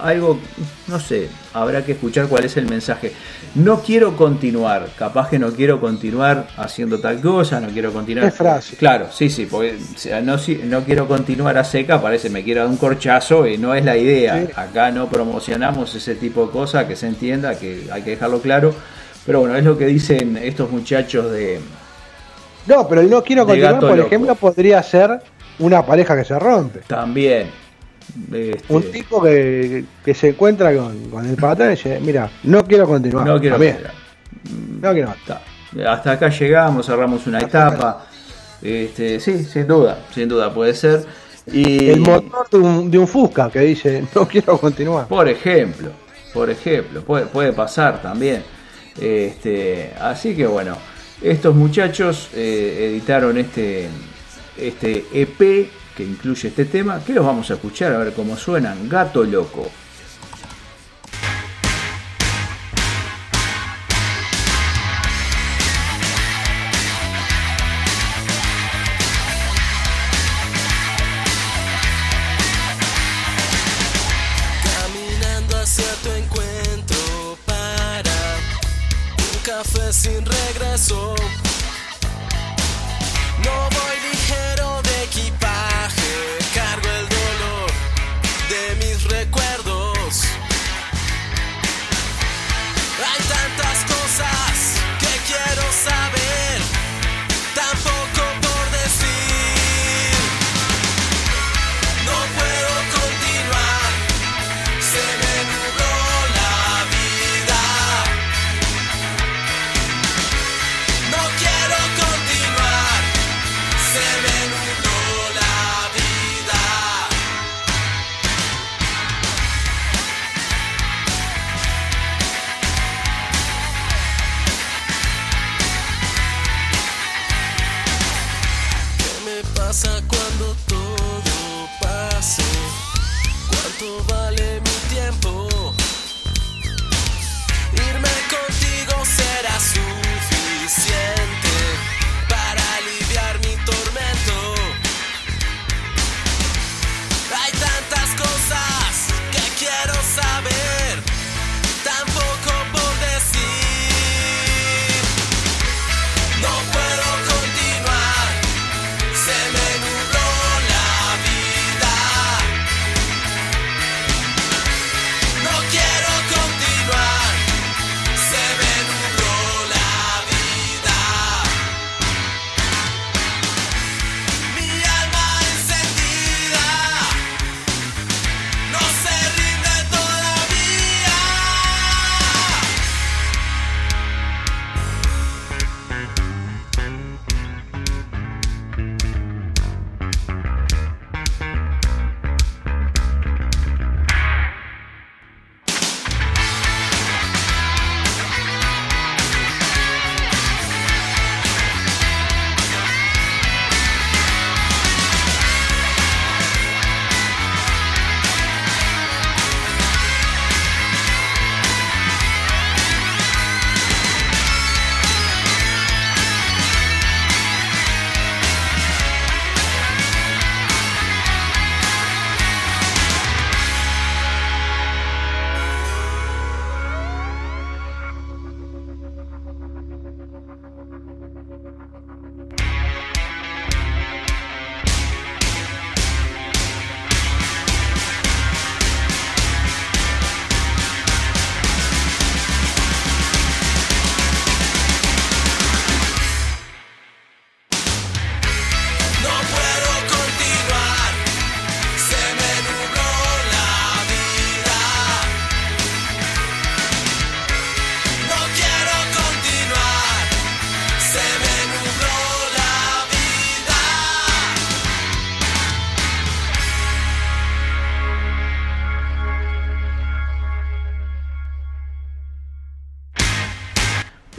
algo, 0.00 0.38
no 0.86 1.00
sé, 1.00 1.28
habrá 1.52 1.84
que 1.84 1.92
escuchar 1.92 2.28
cuál 2.28 2.44
es 2.44 2.56
el 2.56 2.66
mensaje. 2.68 3.12
No 3.54 3.80
quiero 3.82 4.16
continuar, 4.16 4.88
capaz 4.98 5.28
que 5.28 5.38
no 5.38 5.50
quiero 5.52 5.80
continuar 5.80 6.46
haciendo 6.56 7.00
tal 7.00 7.20
cosa, 7.20 7.60
no 7.60 7.68
quiero 7.68 7.92
continuar. 7.92 8.28
Es 8.28 8.34
frase. 8.34 8.76
Claro, 8.76 9.08
sí, 9.12 9.28
sí, 9.28 9.46
porque 9.46 9.76
o 9.94 9.98
sea, 9.98 10.20
no, 10.20 10.38
si- 10.38 10.60
no 10.64 10.84
quiero 10.84 11.06
continuar 11.06 11.58
a 11.58 11.64
seca, 11.64 12.00
parece 12.00 12.30
me 12.30 12.42
quiero 12.42 12.60
dar 12.62 12.70
un 12.70 12.76
corchazo 12.76 13.46
y 13.46 13.58
no 13.58 13.74
es 13.74 13.84
la 13.84 13.96
idea. 13.96 14.46
Sí. 14.46 14.52
Acá 14.56 14.90
no 14.90 15.08
promocionamos 15.08 15.94
ese 15.94 16.14
tipo 16.14 16.46
de 16.46 16.52
cosas, 16.52 16.86
que 16.86 16.96
se 16.96 17.06
entienda, 17.08 17.58
que 17.58 17.88
hay 17.92 18.02
que 18.02 18.10
dejarlo 18.10 18.40
claro. 18.40 18.74
Pero 19.26 19.40
bueno, 19.40 19.54
es 19.56 19.64
lo 19.64 19.76
que 19.78 19.86
dicen 19.86 20.36
estos 20.36 20.70
muchachos 20.70 21.30
de... 21.30 21.60
No, 22.66 22.88
pero 22.88 23.00
el 23.00 23.10
no 23.10 23.22
quiero 23.22 23.44
continuar, 23.44 23.80
por 23.80 23.96
loco. 23.96 24.06
ejemplo, 24.06 24.34
podría 24.36 24.82
ser 24.82 25.20
una 25.58 25.84
pareja 25.84 26.16
que 26.16 26.24
se 26.24 26.38
rompe. 26.38 26.80
También. 26.86 27.48
Este, 28.32 28.60
Un 28.68 28.90
tipo 28.90 29.22
que, 29.22 29.84
que 30.04 30.14
se 30.14 30.30
encuentra 30.30 30.74
con, 30.74 31.10
con 31.10 31.26
el 31.26 31.36
patrón 31.36 31.68
y 31.68 31.70
dice, 31.72 32.00
mira, 32.00 32.30
no 32.44 32.64
quiero 32.64 32.86
continuar. 32.86 33.26
no 33.26 33.40
quiero 33.40 33.56
continuar. 33.58 33.94
No 34.80 34.92
quiero. 34.92 35.12
Está. 35.12 35.42
Hasta 35.90 36.12
acá 36.12 36.28
llegamos, 36.28 36.86
cerramos 36.86 37.26
una 37.26 37.40
etapa. 37.40 38.06
Este, 38.60 39.18
sí, 39.18 39.44
sin 39.44 39.66
duda, 39.66 39.98
sin 40.14 40.28
duda 40.28 40.52
puede 40.52 40.74
ser. 40.74 41.04
Y 41.46 41.90
El 41.90 42.00
motor 42.00 42.48
de 42.50 42.58
un, 42.58 42.90
de 42.90 42.98
un 42.98 43.08
Fusca 43.08 43.50
que 43.50 43.60
dice, 43.60 44.04
no 44.14 44.28
quiero 44.28 44.58
continuar. 44.58 45.08
por 45.08 45.28
ejemplo, 45.28 45.90
por 46.32 46.50
ejemplo, 46.50 47.02
puede, 47.02 47.26
puede 47.26 47.52
pasar 47.52 48.00
también. 48.00 48.42
Este, 49.00 49.92
así 49.98 50.36
que 50.36 50.46
bueno, 50.46 50.76
estos 51.22 51.54
muchachos 51.54 52.28
eh, 52.34 52.90
editaron 52.90 53.38
este, 53.38 53.88
este 54.56 55.06
EP 55.12 55.68
que 55.96 56.04
incluye 56.04 56.48
este 56.48 56.64
tema, 56.64 57.02
que 57.04 57.12
los 57.12 57.24
vamos 57.24 57.50
a 57.50 57.54
escuchar 57.54 57.92
a 57.92 57.98
ver 57.98 58.12
cómo 58.12 58.36
suenan. 58.36 58.88
Gato 58.88 59.24
Loco. 59.24 59.70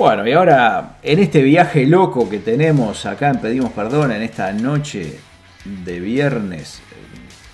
Bueno, 0.04 0.28
y 0.28 0.34
ahora 0.34 0.98
en 1.02 1.20
este 1.20 1.42
viaje 1.42 1.86
loco 1.86 2.30
que 2.30 2.40
tenemos 2.40 3.06
acá 3.06 3.30
en 3.30 3.40
Pedimos 3.40 3.72
Perdón, 3.72 4.12
en 4.12 4.22
esta 4.22 4.52
noche 4.52 5.18
de 5.64 6.00
viernes, 6.02 6.82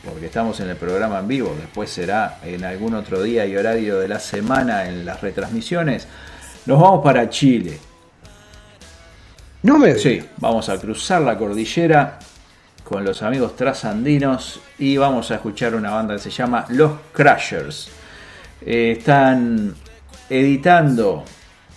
porque 0.04 0.26
estamos 0.26 0.60
en 0.60 0.70
el 0.70 0.76
programa 0.76 1.20
en 1.20 1.28
vivo, 1.28 1.56
después 1.56 1.92
será 1.92 2.40
en 2.44 2.66
algún 2.66 2.96
otro 2.96 3.22
día 3.22 3.46
y 3.46 3.56
horario 3.56 4.00
de 4.00 4.08
la 4.08 4.20
semana 4.20 4.90
en 4.90 5.06
las 5.06 5.22
retransmisiones, 5.22 6.08
nos 6.66 6.82
vamos 6.82 7.04
para 7.04 7.30
Chile. 7.30 7.78
No 9.62 9.78
me 9.78 9.94
Sí, 9.94 10.20
vamos 10.38 10.70
a 10.70 10.80
cruzar 10.80 11.22
la 11.22 11.38
cordillera 11.38 12.18
con 12.84 13.04
los 13.04 13.22
amigos 13.22 13.56
trasandinos 13.56 14.60
y 14.80 14.98
vamos 14.98 15.30
a 15.30 15.36
escuchar 15.36 15.76
una 15.76 15.92
banda 15.92 16.16
que 16.16 16.22
se 16.22 16.32
llama 16.32 16.66
Los 16.70 16.94
Crashers. 17.14 17.92
Eh, 18.66 18.96
están 18.98 19.76
editando 20.32 21.26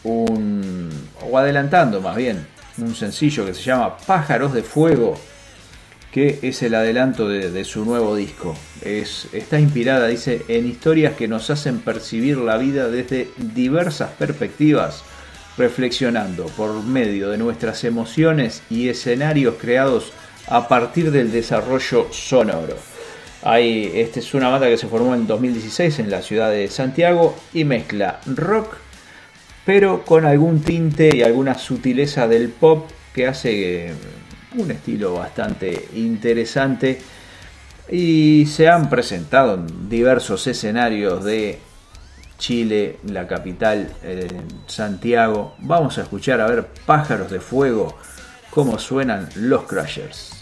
un, 0.05 0.90
o 1.22 1.38
adelantando 1.38 2.00
más 2.00 2.16
bien, 2.16 2.46
un 2.78 2.94
sencillo 2.94 3.44
que 3.44 3.55
se 3.55 3.62
llama 3.62 3.96
Pájaros 3.98 4.53
de 4.53 4.62
Fuego, 4.62 5.18
que 6.11 6.40
es 6.42 6.62
el 6.62 6.74
adelanto 6.74 7.28
de, 7.28 7.64
su 7.64 7.84
nuevo 7.84 8.14
disco. 8.14 8.55
Es, 8.82 9.28
está 9.32 9.59
inspirada, 9.59 10.09
dice, 10.09 10.42
en 10.48 10.66
historias 10.66 11.14
que 11.14 11.28
nos 11.28 11.48
hacen 11.50 11.80
percibir 11.80 12.36
la 12.36 12.59
vida 12.59 12.88
desde 12.88 13.30
diversas 13.38 14.11
perspectivas, 14.11 15.03
reflexionando 15.57 16.46
por 16.46 16.82
medio 16.82 17.30
de 17.30 17.38
nuestras 17.38 17.84
emociones 17.84 18.62
y 18.68 18.88
escenarios 18.88 19.55
creados 19.61 20.12
a 20.48 20.68
partir 20.68 21.11
del 21.11 21.32
desarrollo 21.32 22.09
sonoro. 22.12 22.76
Hay, 23.42 23.90
esta 23.94 24.20
es 24.20 24.34
una 24.34 24.48
banda 24.48 24.68
que 24.68 24.76
se 24.76 24.86
formó 24.86 25.14
en 25.14 25.26
2016 25.26 25.98
en 25.98 26.11
la 26.11 26.22
ciudad 26.22 26.50
de 26.50 26.68
Santiago 26.68 27.36
y 27.53 27.64
mezcla 27.64 28.20
rock, 28.26 28.76
pero 29.64 30.04
con 30.04 30.24
algún 30.24 30.60
tinte 30.62 31.10
y 31.14 31.22
alguna 31.22 31.54
sutileza 31.54 32.26
del 32.26 32.48
pop 32.48 32.90
que 33.14 33.26
hace 33.26 33.88
eh, 33.88 33.94
un 34.56 34.70
estilo 34.70 35.14
bastante 35.14 35.88
interesante. 35.94 37.00
Y 37.90 38.46
se 38.46 38.68
han 38.68 38.88
presentado 38.88 39.54
en 39.54 39.88
diversos 39.88 40.46
escenarios 40.46 41.24
de 41.24 41.58
Chile, 42.38 42.98
la 43.06 43.26
capital, 43.26 43.88
eh, 44.02 44.28
Santiago. 44.66 45.54
Vamos 45.58 45.98
a 45.98 46.02
escuchar 46.02 46.40
a 46.40 46.46
ver 46.46 46.66
Pájaros 46.86 47.30
de 47.30 47.40
Fuego, 47.40 47.96
cómo 48.50 48.78
suenan 48.78 49.28
los 49.36 49.64
Crushers. 49.64 50.41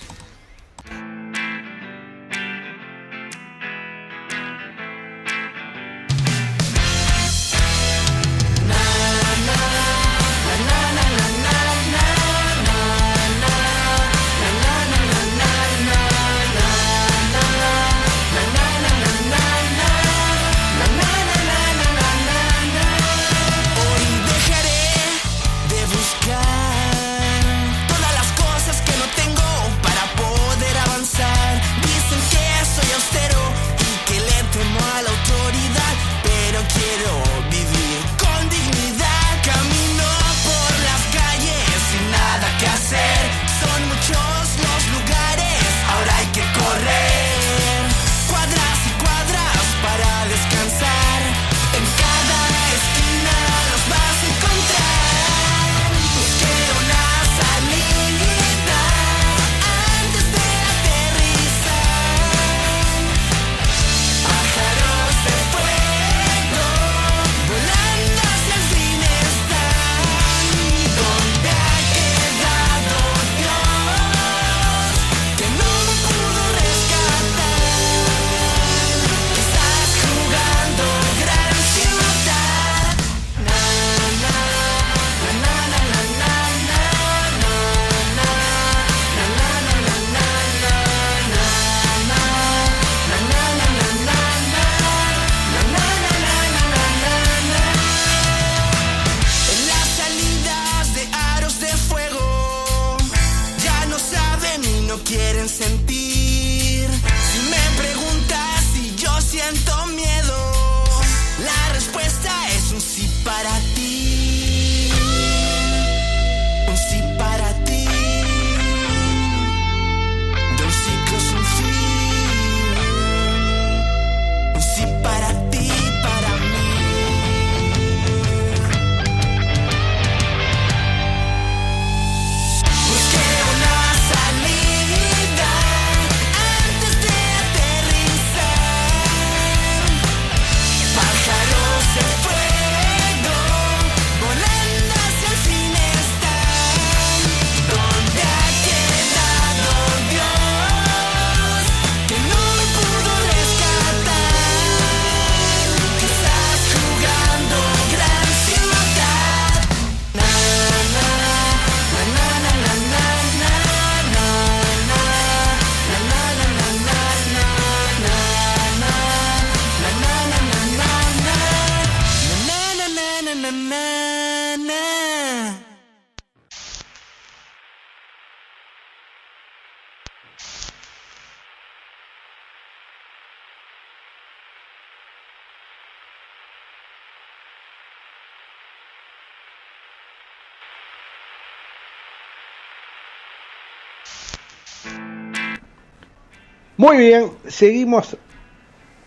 Muy 196.80 196.96
bien, 196.96 197.32
seguimos 197.46 198.16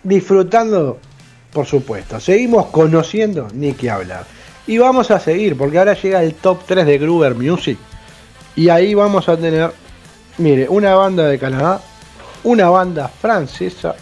disfrutando, 0.04 1.00
por 1.52 1.66
supuesto. 1.66 2.20
Seguimos 2.20 2.68
conociendo 2.68 3.48
ni 3.52 3.74
que 3.74 3.90
hablar. 3.90 4.28
Y 4.68 4.78
vamos 4.78 5.10
a 5.10 5.20
seguir, 5.20 5.58
porque 5.58 5.80
ahora 5.80 5.96
llega 5.96 6.22
el 6.22 6.36
top 6.36 6.60
3 6.68 6.86
de 6.86 7.00
Gruber 7.00 7.34
Music. 7.34 7.80
Y 8.56 8.70
ahí 8.70 8.94
vamos 8.94 9.28
a 9.28 9.38
tener, 9.38 9.72
mire, 10.38 10.70
una 10.70 10.94
banda 10.94 11.28
de 11.28 11.40
Canadá, 11.40 11.82
una 12.44 12.70
banda 12.70 13.08
francesa 13.08 13.96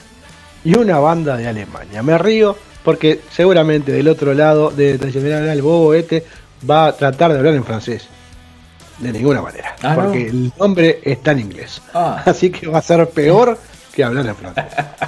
y 0.66 0.78
una 0.78 1.00
banda 1.00 1.38
de 1.38 1.48
Alemania. 1.48 2.04
Me 2.04 2.18
río 2.18 2.58
porque 2.84 3.22
seguramente 3.32 3.94
del 3.94 4.10
otro 4.10 4.34
lado 4.34 4.72
de 4.72 4.98
Tradicional 4.98 5.62
Bobo 5.62 5.94
este 5.94 6.26
va 6.70 6.88
a 6.88 6.98
tratar 6.98 7.32
de 7.32 7.38
hablar 7.38 7.56
en 7.56 7.64
francés. 7.64 8.06
De 9.02 9.12
ninguna 9.12 9.42
manera. 9.42 9.76
Ah, 9.82 9.96
¿no? 9.96 10.04
porque 10.04 10.28
el 10.28 10.54
nombre 10.58 11.00
está 11.04 11.32
en 11.32 11.40
inglés. 11.40 11.82
Ah. 11.94 12.22
Así 12.26 12.50
que 12.52 12.68
va 12.68 12.80
a 12.80 12.82
ser 12.82 13.10
peor 13.10 13.58
que 13.94 14.04
hablar 14.04 14.26
en 14.28 14.36
francés. 14.36 14.66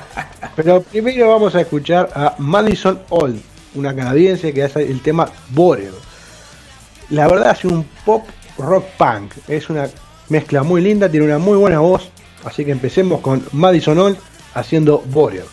Pero 0.56 0.82
primero 0.82 1.30
vamos 1.30 1.56
a 1.56 1.62
escuchar 1.62 2.10
a 2.16 2.36
Madison 2.38 3.00
Old, 3.10 3.42
una 3.76 3.96
canadiense 3.96 4.54
que 4.54 4.64
hace 4.64 4.84
el 4.84 5.02
tema 5.02 5.30
Boreal. 5.50 5.94
La 7.10 7.28
verdad 7.28 7.50
hace 7.50 7.68
un 7.68 7.84
pop 8.06 8.28
rock 8.58 8.86
punk. 8.98 9.34
Es 9.48 9.70
una 9.70 9.88
mezcla 10.30 10.64
muy 10.64 10.82
linda, 10.82 11.10
tiene 11.10 11.26
una 11.28 11.38
muy 11.38 11.58
buena 11.58 11.80
voz. 11.80 12.10
Así 12.44 12.66
que 12.66 12.72
empecemos 12.72 13.22
con 13.22 13.44
Madison 13.52 13.98
Old 13.98 14.18
haciendo 14.54 15.00
Boreal. 15.08 15.46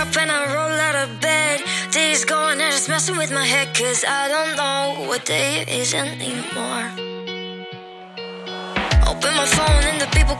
up 0.00 0.16
and 0.16 0.30
I 0.30 0.46
roll 0.54 0.80
out 0.80 0.94
of 0.94 1.20
bed. 1.20 1.60
Days 1.92 2.24
going 2.24 2.60
and 2.60 2.72
it's 2.72 2.88
messing 2.88 3.16
with 3.18 3.32
my 3.32 3.44
head 3.44 3.74
cause 3.74 4.04
I 4.06 4.28
don't 4.28 4.56
know 4.56 5.08
what 5.08 5.24
day 5.26 5.60
it 5.62 5.68
is 5.68 5.92
anymore. 5.94 7.09
Open 9.22 9.36
my 9.36 9.44
phone 9.44 9.84
and 9.84 10.00
the 10.00 10.06
people 10.16 10.34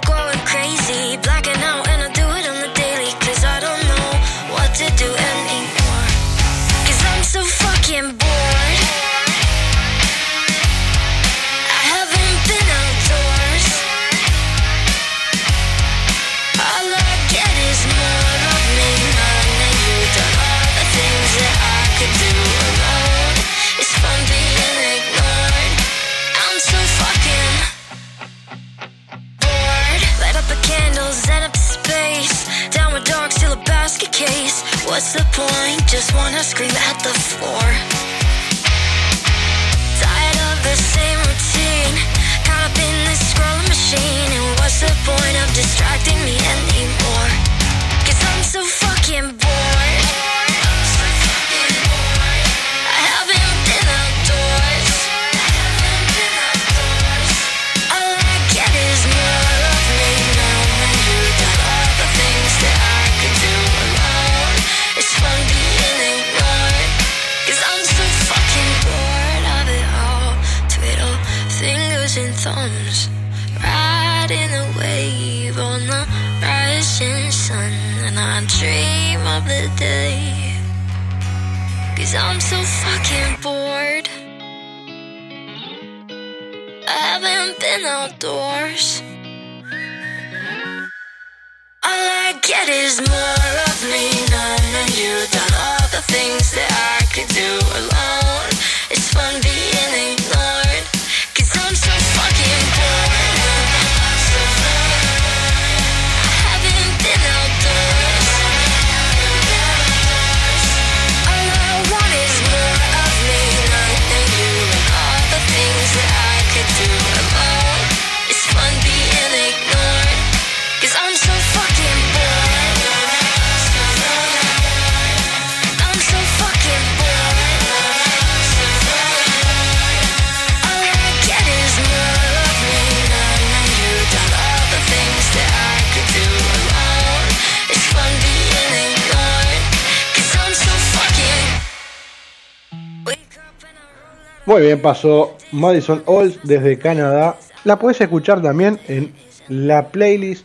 pasó 144.76 145.36
Madison 145.52 146.02
Old 146.06 146.40
desde 146.42 146.78
Canadá. 146.78 147.36
La 147.64 147.78
puedes 147.78 148.00
escuchar 148.00 148.42
también 148.42 148.80
en 148.88 149.12
la 149.48 149.88
playlist 149.88 150.44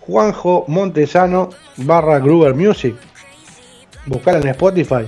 Juanjo 0.00 0.64
Montesano 0.68 1.50
barra 1.76 2.18
Gruber 2.18 2.54
Music. 2.54 2.94
Buscar 4.06 4.36
en 4.36 4.48
Spotify 4.48 5.06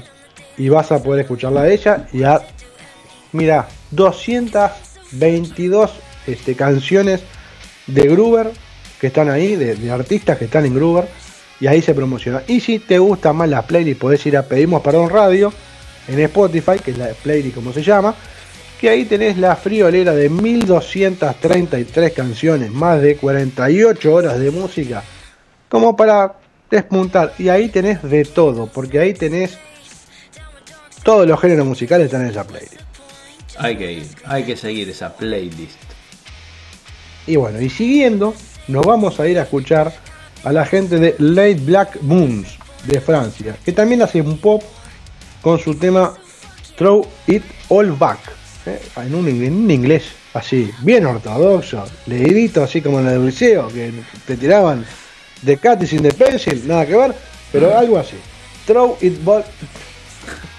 y 0.57 0.69
vas 0.69 0.93
a 0.93 1.03
poder 1.03 1.23
escucharla 1.23 1.63
de 1.63 1.75
ella. 1.75 2.07
Y 2.13 2.23
a, 2.23 2.41
mira, 3.33 3.67
222 3.91 5.91
este, 6.27 6.55
canciones 6.55 7.23
de 7.87 8.09
Gruber 8.09 8.51
que 9.01 9.09
están 9.09 9.29
ahí, 9.29 9.57
de, 9.57 9.91
artistas 9.91 10.39
que 10.39 10.45
están 10.47 10.65
en 10.67 10.75
Gruber. 10.75 11.07
Y 11.61 11.67
ahí 11.67 11.83
se 11.83 11.95
promociona. 11.95 12.43
Y 12.47 12.61
si 12.61 12.79
te 12.79 12.99
gusta 12.99 13.33
más 13.33 13.49
la 13.49 13.63
playlist, 13.63 14.01
podés 14.01 14.25
ir 14.27 14.37
a 14.37 14.43
Pedimos 14.43 14.83
Perdón 14.83 15.11
Radio 15.11 15.53
en 16.09 16.21
Spotify, 16.21 16.79
que 16.85 16.91
es 16.91 16.99
la 16.99 17.09
playlist 17.23 17.55
como 17.55 17.73
se 17.73 17.83
llama, 17.83 18.15
que 18.85 18.91
ahí 18.91 19.07
tenés 19.07 19.39
la 19.39 19.57
friolera 19.57 20.13
de 20.13 20.29
1233 20.29 22.13
canciones, 22.13 22.71
más 22.71 23.01
de 23.01 23.17
48 23.17 24.13
horas 24.13 24.39
de 24.39 24.51
música, 24.51 25.03
como 25.71 25.97
para 25.97 26.35
despuntar. 26.71 27.33
Y 27.39 27.49
ahí 27.49 27.71
tenés 27.71 28.03
de 28.03 28.27
todo, 28.27 28.67
porque 28.67 28.99
ahí 28.99 29.15
tenés 29.15 29.57
todos 31.03 31.27
los 31.27 31.41
géneros 31.41 31.67
musicales 31.67 32.05
están 32.05 32.25
en 32.25 32.29
esa 32.29 32.47
playlist. 32.47 32.83
Hay 33.57 33.79
que 33.79 33.91
ir, 33.91 34.07
hay 34.27 34.45
que 34.45 34.55
seguir 34.55 34.91
esa 34.91 35.17
playlist. 35.17 35.81
Y 37.27 37.37
bueno, 37.37 37.63
y 37.63 37.71
siguiendo, 37.71 38.35
nos 38.69 38.85
vamos 38.85 39.19
a 39.19 39.27
ir 39.27 39.39
a 39.39 39.45
escuchar 39.45 39.95
a 40.45 40.53
la 40.53 40.67
gente 40.67 40.99
de 40.99 41.15
Late 41.19 41.55
Black 41.55 42.03
Moons 42.03 42.59
de 42.85 43.01
Francia, 43.01 43.57
que 43.65 43.73
también 43.73 44.03
hace 44.03 44.21
un 44.21 44.37
pop 44.37 44.63
con 45.41 45.59
su 45.59 45.75
tema 45.75 46.13
Throw 46.77 47.09
It 47.27 47.45
All 47.71 47.93
Back, 47.93 48.44
¿eh? 48.67 48.81
en, 48.97 49.15
un, 49.15 49.29
en 49.29 49.53
un 49.55 49.71
inglés 49.71 50.05
así, 50.35 50.71
bien 50.81 51.07
ortodoxo, 51.07 51.85
leidito 52.07 52.63
así 52.63 52.81
como 52.81 53.01
en 53.01 53.09
el 53.09 53.25
liceo, 53.27 53.69
que 53.69 53.93
te 54.27 54.37
tiraban 54.37 54.85
de 55.43 55.57
Catis 55.59 55.93
in 55.93 56.03
the 56.03 56.13
Pencil, 56.13 56.67
nada 56.67 56.87
que 56.87 56.97
ver, 56.97 57.15
pero 57.53 57.77
algo 57.77 57.99
así. 57.99 58.17
Throw 58.67 58.97
It 59.01 59.23
Ball. 59.23 59.45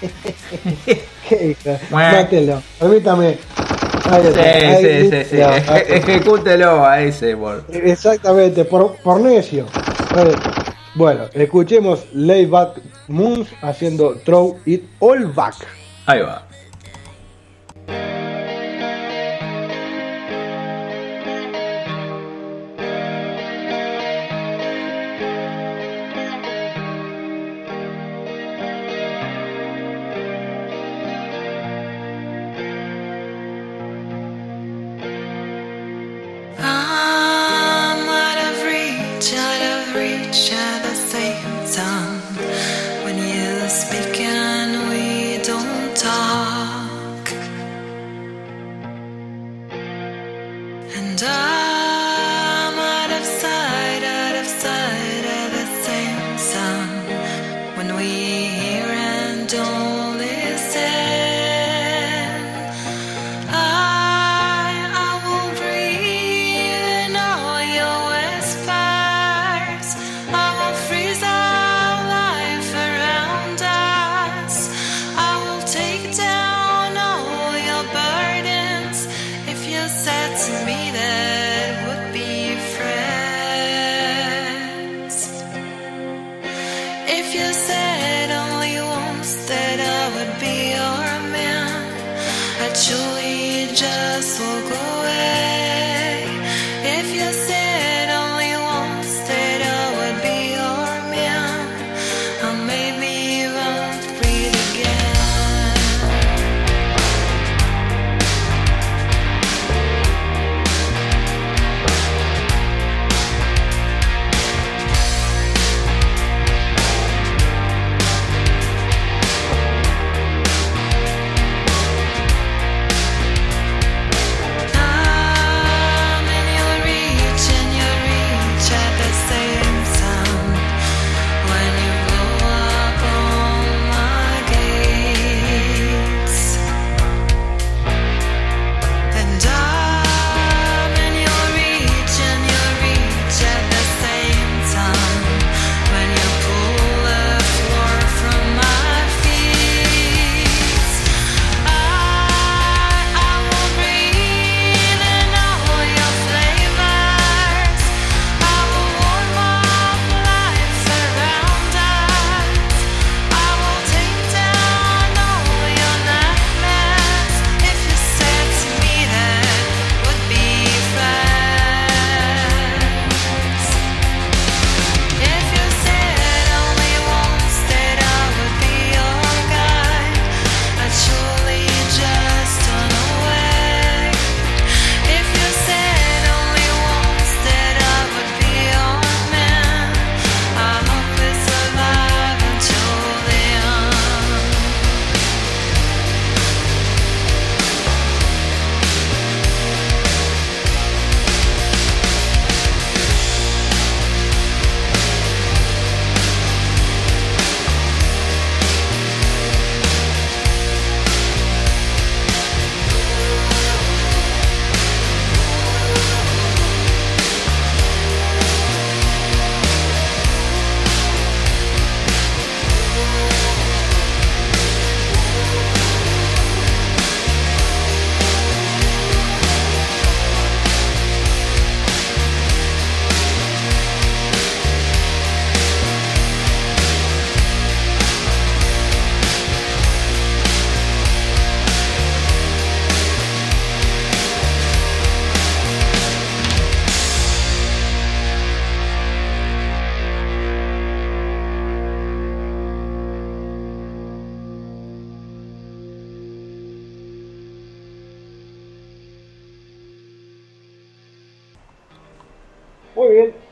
¿Qué? 1.28 1.56
Mátelo, 1.90 2.62
permítame. 2.78 3.38
Ahí 4.08 4.22
Sí, 4.32 4.38
ahí 4.40 5.10
sí, 5.10 5.24
sí. 5.30 5.36
Eje- 5.36 5.84
Ejecútelo 5.96 6.84
a 6.86 7.00
ese, 7.00 7.36
por. 7.36 7.64
Exactamente, 7.72 8.64
por, 8.64 8.96
por 8.98 9.20
necio. 9.20 9.66
Bueno, 10.94 11.24
escuchemos 11.34 12.04
Layback 12.12 12.80
Moons 13.08 13.48
haciendo 13.62 14.14
Throw 14.24 14.58
It 14.64 14.84
All 15.00 15.26
Back. 15.32 15.56
Ahí 16.06 16.20
va. 16.20 16.46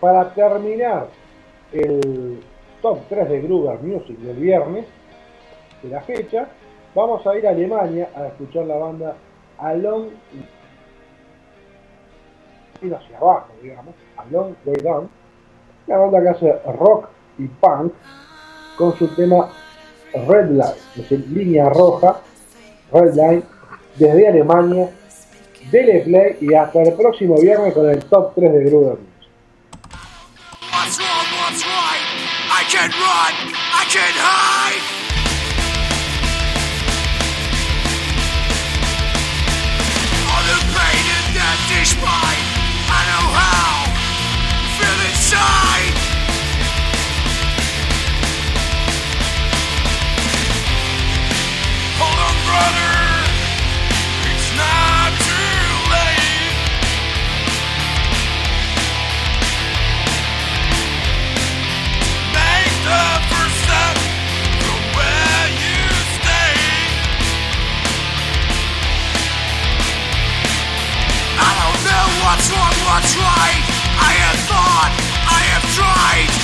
para 0.05 0.35
terminar 0.35 1.07
el 1.73 2.39
top 2.83 2.99
3 3.09 3.27
de 3.27 3.41
Gruber 3.41 3.79
Music 3.81 4.19
del 4.19 4.37
viernes, 4.37 4.85
de 5.83 5.89
la 5.89 6.03
fecha, 6.03 6.47
vamos 6.95 7.27
a 7.27 7.35
ir 7.39 7.47
a 7.47 7.53
Alemania 7.53 8.11
a 8.15 8.27
escuchar 8.27 8.67
la 8.67 8.77
banda 8.77 9.17
Along 9.57 10.09
y 12.83 12.93
hacia 12.93 13.17
abajo, 13.17 13.49
digamos, 13.63 13.95
Along 14.19 14.55
Way 14.67 14.77
Down, 14.83 15.09
una 15.87 15.97
banda 15.97 16.23
que 16.23 16.29
hace 16.29 16.53
rock 16.79 17.09
y 17.39 17.47
punk 17.47 17.95
con 18.77 18.95
su 18.99 19.09
tema 19.15 19.49
Red 20.13 20.51
Line, 20.51 20.65
es 20.65 20.97
decir, 20.97 21.27
línea 21.31 21.71
roja, 21.71 22.21
Red 22.93 23.15
Line, 23.15 23.43
desde 23.97 24.29
Alemania, 24.29 24.91
dele 25.71 26.01
play 26.01 26.37
y 26.43 26.53
hasta 26.53 26.83
el 26.83 26.93
próximo 26.93 27.37
viernes 27.41 27.73
con 27.73 27.89
el 27.89 28.05
top 28.05 28.35
3 28.35 28.53
de 28.53 28.65
Gruber 28.65 29.14
can 32.75 32.91
run, 32.91 33.35
I 33.55 33.85
can 33.89 34.15
hide. 34.19 34.83
All 40.27 40.43
the 40.51 40.59
pain 40.75 41.05
and 41.17 41.27
death 41.39 41.63
despite, 41.71 42.47
I 42.91 43.01
know 43.11 43.27
how. 43.39 43.75
Feel 44.77 45.01
inside. 45.09 45.74
what's 72.25 72.49
wrong, 72.51 72.77
what's 72.89 73.17
right. 73.17 73.63
I 74.01 74.13
have 74.25 74.41
thought, 74.49 74.93
I 75.29 75.41
have 75.53 75.65
tried. 75.77 76.44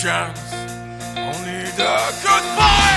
Chance, 0.00 0.54
only 1.18 1.64
the 1.76 1.94
goodbye. 2.22 2.80
Give 2.80 2.89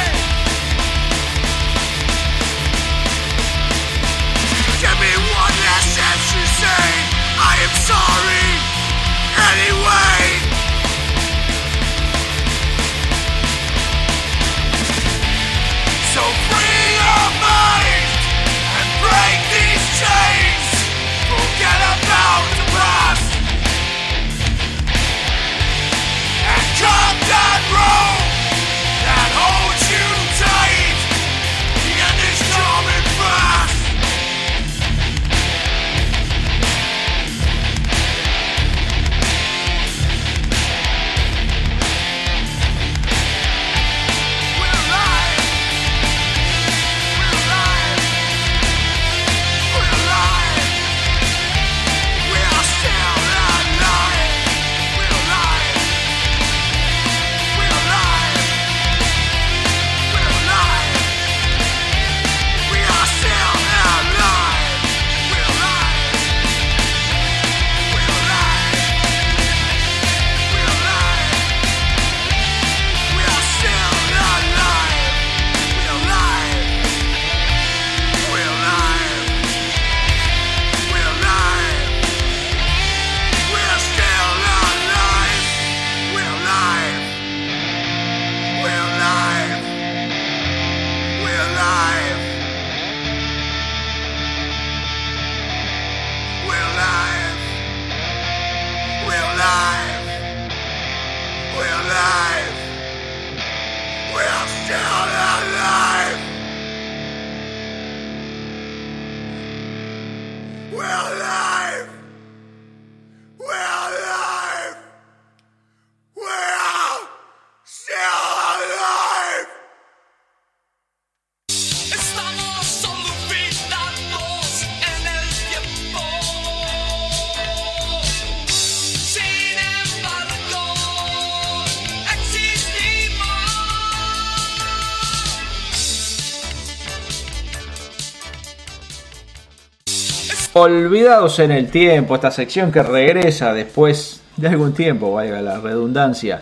Olvidados 140.63 141.39
en 141.39 141.51
el 141.51 141.69
tiempo, 141.69 142.15
esta 142.15 142.31
sección 142.31 142.71
que 142.71 142.81
regresa 142.81 143.51
después 143.51 144.21
de 144.37 144.47
algún 144.47 144.73
tiempo, 144.73 145.11
valga 145.11 145.41
la 145.41 145.59
redundancia. 145.59 146.41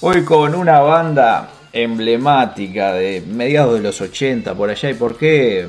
Hoy 0.00 0.24
con 0.24 0.56
una 0.56 0.80
banda 0.80 1.50
emblemática 1.72 2.92
de 2.94 3.20
mediados 3.20 3.74
de 3.74 3.82
los 3.82 4.00
80 4.00 4.56
por 4.56 4.70
allá. 4.70 4.90
¿Y 4.90 4.94
por 4.94 5.16
qué? 5.16 5.68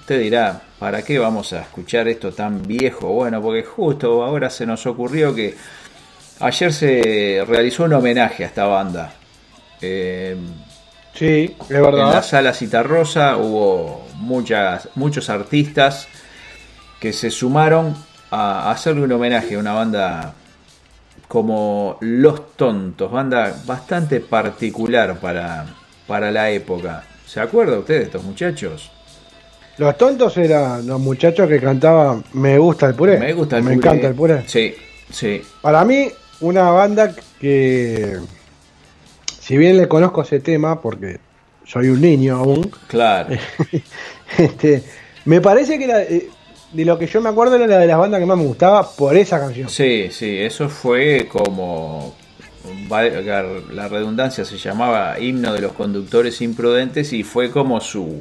Usted 0.00 0.22
dirá, 0.22 0.60
¿para 0.80 1.02
qué 1.02 1.20
vamos 1.20 1.52
a 1.52 1.60
escuchar 1.60 2.08
esto 2.08 2.32
tan 2.32 2.64
viejo? 2.64 3.12
Bueno, 3.12 3.40
porque 3.40 3.62
justo 3.62 4.24
ahora 4.24 4.50
se 4.50 4.66
nos 4.66 4.84
ocurrió 4.84 5.32
que 5.32 5.54
ayer 6.40 6.72
se 6.72 7.44
realizó 7.46 7.84
un 7.84 7.92
homenaje 7.92 8.42
a 8.42 8.48
esta 8.48 8.64
banda. 8.64 9.12
Eh, 9.80 10.36
Sí, 11.14 11.56
es 11.58 11.70
en 11.70 11.82
la 11.82 11.90
verdad. 11.90 12.22
sala 12.22 12.52
Citarrosa 12.52 13.38
hubo 13.38 14.06
muchas, 14.16 14.88
muchos 14.96 15.30
artistas 15.30 16.08
que 17.06 17.12
se 17.12 17.30
sumaron 17.30 17.94
a 18.32 18.68
hacerle 18.72 19.02
un 19.04 19.12
homenaje 19.12 19.54
a 19.54 19.60
una 19.60 19.72
banda 19.74 20.34
como 21.28 21.98
Los 22.00 22.56
Tontos, 22.56 23.12
banda 23.12 23.62
bastante 23.64 24.18
particular 24.18 25.20
para, 25.20 25.66
para 26.08 26.32
la 26.32 26.50
época. 26.50 27.04
¿Se 27.24 27.38
acuerda 27.38 27.78
usted 27.78 27.98
de 27.98 28.02
estos 28.06 28.24
muchachos? 28.24 28.90
Los 29.78 29.96
tontos 29.96 30.36
eran 30.36 30.84
los 30.84 30.98
muchachos 30.98 31.48
que 31.48 31.60
cantaban 31.60 32.24
Me 32.32 32.58
gusta 32.58 32.86
el 32.86 32.94
puré. 32.96 33.18
Me 33.20 33.32
gusta 33.34 33.58
el 33.58 33.62
Me 33.62 33.74
puré. 33.74 33.86
encanta 33.88 34.08
el 34.08 34.14
puré. 34.16 34.42
Sí, 34.48 34.74
sí. 35.08 35.42
Para 35.62 35.84
mí, 35.84 36.08
una 36.40 36.70
banda 36.72 37.14
que, 37.40 38.16
si 39.38 39.56
bien 39.56 39.76
le 39.76 39.86
conozco 39.86 40.22
ese 40.22 40.40
tema, 40.40 40.80
porque 40.80 41.20
soy 41.64 41.88
un 41.88 42.00
niño 42.00 42.34
aún, 42.36 42.68
Claro. 42.88 43.36
este, 44.38 44.82
me 45.24 45.40
parece 45.40 45.78
que 45.78 45.84
era, 45.84 46.02
eh, 46.02 46.30
de 46.76 46.84
lo 46.84 46.98
que 46.98 47.06
yo 47.06 47.20
me 47.22 47.30
acuerdo 47.30 47.56
era 47.56 47.66
la 47.66 47.78
de 47.78 47.86
las 47.86 47.98
bandas 47.98 48.20
que 48.20 48.26
más 48.26 48.36
me 48.36 48.44
gustaba 48.44 48.88
por 48.88 49.16
esa 49.16 49.40
canción. 49.40 49.68
Sí, 49.70 50.08
sí, 50.10 50.38
eso 50.38 50.68
fue 50.68 51.26
como, 51.26 52.14
la 52.90 53.88
redundancia, 53.88 54.44
se 54.44 54.58
llamaba 54.58 55.18
Himno 55.18 55.54
de 55.54 55.60
los 55.60 55.72
Conductores 55.72 56.40
Imprudentes 56.42 57.12
y 57.14 57.22
fue 57.22 57.50
como 57.50 57.80
su, 57.80 58.20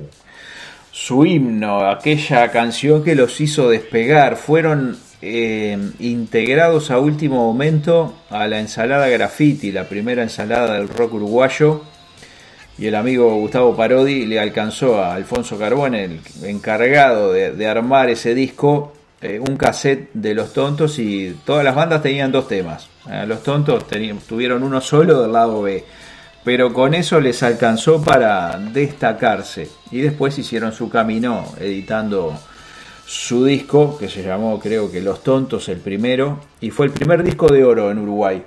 su 0.92 1.26
himno, 1.26 1.90
aquella 1.90 2.50
canción 2.52 3.04
que 3.04 3.16
los 3.16 3.42
hizo 3.42 3.70
despegar. 3.70 4.38
Fueron 4.38 4.98
eh, 5.22 5.78
integrados 6.00 6.92
a 6.92 7.00
último 7.00 7.46
momento 7.46 8.16
a 8.30 8.48
la 8.48 8.60
ensalada 8.60 9.10
graffiti, 9.10 9.74
la 9.74 9.90
primera 9.90 10.24
ensalada 10.24 10.76
del 10.76 10.88
rock 10.88 11.16
uruguayo. 11.16 11.84
Y 12.78 12.88
el 12.88 12.96
amigo 12.96 13.34
Gustavo 13.36 13.76
Parodi 13.76 14.26
le 14.26 14.40
alcanzó 14.40 15.02
a 15.02 15.16
Alfonso 15.16 15.58
Carbón, 15.58 15.96
el 15.96 16.20
encargado 16.44 17.32
de, 17.32 17.68
armar 17.68 18.10
ese 18.10 18.36
disco, 18.36 18.92
eh, 19.22 19.40
un 19.40 19.56
cassette 19.56 20.10
de 20.14 20.34
Los 20.34 20.52
Tontos 20.52 21.00
y 21.00 21.38
todas 21.46 21.64
las 21.64 21.74
bandas 21.74 22.02
tenían 22.02 22.34
dos 22.34 22.50
temas. 22.50 22.90
Eh, 23.10 23.24
los 23.26 23.44
Tontos 23.44 23.86
tuvieron 24.28 24.62
uno 24.62 24.82
solo 24.82 25.22
del 25.22 25.32
lado 25.32 25.62
B, 25.62 25.86
pero 26.44 26.74
con 26.74 26.94
eso 26.94 27.22
les 27.22 27.42
alcanzó 27.44 28.02
para 28.02 28.58
destacarse. 28.58 29.70
Y 29.92 30.02
después 30.02 30.38
hicieron 30.38 30.74
su 30.74 30.90
camino 30.90 31.46
editando 31.58 32.38
su 33.06 33.46
disco, 33.46 33.98
que 33.98 34.10
se 34.10 34.22
llamó 34.22 34.60
creo 34.60 34.92
que 34.92 35.00
Los 35.00 35.24
Tontos 35.24 35.70
el 35.70 35.78
primero, 35.78 36.42
y 36.60 36.72
fue 36.72 36.88
el 36.88 36.92
primer 36.92 37.24
disco 37.24 37.48
de 37.48 37.64
oro 37.64 37.90
en 37.90 38.00
Uruguay. 38.00 38.44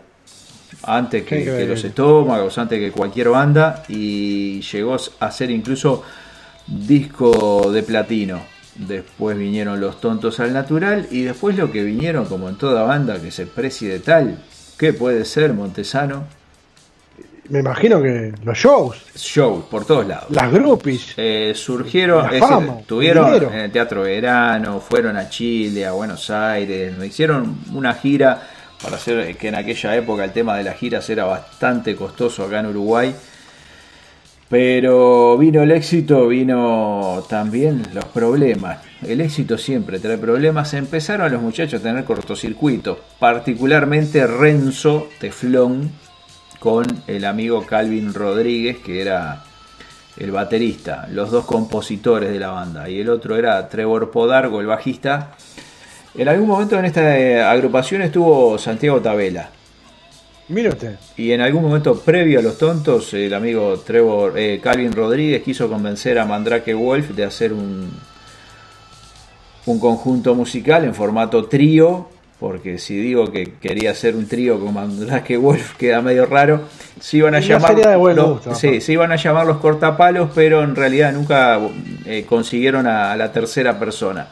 Antes 0.89 1.25
que, 1.25 1.67
los 1.67 1.85
estómagos, 1.85 2.57
antes 2.59 2.79
que 2.79 2.91
cualquier 2.91 3.29
banda, 3.29 3.83
y 3.89 4.61
llegó 4.63 4.97
a 5.21 5.31
ser 5.31 5.51
incluso 5.51 6.03
disco 6.67 7.71
de 7.73 7.83
platino. 7.83 8.41
Después 8.75 9.37
vinieron 9.37 9.81
los 9.81 10.01
tontos 10.01 10.39
al 10.41 10.53
natural 10.53 11.09
y 11.11 11.23
después 11.23 11.57
lo 11.57 11.71
que 11.73 11.83
vinieron 11.83 12.27
como 12.27 12.49
en 12.49 12.57
toda 12.57 12.83
banda 12.85 13.21
que 13.21 13.31
se 13.33 13.47
precie 13.47 13.89
de 13.89 13.99
tal, 13.99 14.39
¿qué 14.79 14.93
puede 14.93 15.25
ser 15.25 15.53
Montesano? 15.53 16.25
Me 17.49 17.61
imagino 17.61 18.01
que 18.03 18.33
los 18.45 18.57
shows, 18.59 18.99
Shows 19.17 19.65
por 19.65 19.85
todos 19.87 20.07
lados. 20.07 20.27
las 20.31 20.53
groupies, 20.53 21.15
Eh, 21.17 21.53
surgieron, 21.57 22.27
La 22.31 22.37
es 22.37 22.41
fama, 22.41 22.81
estuvieron 22.81 23.27
dinero. 23.33 23.51
en 23.53 23.61
el 23.61 23.73
Teatro 23.73 24.03
Verano, 24.03 24.81
fueron 24.81 25.17
a 25.17 25.29
Chile, 25.31 25.87
a 25.87 25.93
Buenos 25.93 26.29
Aires, 26.31 26.93
hicieron 27.03 27.57
una 27.73 27.95
gira 27.95 28.49
para 28.83 28.97
hacer 28.97 29.37
que 29.37 29.49
en 29.49 29.55
aquella 29.55 29.97
época 29.97 30.25
el 30.25 30.33
tema 30.33 30.57
de 30.57 30.65
las 30.65 30.77
giras 30.77 31.09
era 31.11 31.25
bastante 31.25 31.97
costoso 31.97 32.45
acá 32.45 32.61
en 32.61 32.67
Uruguay. 32.67 33.15
Pero 34.49 35.37
vino 35.37 35.63
el 35.63 35.71
éxito, 35.73 36.29
vino 36.29 37.23
también 37.29 37.83
los 37.93 38.07
problemas. 38.07 38.79
El 39.07 39.21
éxito 39.21 39.59
siempre 39.59 39.99
trae 39.99 40.17
problemas. 40.17 40.73
Empezaron 40.73 41.31
los 41.31 41.43
muchachos 41.43 41.81
a 41.81 41.83
tener 41.83 42.05
cortocircuitos, 42.05 42.97
particularmente 43.19 44.27
Renzo 44.27 45.09
Teflón, 45.21 45.93
con 46.59 46.87
el 47.07 47.27
amigo 47.27 47.67
Calvin 47.67 48.15
Rodríguez, 48.15 48.79
que 48.79 49.03
era 49.03 49.45
el 50.17 50.31
baterista, 50.31 51.07
los 51.13 51.31
dos 51.31 51.45
compositores 51.45 52.33
de 52.33 52.41
la 52.41 52.49
banda, 52.49 52.89
y 52.89 53.01
el 53.01 53.09
otro 53.09 53.37
era 53.37 53.69
Trevor 53.69 54.11
Podargo, 54.11 54.61
el 54.61 54.67
bajista. 54.67 55.35
En 56.19 56.29
algún 56.29 56.49
momento 56.49 56.79
en 56.79 56.85
esta 56.85 57.19
eh, 57.19 57.41
agrupación 57.41 58.03
estuvo 58.03 58.59
Santiago 58.59 59.01
Tabela. 59.01 59.51
Mire 60.49 60.71
usted. 60.71 60.97
Y 61.17 61.33
en 61.33 61.41
algún 61.41 61.63
momento 61.63 62.01
previo 62.01 62.39
a 62.41 62.43
los 62.43 62.59
tontos, 62.59 63.13
el 63.15 63.33
amigo 63.35 63.79
Trevor 63.87 64.37
eh, 64.39 64.61
Calvin 64.63 64.93
Rodríguez 64.93 65.43
quiso 65.43 65.69
convencer 65.69 66.19
a 66.19 66.25
Mandrake 66.25 66.75
Wolf 66.75 67.11
de 67.11 67.25
hacer 67.25 67.53
un, 67.53 67.91
un 69.67 69.79
conjunto 69.79 70.35
musical 70.35 70.85
en 70.85 70.95
formato 70.95 71.45
trío, 71.45 72.09
porque 72.41 72.79
si 72.79 72.97
digo 72.97 73.31
que 73.31 73.55
quería 73.61 73.91
hacer 73.91 74.17
un 74.17 74.27
trío 74.27 74.59
con 74.59 74.73
Mandrake 74.73 75.37
Wolf 75.37 75.75
queda 75.79 76.01
medio 76.01 76.25
raro. 76.27 76.63
Se 76.99 77.19
iban 77.19 77.35
a 77.35 77.41
llamar 77.41 77.73
sería 77.73 77.91
de 77.91 77.97
buen 77.97 78.17
los- 78.17 78.29
gusto, 78.31 78.55
sí, 78.55 78.81
se 78.81 78.93
iban 78.95 79.13
a 79.13 79.17
llamar 79.17 79.47
los 79.47 79.59
cortapalos, 79.59 80.31
pero 80.35 80.65
en 80.65 80.75
realidad 80.75 81.13
nunca 81.13 81.61
eh, 82.07 82.25
consiguieron 82.29 82.87
a, 82.87 83.13
a 83.13 83.17
la 83.17 83.31
tercera 83.33 83.79
persona. 83.79 84.29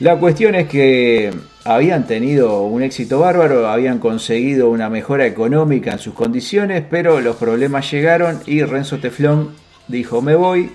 La 0.00 0.16
cuestión 0.16 0.54
es 0.54 0.68
que 0.68 1.32
habían 1.64 2.06
tenido 2.06 2.62
un 2.62 2.82
éxito 2.82 3.20
bárbaro, 3.20 3.68
habían 3.68 3.98
conseguido 3.98 4.68
una 4.70 4.90
mejora 4.90 5.24
económica 5.26 5.92
en 5.92 5.98
sus 5.98 6.14
condiciones, 6.14 6.84
pero 6.90 7.20
los 7.20 7.36
problemas 7.36 7.90
llegaron 7.90 8.40
y 8.46 8.62
Renzo 8.62 8.98
Teflón 8.98 9.50
dijo 9.88 10.20
me 10.20 10.34
voy. 10.34 10.70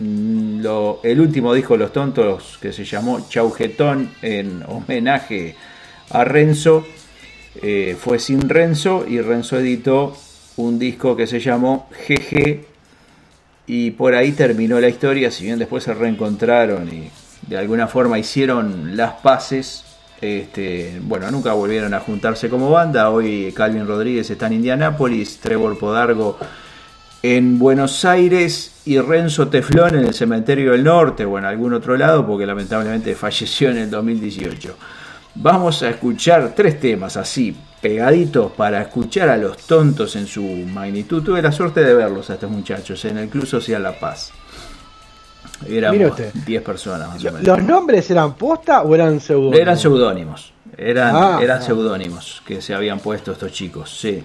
Mm, 0.00 0.60
lo- 0.60 0.98
el 1.04 1.20
último 1.20 1.54
de 1.54 1.62
Los 1.78 1.92
Tontos 1.92 2.58
que 2.60 2.72
se 2.72 2.84
llamó 2.84 3.28
Chaujetón 3.28 4.10
en 4.22 4.64
homenaje 4.66 5.54
a 6.10 6.24
Renzo 6.24 6.84
eh, 7.62 7.96
fue 7.98 8.18
sin 8.18 8.48
Renzo 8.48 9.04
y 9.08 9.20
Renzo 9.20 9.56
editó 9.60 10.16
un 10.56 10.80
disco 10.80 11.14
que 11.16 11.28
se 11.28 11.38
llamó 11.38 11.88
GG 12.08 12.64
y 13.68 13.92
por 13.92 14.16
ahí 14.16 14.32
terminó 14.32 14.80
la 14.80 14.88
historia, 14.88 15.30
si 15.30 15.44
bien 15.44 15.60
después 15.60 15.84
se 15.84 15.94
reencontraron 15.94 16.88
y 16.92 17.08
de 17.46 17.58
alguna 17.58 17.86
forma 17.86 18.18
hicieron 18.18 18.96
las 18.96 19.14
paces, 19.14 19.84
este, 20.20 21.00
bueno, 21.02 21.30
nunca 21.30 21.52
volvieron 21.52 21.92
a 21.94 22.00
juntarse 22.00 22.48
como 22.48 22.70
banda, 22.70 23.10
hoy 23.10 23.52
Calvin 23.54 23.86
Rodríguez 23.86 24.30
está 24.30 24.46
en 24.46 24.54
Indianápolis, 24.54 25.38
Trevor 25.38 25.78
Podargo 25.78 26.38
en 27.24 27.58
Buenos 27.58 28.04
Aires 28.04 28.82
y 28.84 29.00
Renzo 29.00 29.48
Teflón 29.48 29.94
en 29.94 30.04
el 30.04 30.12
Cementerio 30.12 30.72
del 30.72 30.84
Norte 30.84 31.24
o 31.24 31.38
en 31.38 31.46
algún 31.46 31.72
otro 31.72 31.96
lado 31.96 32.26
porque 32.26 32.44
lamentablemente 32.44 33.14
falleció 33.14 33.70
en 33.70 33.78
el 33.78 33.90
2018. 33.90 34.76
Vamos 35.36 35.82
a 35.82 35.88
escuchar 35.88 36.52
tres 36.54 36.78
temas 36.78 37.16
así, 37.16 37.56
pegaditos 37.80 38.52
para 38.52 38.82
escuchar 38.82 39.30
a 39.30 39.38
los 39.38 39.56
tontos 39.66 40.16
en 40.16 40.26
su 40.26 40.42
magnitud. 40.42 41.22
Tuve 41.22 41.40
la 41.40 41.50
suerte 41.50 41.82
de 41.82 41.94
verlos 41.94 42.28
a 42.28 42.34
estos 42.34 42.50
muchachos 42.50 43.02
en 43.06 43.16
el 43.16 43.30
Club 43.30 43.46
Social 43.46 43.82
La 43.82 43.98
Paz. 43.98 44.30
Éramos 45.68 46.10
usted. 46.10 46.32
10 46.46 46.62
personas 46.62 47.08
más 47.08 47.24
o 47.24 47.32
menos. 47.32 47.42
¿Los 47.42 47.62
nombres 47.62 48.10
eran 48.10 48.34
posta 48.34 48.82
o 48.82 48.94
eran 48.94 49.20
seudónimos? 49.20 49.60
Eran 49.60 49.78
seudónimos. 49.78 50.52
Eran, 50.76 51.14
Ah, 51.14 51.38
eran 51.42 51.58
ah. 51.58 51.62
seudónimos 51.62 52.42
que 52.46 52.60
se 52.60 52.74
habían 52.74 52.98
puesto 52.98 53.32
estos 53.32 53.52
chicos, 53.52 53.96
sí. 53.98 54.22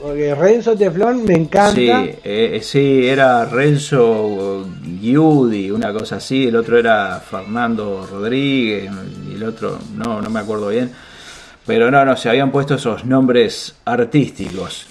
Porque 0.00 0.34
Renzo 0.34 0.76
Teflón 0.76 1.24
me 1.24 1.34
encanta. 1.34 1.74
Sí, 1.74 1.88
eh, 2.24 2.60
sí, 2.62 3.06
era 3.06 3.44
Renzo 3.44 4.66
Giudi, 5.00 5.70
una 5.70 5.92
cosa 5.92 6.16
así, 6.16 6.48
el 6.48 6.56
otro 6.56 6.76
era 6.76 7.20
Fernando 7.20 8.06
Rodríguez, 8.10 8.90
y 9.30 9.34
el 9.34 9.44
otro, 9.44 9.78
no, 9.94 10.20
no 10.20 10.28
me 10.28 10.40
acuerdo 10.40 10.68
bien. 10.68 10.90
Pero 11.64 11.88
no, 11.90 12.04
no, 12.04 12.16
se 12.16 12.28
habían 12.28 12.50
puesto 12.50 12.74
esos 12.74 13.04
nombres 13.04 13.76
artísticos. 13.84 14.86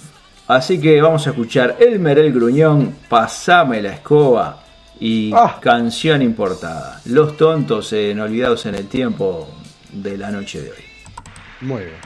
Así 0.48 0.80
que 0.80 1.00
vamos 1.02 1.26
a 1.26 1.30
escuchar 1.30 1.76
Elmer 1.78 2.18
el 2.18 2.32
Gruñón, 2.32 2.94
Pasame 3.08 3.82
la 3.82 3.90
escoba 3.92 4.61
y 5.04 5.32
Ah. 5.34 5.58
canción 5.60 6.22
importada. 6.22 7.00
Los 7.06 7.36
tontos 7.36 7.92
en 7.92 8.20
Olvidados 8.20 8.66
en 8.66 8.76
el 8.76 8.86
Tiempo 8.86 9.48
de 9.92 10.16
la 10.16 10.30
noche 10.30 10.60
de 10.62 10.70
hoy. 10.70 10.84
Muy 11.62 11.80
bien. 11.84 11.96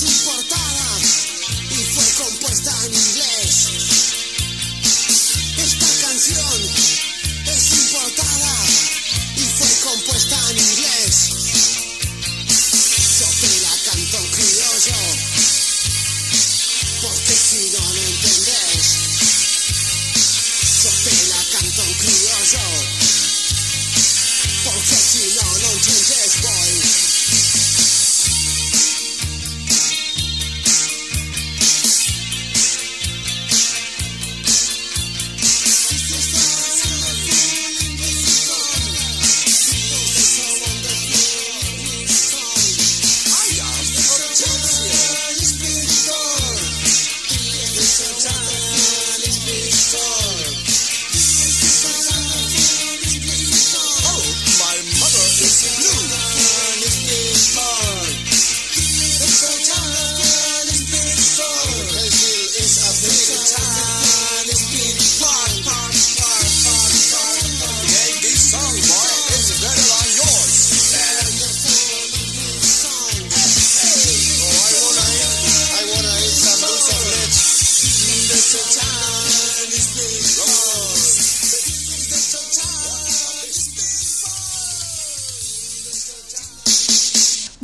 Just 0.00 0.26
wanna 0.28 0.49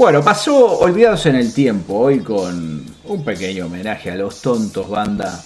Bueno, 0.07 0.23
pasó 0.23 0.79
Olvidados 0.79 1.27
en 1.27 1.35
el 1.35 1.53
Tiempo, 1.53 1.95
hoy 1.95 2.21
con 2.21 2.87
un 3.07 3.25
pequeño 3.25 3.67
homenaje 3.67 4.13
a 4.13 4.15
los 4.15 4.41
tontos 4.41 4.89
banda 4.89 5.43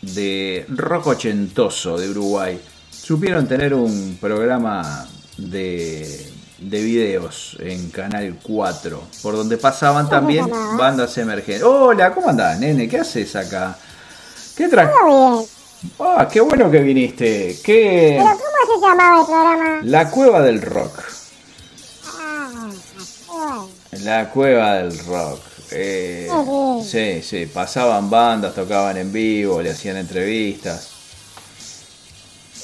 de 0.00 0.64
rock 0.70 1.08
ochentoso 1.08 1.98
de 1.98 2.08
Uruguay. 2.08 2.58
Supieron 2.88 3.46
tener 3.46 3.74
un 3.74 4.16
programa 4.18 5.06
de, 5.36 6.26
de 6.58 6.82
videos 6.82 7.58
en 7.60 7.90
Canal 7.90 8.38
4, 8.42 9.02
por 9.20 9.36
donde 9.36 9.58
pasaban 9.58 10.08
también 10.08 10.48
bandas 10.78 11.18
emergentes. 11.18 11.62
Hola, 11.62 12.14
¿cómo 12.14 12.30
andás, 12.30 12.58
nene? 12.58 12.88
¿Qué 12.88 13.00
haces 13.00 13.36
acá? 13.36 13.76
¿Qué 14.56 14.68
tranquilo? 14.68 15.44
Ah, 15.98 16.26
qué 16.32 16.40
bueno 16.40 16.70
que 16.70 16.78
viniste. 16.78 17.58
¿Qué... 17.62 18.16
¿Pero 18.18 18.38
cómo 18.38 18.74
se 18.74 18.86
llamaba 18.88 19.20
el 19.20 19.26
programa? 19.26 19.80
La 19.82 20.10
Cueva 20.10 20.40
del 20.40 20.62
Rock. 20.62 21.11
La 24.00 24.30
cueva 24.30 24.76
del 24.76 24.98
rock. 25.04 25.40
Eh, 25.70 26.28
ah, 26.30 26.80
sí, 26.84 27.22
sí, 27.22 27.46
pasaban 27.46 28.08
bandas, 28.08 28.54
tocaban 28.54 28.96
en 28.96 29.12
vivo, 29.12 29.60
le 29.60 29.70
hacían 29.70 29.98
entrevistas. 29.98 30.88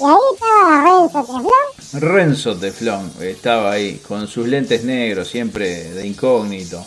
Y 0.01 0.05
ahí 0.05 0.17
estaba 0.33 0.83
Renzo 0.83 1.21
Teflón. 1.21 2.03
Renzo 2.03 2.57
Teflón 2.57 3.13
estaba 3.21 3.73
ahí, 3.73 4.01
con 4.07 4.27
sus 4.27 4.47
lentes 4.49 4.85
negros, 4.85 5.29
siempre 5.29 5.91
de 5.93 6.07
incógnito. 6.07 6.85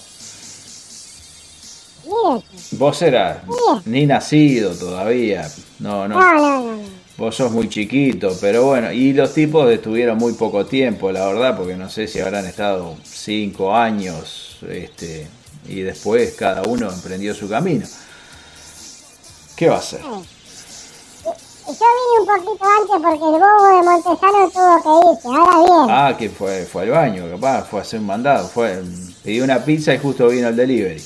Vos 2.71 3.01
eras 3.01 3.37
ni 3.85 4.05
nacido 4.05 4.73
todavía. 4.73 5.49
No, 5.79 6.07
no. 6.07 6.19
No, 6.19 6.33
no, 6.33 6.73
no 6.73 7.00
vos 7.21 7.35
sos 7.35 7.51
muy 7.51 7.69
chiquito, 7.69 8.35
pero 8.41 8.65
bueno, 8.65 8.91
y 8.91 9.13
los 9.13 9.31
tipos 9.31 9.71
estuvieron 9.71 10.17
muy 10.17 10.33
poco 10.33 10.65
tiempo, 10.65 11.11
la 11.11 11.27
verdad, 11.27 11.55
porque 11.55 11.75
no 11.75 11.87
sé 11.87 12.07
si 12.07 12.19
habrán 12.19 12.47
estado 12.47 12.95
cinco 13.03 13.75
años, 13.75 14.57
este, 14.67 15.27
y 15.67 15.81
después 15.81 16.33
cada 16.33 16.63
uno 16.63 16.91
emprendió 16.91 17.35
su 17.35 17.47
camino. 17.47 17.85
¿Qué 19.55 19.69
va 19.69 19.77
a 19.77 19.81
ser? 19.83 20.01
Ah. 20.03 20.19
Eh, 21.27 21.33
Yo 21.67 21.73
vine 21.73 22.21
un 22.21 22.25
poquito 22.25 22.65
antes 22.65 22.95
porque 22.95 23.13
el 23.13 23.39
bobo 23.39 23.67
de 23.67 23.83
Montesano 23.83 24.49
tuvo 24.49 24.81
que 24.81 25.13
irse, 25.13 25.27
ahora 25.27 25.57
bien. 25.59 25.87
Ah, 25.89 26.15
que 26.17 26.29
fue, 26.29 26.65
fue 26.65 26.81
al 26.81 26.89
baño, 26.89 27.29
capaz, 27.29 27.65
fue 27.65 27.79
a 27.79 27.81
hacer 27.83 27.99
un 27.99 28.07
mandado, 28.07 28.47
fue, 28.47 28.81
pidió 29.23 29.43
una 29.43 29.63
pizza 29.63 29.93
y 29.93 29.99
justo 29.99 30.27
vino 30.27 30.47
el 30.47 30.55
delivery. 30.55 31.03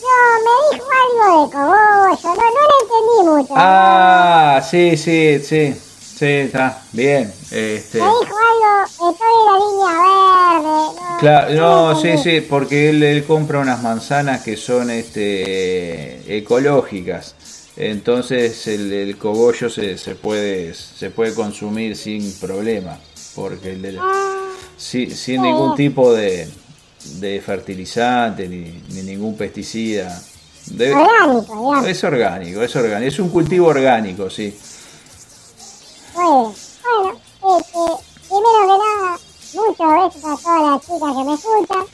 No, 0.00 0.16
me 0.44 0.76
dijo 0.76 0.88
algo 1.02 1.46
de 1.46 1.52
cogollo. 1.52 2.18
No, 2.24 2.34
no 2.34 2.62
lo 2.68 2.74
entendí 2.82 3.42
mucho. 3.42 3.54
Ah, 3.56 4.60
sí, 4.68 4.96
sí, 4.96 5.38
sí, 5.42 5.74
sí, 5.74 6.26
está, 6.26 6.82
bien. 6.92 7.32
Este, 7.50 7.98
Me 7.98 8.04
dijo 8.06 8.36
algo, 8.50 9.12
estoy 9.12 9.34
en 9.34 9.44
la 9.46 9.58
línea 9.58 10.60
verde. 10.60 11.00
No, 11.00 11.18
Claro, 11.18 11.54
no, 11.54 12.00
sí, 12.00 12.18
sí, 12.18 12.40
porque 12.42 12.90
él, 12.90 13.02
él 13.02 13.24
compra 13.24 13.58
unas 13.58 13.82
manzanas 13.82 14.42
que 14.42 14.56
son 14.56 14.90
este 14.90 16.36
ecológicas. 16.36 17.34
Entonces 17.76 18.66
el, 18.66 18.92
el 18.92 19.16
cogollo 19.18 19.70
se, 19.70 19.98
se 19.98 20.14
puede 20.16 20.74
se 20.74 21.10
puede 21.10 21.32
consumir 21.34 21.96
sin 21.96 22.32
problema, 22.40 22.98
porque 23.36 23.72
el 23.72 23.82
de- 23.82 24.00
sí, 24.76 25.10
sin 25.10 25.42
ningún 25.42 25.76
tipo 25.76 26.12
de, 26.12 26.48
de 27.20 27.40
fertilizante 27.40 28.48
ni, 28.48 28.82
ni 28.94 29.02
ningún 29.02 29.36
pesticida. 29.36 30.20
Debe- 30.66 30.94
Orgánico, 30.94 31.54
digamos. 31.56 31.86
es 31.86 32.04
orgánico, 32.04 32.62
es 32.62 32.76
orgánico, 32.76 33.08
es 33.08 33.18
un 33.18 33.28
cultivo 33.30 33.68
orgánico, 33.68 34.28
sí. 34.28 34.54
Bien. 36.14 36.52
Bueno, 36.90 37.18
este, 37.58 37.78
primero 38.28 38.60
que 38.60 38.78
nada, 38.78 39.18
muchos 39.54 40.14
besos 40.14 40.24
a 40.24 40.42
todas 40.42 40.62
las 40.62 40.80
chicas 40.82 41.16
que 41.16 41.24
me 41.24 41.34
escuchan, 41.34 41.84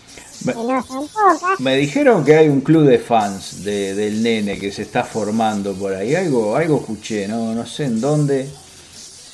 Me- 0.45 0.53
que 0.55 0.59
no 0.73 0.83
son 0.87 1.09
pocas. 1.09 1.61
Me 1.61 1.77
dijeron 1.77 2.25
que 2.25 2.35
hay 2.37 2.49
un 2.49 2.61
club 2.63 2.85
de 2.87 2.99
fans 2.99 3.65
de, 3.65 3.95
del 3.95 4.23
nene 4.23 4.59
que 4.59 4.73
se 4.73 4.83
está 4.83 5.05
formando 5.05 5.73
por 5.75 5.95
ahí. 5.95 6.15
Algo, 6.15 6.57
algo 6.57 6.79
escuché, 6.81 7.29
no, 7.29 7.55
no 7.55 7.67
sé 7.67 7.85
en 7.85 8.01
dónde. 8.01 8.49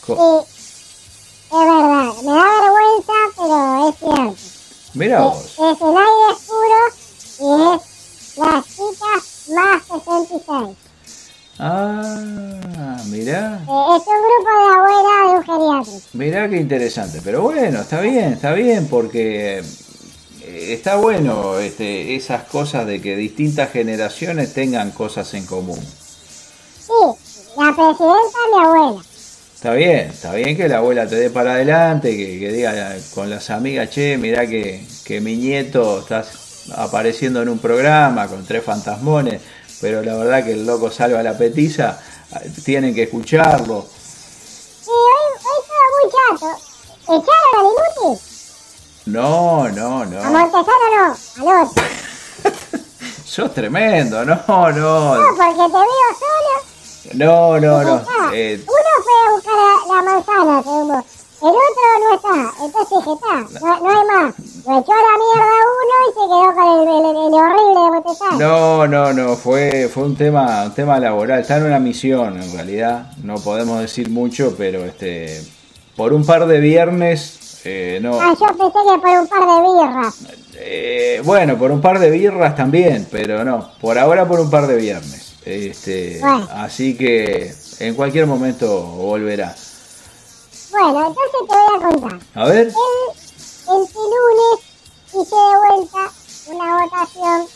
Co- 0.06 0.44
Sí, 0.47 1.56
es 1.56 1.66
verdad, 1.66 2.12
me 2.22 2.32
da 2.32 2.44
vergüenza, 2.60 3.12
pero 3.36 3.88
es 3.88 3.97
cierto. 3.98 4.60
Mira 4.94 5.20
vos. 5.22 5.44
Es 5.44 5.80
el 5.80 5.96
aire 5.96 6.26
oscuro 6.32 6.80
y 7.38 7.74
es 7.76 8.36
las 8.38 8.64
chicas 8.66 9.48
más 9.54 9.82
66. 9.86 10.76
Ah, 11.58 12.96
mirá, 13.06 13.56
Eh, 13.56 13.62
es 13.62 13.68
un 13.68 14.20
grupo 14.22 14.50
de 14.56 14.74
abuelas 14.74 15.20
de 15.26 15.36
un 15.36 15.44
geriátrico. 15.44 16.08
mirá 16.14 16.48
qué 16.48 16.56
interesante. 16.56 17.20
Pero 17.22 17.42
bueno, 17.42 17.80
está 17.82 18.00
bien, 18.00 18.32
está 18.32 18.52
bien, 18.54 18.88
porque 18.88 19.58
eh, 20.42 20.72
está 20.72 20.96
bueno 20.96 21.58
este, 21.58 22.14
esas 22.16 22.44
cosas 22.44 22.86
de 22.86 23.00
que 23.02 23.14
distintas 23.16 23.70
generaciones 23.70 24.54
tengan 24.54 24.90
cosas 24.92 25.34
en 25.34 25.44
común. 25.46 25.78
Sí, 25.78 26.92
la 27.56 27.74
presidenta 27.74 28.16
es 28.16 28.54
mi 28.54 28.64
abuela. 28.64 29.02
Está 29.61 29.74
bien, 29.74 30.09
está 30.09 30.32
bien 30.32 30.57
que 30.57 30.69
la 30.69 30.78
abuela 30.78 31.07
te 31.07 31.16
dé 31.16 31.28
para 31.28 31.53
adelante, 31.53 32.16
que, 32.16 32.39
que 32.41 32.51
diga 32.51 32.97
con 33.15 33.28
las 33.28 33.51
amigas, 33.51 33.91
che, 33.91 34.16
mirá 34.16 34.47
que, 34.47 34.87
que 35.05 35.20
mi 35.20 35.37
nieto 35.37 36.01
está 36.01 36.24
apareciendo 36.77 37.43
en 37.43 37.51
un 37.51 37.59
programa 37.59 38.27
con 38.27 38.47
tres 38.47 38.65
fantasmones, 38.65 39.43
pero 39.82 40.03
la 40.03 40.15
verdad 40.16 40.43
que 40.43 40.53
el 40.53 40.65
loco 40.65 40.91
salva 40.91 41.23
la 41.23 41.37
petiza, 41.37 42.01
tienen 42.65 42.95
que 42.95 43.03
escucharlo. 43.03 43.87
Sí, 44.82 44.89
hoy, 44.89 45.37
hoy 45.37 45.61
todo 45.69 45.85
muy 46.01 46.11
chato. 46.41 46.62
¿Echaron 47.03 47.53
al 47.59 47.66
inútil? 48.07 48.24
No, 49.05 49.69
no, 49.69 50.01
A 50.01 50.07
no. 50.07 50.31
Montesano 50.39 51.16
no, 51.37 51.51
al 51.51 51.66
otro. 51.66 51.82
Sos 53.27 53.53
tremendo, 53.53 54.24
no, 54.24 54.37
no, 54.49 54.73
No, 54.73 55.37
porque 55.37 55.55
te 55.55 55.69
veo 55.69 56.11
solo. 56.19 56.69
No, 57.14 57.59
no, 57.60 57.82
no. 57.82 58.02
Eh, 58.32 58.60
Uno 58.66 59.05
fue 59.05 59.12
a 59.27 59.32
buscar 59.35 59.55
la, 59.55 59.94
la 59.94 60.02
manzana, 60.02 61.05
El 61.43 61.48
otro 61.48 61.86
no 62.01 62.14
está. 62.16 62.64
Entonces 62.64 62.98
dije, 62.98 63.12
está, 63.12 63.60
no, 63.60 63.81
no 63.81 63.89
hay 63.89 64.06
más. 64.06 64.35
Lo 64.66 64.78
echó 64.78 64.93
a 64.93 64.97
la 64.97 65.16
mierda 65.18 65.56
uno 65.81 65.97
y 66.05 66.12
se 66.12 66.22
quedó 66.28 66.48
con 66.55 66.68
el, 66.81 66.89
el- 66.89 67.16
el 67.27 67.35
horrible 67.35 67.81
de 67.81 67.90
Montesano. 67.90 68.39
No, 68.39 68.86
no, 68.86 69.12
no, 69.14 69.36
fue, 69.36 69.89
fue 69.93 70.02
un 70.05 70.16
tema, 70.16 70.64
un 70.66 70.74
tema 70.74 71.01
laboral, 71.01 71.40
está 71.40 71.56
en 71.56 71.64
una 71.64 71.78
misión 71.81 72.40
en 72.43 72.52
realidad, 72.52 73.12
no 73.24 73.36
podemos 73.36 73.81
decir 73.81 74.10
mucho, 74.10 74.55
pero 74.59 74.85
este 74.85 75.43
por 75.97 76.12
un 76.12 76.24
par 76.24 76.47
de 76.47 76.60
viernes, 76.60 77.60
eh, 77.64 77.98
no, 78.02 78.18
Ah, 78.20 78.35
yo 78.39 78.47
pensé 78.47 78.62
que 78.72 78.98
por 79.01 79.18
un 79.18 79.27
par 79.27 79.40
de 79.40 79.62
birras. 79.62 80.14
eh, 80.56 81.22
bueno, 81.24 81.56
por 81.59 81.70
un 81.72 81.81
par 81.81 81.98
de 81.98 82.10
birras 82.10 82.55
también, 82.56 83.06
pero 83.10 83.44
no, 83.44 83.70
por 83.81 83.98
ahora 83.98 84.27
por 84.28 84.40
un 84.40 84.51
par 84.51 84.66
de 84.66 84.77
viernes, 84.77 85.30
este, 85.44 86.18
Bueno. 86.20 86.48
así 86.52 86.96
que 86.96 87.54
en 87.78 87.94
cualquier 87.94 88.26
momento 88.26 88.82
volverá. 88.82 89.54
Bueno, 90.70 91.06
entonces 91.08 91.40
te 91.48 91.54
voy 91.54 91.76
a 91.76 91.88
contar. 91.88 92.18
A 92.34 92.44
ver, 92.46 92.66
El, 92.68 92.68
este 92.68 93.98
lunes 93.98 94.60
hice 95.08 95.34
de 95.34 95.76
vuelta 95.76 96.12
una 96.48 96.84
votación 96.84 97.46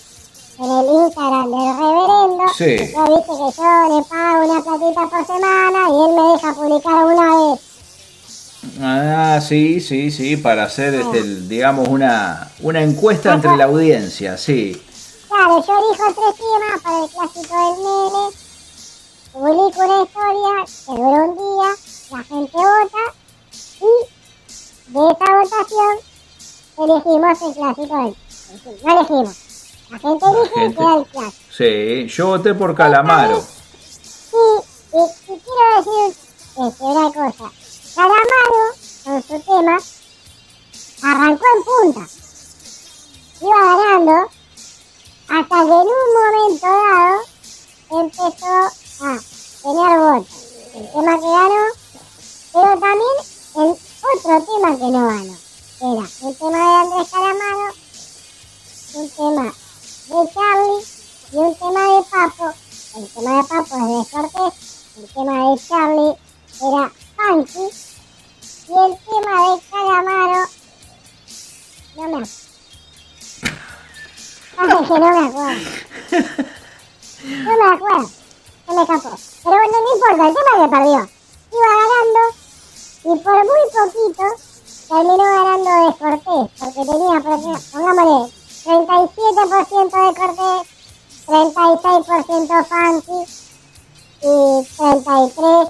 en 0.58 0.64
el 0.64 1.04
Instagram 1.04 1.50
del 1.50 1.76
reverendo. 1.76 2.44
Sí. 2.56 2.92
Ya 2.92 3.04
viste 3.04 3.32
que 3.32 3.56
yo 3.56 3.98
le 3.98 4.04
pago 4.08 4.44
una 4.44 4.62
platita 4.62 5.10
por 5.10 5.26
semana 5.26 5.78
y 5.88 5.92
él 5.92 6.16
me 6.16 6.32
deja 6.32 6.54
publicar 6.54 7.04
una 7.04 7.36
vez. 7.36 7.60
ah, 8.80 9.40
sí, 9.46 9.80
sí, 9.80 10.10
sí, 10.10 10.36
para 10.36 10.64
hacer, 10.64 10.94
este, 10.94 11.18
el- 11.18 11.48
digamos, 11.48 11.88
una, 11.88 12.50
una 12.60 12.82
encuesta 12.82 13.34
entre 13.34 13.56
la 13.56 13.64
audiencia, 13.64 14.36
sí. 14.38 14.80
Claro, 15.34 15.64
yo 15.66 15.72
elijo 15.78 16.04
tres 16.14 16.36
temas 16.36 16.80
para 16.80 17.04
el 17.04 17.10
clásico 17.10 17.54
del 17.58 17.76
nene. 17.82 18.24
Publico 19.32 19.80
una 19.80 20.02
historia 20.04 20.64
que 20.86 20.92
dura 20.92 21.24
un 21.24 21.34
día, 21.34 21.74
la 22.12 22.22
gente 22.22 22.56
vota 22.56 23.04
y 23.80 24.92
de 24.92 25.00
esa 25.10 25.26
votación 25.40 25.94
elegimos 26.78 27.42
el 27.42 27.54
clásico 27.54 27.96
del 27.96 28.16
No 28.84 28.98
elegimos. 29.00 29.36
La 29.90 29.98
gente 29.98 30.24
elige 30.24 30.54
y 30.54 30.60
gente. 30.60 30.76
queda 30.76 30.96
el 30.98 31.06
clásico. 31.06 31.42
Sí, 31.50 32.06
yo 32.06 32.26
voté 32.28 32.54
por 32.54 32.74
Calamaro. 32.76 33.40
Sí, 33.42 34.36
y, 34.92 35.32
y 35.32 35.40
quiero 35.40 35.76
decir 35.78 36.16
este, 36.64 36.84
una 36.84 37.12
cosa. 37.12 37.50
Calamaro, 37.96 38.62
con 39.02 39.22
su 39.22 39.40
tema, 39.40 39.78
arrancó 41.02 41.44
en 41.56 41.92
punta. 41.92 42.08
Iba 43.40 43.76
ganando 43.76 44.33
hasta 45.34 45.56
que 45.56 45.62
en 45.62 45.70
un 45.70 46.08
momento 46.14 46.66
dado 46.66 47.18
empezó 47.90 48.26
a 49.00 49.18
tener 49.62 49.98
votos. 49.98 50.40
El 50.74 50.92
tema 50.92 51.14
que 51.18 51.26
ganó, 51.26 51.64
pero 52.52 52.70
también 52.78 53.16
el 53.56 53.70
otro 54.14 54.34
tema 54.46 54.76
que 54.76 54.84
no 54.92 55.06
ganó. 55.08 55.36
Era 55.80 56.08
un 56.20 56.34
tema 56.36 56.58
de 56.58 56.74
Andrés 56.74 57.10
Calamaro, 57.10 57.74
un 58.94 59.10
tema 59.10 59.54
de 60.06 60.32
Charlie 60.34 60.84
y 61.32 61.36
un 61.36 61.54
tema 61.56 61.80
de 61.80 62.02
Papo. 62.04 62.54
El 62.96 63.08
tema 63.08 63.36
de 63.36 63.48
Papo 63.48 63.74
es 63.74 63.88
de 63.88 64.16
Cortés, 64.16 64.54
el 64.98 65.08
tema 65.14 65.50
de 65.50 65.60
Charlie 65.66 66.16
era 66.62 66.92
Funky 67.16 67.66
y 68.68 68.72
el 68.72 68.98
tema 69.04 69.50
de 69.50 69.60
Calamaro 69.68 70.48
no 71.96 72.02
me 72.02 72.16
acuerdo. 72.16 72.43
Pasa 74.56 74.78
que 74.78 75.00
no 75.00 75.10
me 75.10 75.26
acuerdo. 75.26 75.60
No 77.24 77.52
me 77.56 77.74
acuerdo. 77.74 78.08
Se 78.66 78.74
me 78.74 78.82
escapó. 78.82 79.10
Pero 79.44 79.56
bueno, 79.56 79.72
no 79.72 79.94
importa, 79.94 80.28
el 80.28 80.34
tema 80.34 80.52
que 80.56 80.68
perdió. 80.70 81.00
Iba 81.52 81.70
ganando 81.80 82.22
y 83.04 83.18
por 83.18 83.36
muy 83.36 83.64
poquito 83.70 84.24
terminó 84.88 85.16
ganando 85.16 85.70
de 85.70 85.90
Cortés, 85.98 86.44
porque 86.58 86.82
tenía, 86.90 87.16
pongámosle, 87.72 88.32
37% 88.64 89.92
de 89.92 90.10
Cortés, 90.14 90.62
36% 91.26 92.64
Funky 92.64 93.20
y 94.22 94.32
33 94.76 95.68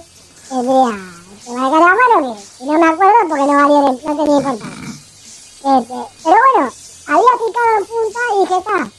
tendría 0.49 0.89
el 0.89 1.45
tema 1.45 1.63
de 1.65 1.71
Calamaro, 1.71 2.37
que 2.57 2.65
no 2.65 2.73
me 2.79 2.87
acuerdo 2.87 3.19
porque 3.27 3.45
no 3.45 3.53
valía, 3.53 3.81
no 3.81 3.97
tenía 3.97 4.37
importancia. 4.37 4.95
Este, 5.65 5.97
pero 6.23 6.37
bueno, 6.53 6.71
había 7.07 7.31
picado 7.45 7.77
en 7.77 7.85
punta 7.85 8.19
y 8.33 8.39
dije, 8.39 8.57
está, 8.57 8.71
gana 8.71 8.91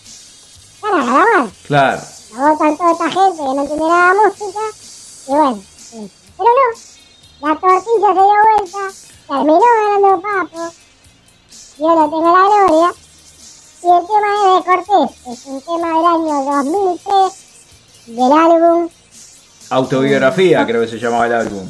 Calamaro. 0.81 1.51
Claro. 1.67 2.03
La 2.33 2.51
votan 2.51 2.77
toda 2.77 2.93
esta 2.93 3.11
gente 3.11 3.37
que 3.37 3.43
no 3.43 3.61
entiende 3.63 3.85
nada 3.89 4.15
de 4.15 4.29
música. 4.29 4.61
Y 5.27 5.31
bueno, 5.31 5.63
sí. 5.77 6.11
pero 6.37 6.51
no. 6.51 7.49
La 7.49 7.55
tortilla 7.55 8.09
se 8.09 8.15
dio 8.15 8.37
vuelta, 8.47 8.79
terminó 9.29 9.61
ganando 9.61 10.23
Papo. 10.23 10.73
Yo 11.79 11.95
no 11.95 12.11
tengo 12.11 12.37
la 12.37 12.67
gloria. 12.67 12.95
Y 13.83 13.89
el 13.89 14.07
tema 14.07 14.29
es 14.35 14.55
de 14.55 14.65
Cortés, 14.65 15.27
es 15.27 15.47
un 15.47 15.61
tema 15.61 15.89
del 15.89 16.07
año 16.07 16.45
2003, 16.45 17.33
del 18.07 18.33
álbum. 18.33 18.89
Autobiografía, 19.71 20.67
creo 20.67 20.81
que 20.83 20.89
se 20.89 20.99
llamaba 20.99 21.27
el 21.27 21.35
álbum. 21.35 21.69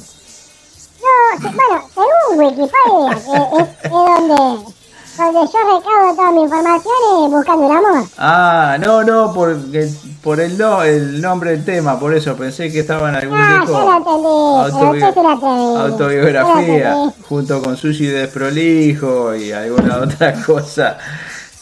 No, 1.02 1.50
bueno, 1.50 1.88
según 1.94 2.38
Wikipedia, 2.38 3.14
que 3.14 3.62
es, 3.62 3.84
es 3.84 3.90
donde 3.90 4.75
donde 5.16 5.40
yo 5.52 5.58
recaudo 5.58 6.14
toda 6.14 6.30
mi 6.32 6.42
información 6.42 6.94
es 7.24 7.30
buscando 7.30 7.66
el 7.66 7.72
amor. 7.72 8.08
Ah, 8.18 8.76
no, 8.80 9.02
no, 9.04 9.32
porque, 9.34 9.88
por 10.22 10.40
el, 10.40 10.56
no, 10.58 10.82
el 10.82 11.20
nombre 11.20 11.50
del 11.52 11.64
tema, 11.64 11.98
por 11.98 12.14
eso 12.14 12.36
pensé 12.36 12.70
que 12.70 12.80
estaba 12.80 13.08
en 13.10 13.16
algún 13.16 13.38
Ah, 13.38 13.60
disco. 13.60 13.78
yo 13.78 13.84
lo 13.84 13.96
entendí, 13.96 15.00
se 15.14 15.22
la 15.22 15.32
atrevió. 15.32 15.78
autobiografía, 15.78 16.94
lo 16.94 17.12
junto 17.28 17.62
con 17.62 17.76
Sushi 17.76 18.06
Desprolijo 18.06 19.34
y 19.34 19.52
alguna 19.52 19.98
otra 20.02 20.32
cosa. 20.44 20.98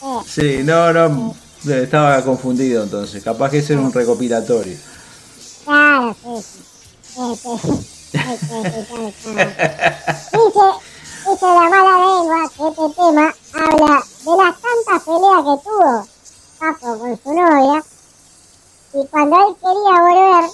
entendí. 0.00 0.22
Sí, 0.26 0.60
no, 0.64 0.92
no, 0.92 1.34
estaba 1.66 2.20
confundido 2.22 2.82
entonces. 2.84 3.22
Capaz 3.22 3.50
que 3.50 3.58
ese 3.58 3.72
era 3.74 3.82
un 3.82 3.92
recopilatorio. 3.92 4.76
Claro, 5.64 6.14
sí, 6.22 6.42
sí. 6.42 6.60
Este, 7.14 7.54
este, 7.54 8.68
este, 8.68 8.86
claro, 8.88 9.12
claro. 9.34 9.50
Dice, 10.32 10.93
dice 11.30 11.46
la 11.46 11.68
mala 11.70 11.98
lengua 11.98 12.50
que 12.54 12.68
este 12.68 12.94
tema 12.96 13.34
habla 13.54 14.02
de 14.24 14.36
las 14.36 14.54
tantas 14.60 15.02
peleas 15.04 15.42
que 15.44 15.64
tuvo 15.64 16.06
Papo 16.58 16.98
con 16.98 17.20
su 17.22 17.32
novia 17.32 17.82
y 18.92 19.06
cuando 19.08 19.36
él 19.36 19.56
quería 19.56 20.02
volver 20.02 20.50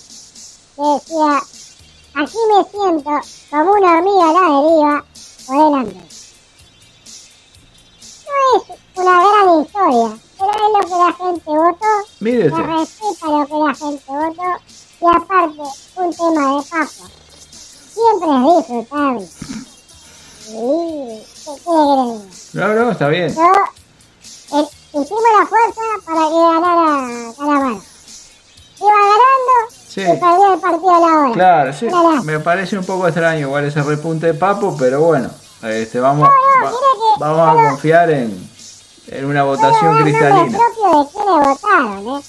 le 0.78 0.86
decía 0.94 1.42
aquí 2.14 2.38
me 2.48 2.64
siento 2.70 3.10
como 3.50 3.72
una 3.72 3.98
hormiga 3.98 4.28
a 4.28 4.32
la 4.32 4.40
deriva 4.40 5.04
por 5.46 5.56
el 5.56 5.74
hambre. 5.74 6.02
No 8.26 8.36
es 8.56 8.78
una 8.96 9.14
gran 9.20 9.60
historia, 9.60 10.18
pero 10.38 10.50
es 10.50 10.70
lo 10.72 10.80
que 10.80 10.96
la 10.96 11.12
gente 11.12 11.50
votó 11.50 11.92
Mire 12.20 12.50
se 12.50 12.62
respeta 12.62 13.26
lo 13.26 13.46
que 13.46 13.54
la 13.54 13.74
gente 13.74 14.04
votó 14.06 14.48
y 15.00 15.06
aparte 15.16 15.62
un 15.96 16.14
tema 16.14 16.56
de 16.56 16.62
papo 16.70 17.04
siempre 17.92 18.28
es 18.30 18.56
disfrutable. 18.56 19.28
Sí. 20.50 21.22
No, 22.54 22.74
no, 22.74 22.90
está 22.90 23.08
bien. 23.08 23.34
Yo, 23.34 23.42
eh, 23.42 24.66
hicimos 24.92 25.22
la 25.38 25.46
fuerza 25.46 25.80
para 26.04 26.28
que 26.28 26.34
ganara 26.34 27.32
Calamaro. 27.36 27.82
Iba 28.80 28.90
ganando 28.90 29.54
Sí. 29.88 30.00
y 30.02 30.04
perdió 30.04 30.54
el 30.54 30.60
partido 30.60 30.94
a 30.94 31.00
la 31.00 31.06
hora. 31.18 31.32
Claro, 31.32 31.72
sí. 31.72 31.86
Me 32.24 32.40
parece 32.40 32.78
un 32.78 32.84
poco 32.84 33.06
extraño 33.06 33.40
igual 33.46 33.64
ese 33.64 33.82
repunte 33.82 34.26
de 34.26 34.34
Papo, 34.34 34.76
pero 34.78 35.00
bueno, 35.02 35.30
este, 35.62 36.00
vamos, 36.00 36.28
no, 36.28 36.34
va- 36.64 36.70
mire 36.70 36.76
que 37.16 37.20
vamos 37.20 37.48
a 37.48 37.68
confiar 37.70 38.10
en, 38.10 38.50
en 39.08 39.24
una 39.24 39.42
votación 39.44 39.94
nombre 39.94 40.12
cristalina. 40.12 40.58
propio 40.58 41.02
de 41.04 41.08
quienes 41.10 41.48
votaron, 41.48 42.08
¿eh? 42.08 42.20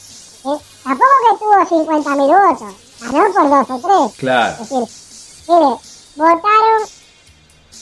Eh, 0.44 0.58
Tampoco 0.84 1.12
que 1.30 1.38
tuvo 1.38 1.86
50.000 1.86 2.50
votos, 2.50 2.74
ganó 3.00 3.34
por 3.34 3.50
dos 3.50 3.70
o 3.70 3.88
tres. 3.88 4.18
Claro. 4.18 4.54
Es 4.54 4.70
decir, 4.70 4.88
mire, 5.48 5.76
votaron 6.16 6.82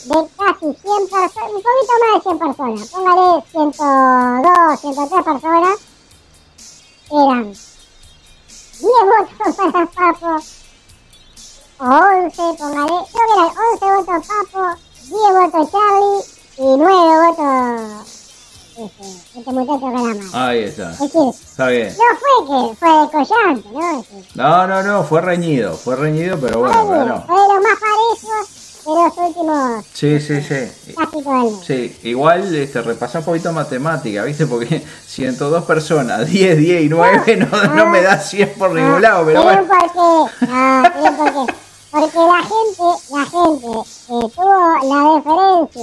de 0.05 0.27
casi 0.37 0.65
100 0.65 1.07
personas, 1.09 1.51
un 1.51 1.61
poquito 1.61 1.93
más 1.99 2.13
de 2.15 2.21
100 2.23 2.39
personas, 2.39 2.87
póngale 2.89 3.43
102, 3.51 4.79
103 4.79 5.23
personas, 5.23 5.79
eran 7.11 7.43
10 8.79 8.81
votos 8.81 9.55
para 9.55 9.85
Papo, 9.87 10.33
o 11.79 11.85
11, 11.85 12.41
póngale, 12.57 12.97
creo 13.11 13.25
que 13.27 13.33
eran 13.35 13.51
11 13.73 13.85
votos 13.85 14.27
Papo, 14.27 14.63
10 15.03 15.11
votos 15.11 15.71
Charlie 15.71 16.21
y 16.57 16.77
9 16.77 16.87
votos 17.27 18.15
este, 18.79 19.39
este 19.39 19.51
muchacho 19.51 19.79
Calamar. 19.81 20.15
Ahí 20.33 20.59
está. 20.63 20.91
Es 20.91 20.99
decir, 20.99 21.29
Está 21.29 21.67
bien. 21.67 21.89
no 21.97 22.03
fue 22.17 22.69
que 22.69 22.75
fue 22.77 22.89
descollante, 23.01 23.69
¿no? 23.71 23.99
Es 23.99 24.09
decir, 24.09 24.25
No, 24.35 24.67
no, 24.67 24.83
no, 24.83 25.03
fue 25.03 25.19
reñido, 25.21 25.73
fue 25.75 25.95
reñido, 25.97 26.39
pero 26.39 26.59
bueno, 26.59 26.87
ganó. 26.87 27.21
fue 27.27 27.35
de 27.41 27.47
los 27.53 27.61
más 27.63 27.77
parejos 27.79 28.47
los 28.95 29.17
últimos 29.17 29.85
Sí, 29.93 30.19
sí, 30.19 30.41
sí. 30.41 30.95
Sí, 31.65 31.97
igual 32.03 32.53
este, 32.55 32.81
repasá 32.81 33.19
un 33.19 33.25
poquito 33.25 33.51
matemática, 33.53 34.23
¿viste? 34.23 34.45
Porque 34.47 34.81
102 35.07 35.63
personas, 35.65 36.27
10, 36.27 36.57
10 36.57 36.81
y 36.83 36.89
9 36.89 37.37
no, 37.37 37.75
no 37.75 37.85
me 37.87 38.01
da 38.01 38.17
100 38.19 38.53
por 38.57 38.71
ningún 38.71 39.01
lado, 39.01 39.25
pero 39.25 39.43
bueno. 39.43 39.61
un 39.63 39.67
porqué, 39.67 40.45
no, 40.47 41.17
porqué. 41.17 41.53
Porque 41.91 42.17
la 42.19 42.43
gente, 42.43 42.83
la 43.11 43.25
gente 43.25 43.67
que 44.07 44.29
tuvo 44.35 44.83
la 44.83 45.15
deferencia 45.15 45.79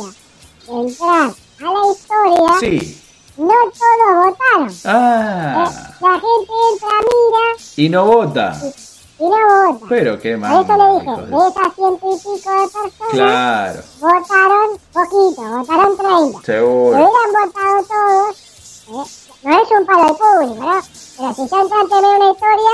de 0.69 0.81
entrar 0.81 1.31
a 1.59 1.73
la 1.73 1.91
historia, 1.91 2.53
Sí. 2.61 3.03
no 3.37 3.47
todos 3.49 4.15
votaron. 4.25 4.71
Eh, 4.71 4.75
Ah, 4.85 5.73
La 6.01 6.11
gente 6.13 6.53
entra, 6.73 6.89
mira 7.01 7.65
y 7.77 7.89
no 7.89 8.05
vota. 8.07 8.57
y 8.63 8.86
no 9.25 9.73
vota. 9.73 9.87
Pero 9.89 10.19
qué 10.21 10.31
Por 10.33 10.41
mal. 10.41 10.65
eso 10.65 10.77
le 10.77 11.01
dije, 11.01 11.27
de- 11.27 11.37
esas 11.49 11.75
ciento 11.75 12.07
y 12.13 12.17
pico 12.17 12.51
de 12.51 12.69
personas, 12.69 13.11
Claro, 13.11 13.81
votaron 14.01 14.69
poquito, 14.93 15.43
votaron 15.43 15.97
30. 15.97 16.39
Si 16.41 16.45
seguro. 16.45 16.97
hubieran 16.97 17.31
votado 17.33 17.77
todos, 17.89 18.37
eh, 18.89 19.11
no 19.43 19.63
es 19.63 19.71
un 19.71 19.87
palo 19.87 20.03
al 20.03 20.17
público, 20.17 20.65
¿no? 20.65 20.81
Pero 21.19 21.35
si 21.35 21.49
ya 21.49 21.61
entraste 21.61 21.95
en 21.97 22.05
una 22.05 22.31
historia, 22.31 22.73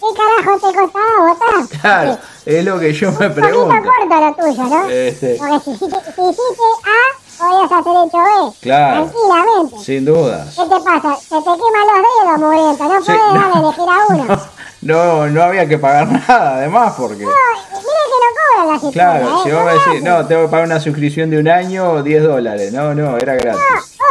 ¿qué 0.00 0.06
carajo 0.16 0.58
te 0.58 0.78
costaba 0.78 1.28
votar? 1.28 1.80
Claro, 1.80 2.18
es 2.46 2.64
lo 2.64 2.78
que 2.80 2.92
yo 2.92 3.06
me 3.12 3.12
Un 3.12 3.34
poquito 3.34 3.34
pregunto. 3.34 3.74
corto 3.74 4.20
lo 4.20 4.34
tuyo, 4.34 4.62
¿no? 4.64 4.88
Este, 4.90 5.36
Porque 5.38 5.60
si, 5.64 5.70
hiciste- 5.70 6.12
si 6.14 6.22
hiciste 6.22 6.64
A, 6.84 7.24
podías 7.38 7.72
hacer 7.72 7.92
hecho 8.06 8.18
B. 8.18 8.52
Claro. 8.60 9.04
Tranquilamente. 9.06 9.78
sin 9.84 10.04
dudas. 10.04 10.54
¿Qué 10.56 10.62
te 10.62 10.80
pasa? 10.80 11.16
Se 11.16 11.36
te 11.36 11.42
queman 11.44 11.86
los 11.86 12.00
dedos, 12.04 12.38
muriendo. 12.38 12.84
No 12.84 13.00
Sí, 13.00 13.12
puedes 13.12 13.54
no. 13.54 13.62
elegir 13.62 13.88
a 13.88 14.14
uno. 14.14 14.24
No, 14.53 14.53
no 14.84 15.42
había 15.42 15.66
que 15.68 15.78
pagar 15.78 16.08
nada, 16.28 16.56
además, 16.56 16.94
porque. 16.96 17.24
No, 17.24 17.30
mire 17.30 17.82
que 17.82 18.18
no 18.20 18.64
cobran 18.64 18.82
las 18.82 18.92
Claro, 18.92 19.26
¿eh? 19.28 19.40
si 19.42 19.48
No 19.48 19.56
vos 19.56 19.64
me 19.64 19.72
decís, 19.72 20.02
no, 20.02 20.26
tengo 20.26 20.42
que 20.42 20.48
pagar 20.48 20.66
una 20.66 20.80
suscripción 20.80 21.30
de 21.30 21.38
un 21.38 21.48
año 21.48 21.90
o 21.92 22.02
10 22.02 22.22
dólares. 22.22 22.72
No, 22.72 22.94
no, 22.94 23.16
era 23.16 23.34
gratis. 23.34 23.60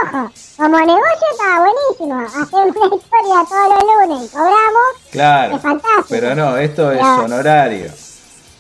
Ojo, 0.06 0.32
como 0.58 0.78
negocio 0.80 1.28
estaba 1.32 1.60
buenísimo. 1.60 2.20
Hacer 2.22 2.76
una 2.76 2.96
historia 2.96 3.46
todos 3.50 3.70
los 3.70 4.08
lunes 4.10 4.26
y 4.26 4.34
cobramos. 4.34 4.90
Claro. 5.12 5.56
Es 5.56 5.62
fantástico. 5.62 6.06
Pero 6.10 6.36
no, 6.36 6.58
esto 6.58 6.92
es 6.92 7.02
honorario. 7.02 7.86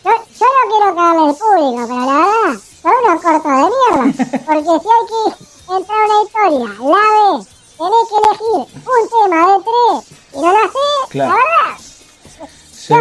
Yo, 0.05 0.11
yo 0.11 0.45
no 0.45 0.69
quiero 0.69 0.95
cagarle 0.95 1.29
al 1.29 1.35
público, 1.35 1.87
pero 1.87 1.99
la 1.99 2.17
verdad, 2.17 2.61
son 2.81 2.91
unos 3.05 3.21
cortos 3.21 3.51
de 3.51 3.57
mierda. 3.57 4.41
Porque 4.45 4.63
si 4.63 4.89
hay 4.89 5.05
que 5.09 5.73
entrar 5.75 5.97
a 5.99 6.05
una 6.05 6.23
historia, 6.23 6.65
la 6.79 7.03
ves, 7.37 7.47
tenés 7.77 8.05
que 8.09 8.15
elegir 8.19 8.83
un 8.85 9.03
tema 9.09 9.47
de 9.47 9.63
tres 9.63 10.19
y 10.33 10.41
no 10.41 10.51
lo 10.51 10.57
haces, 10.57 11.09
Claro. 11.09 11.29
la 11.29 11.35
verdad, 11.35 11.79
Sí. 12.87 12.93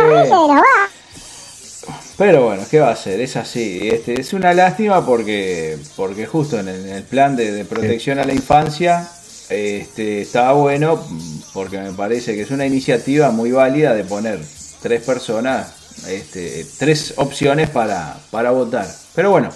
Pero 2.17 2.45
bueno, 2.45 2.63
¿qué 2.71 2.79
va 2.79 2.89
a 2.89 2.93
hacer? 2.93 3.21
Es 3.21 3.37
así. 3.37 3.89
Este, 3.89 4.21
es 4.21 4.33
una 4.33 4.55
lástima 4.55 5.05
porque, 5.05 5.79
porque 5.97 6.27
justo 6.27 6.61
en 6.61 6.69
el, 6.69 6.87
en 6.87 6.97
el 6.97 7.03
plan 7.03 7.35
de, 7.35 7.51
de 7.51 7.65
protección 7.65 8.19
a 8.19 8.25
la 8.25 8.33
infancia 8.33 9.09
este, 9.49 10.23
estaba 10.23 10.53
bueno 10.53 11.05
porque 11.53 11.79
me 11.79 11.93
parece 11.93 12.35
que 12.35 12.43
es 12.43 12.51
una 12.51 12.65
iniciativa 12.65 13.31
muy 13.31 13.53
válida 13.53 13.95
de 13.95 14.05
poner 14.05 14.41
tres 14.81 15.03
personas, 15.03 15.73
este, 16.09 16.65
tres 16.79 17.15
opciones 17.17 17.69
para, 17.71 18.17
para 18.31 18.51
votar. 18.51 18.87
Pero 19.15 19.31
bueno, 19.31 19.51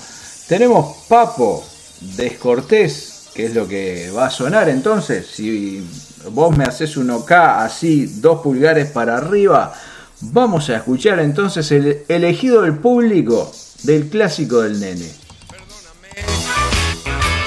tenemos 0.48 0.97
Papo 1.09 1.65
Descortés, 2.01 3.28
que 3.35 3.47
es 3.47 3.55
lo 3.55 3.66
que 3.66 4.11
va 4.11 4.27
a 4.27 4.31
sonar 4.31 4.69
entonces. 4.69 5.27
Si 5.27 5.86
vos 6.31 6.57
me 6.57 6.65
haces 6.65 6.97
un 6.97 7.11
OK 7.11 7.32
así, 7.32 8.07
dos 8.20 8.43
pulgares 8.43 8.90
para 8.90 9.16
arriba, 9.16 9.73
vamos 10.20 10.70
a 10.70 10.76
escuchar 10.76 11.18
entonces 11.20 11.70
el 11.72 12.05
elegido 12.09 12.62
del 12.62 12.78
público 12.78 13.52
del 13.82 14.09
clásico 14.09 14.62
del 14.62 14.80
nene. 14.80 15.10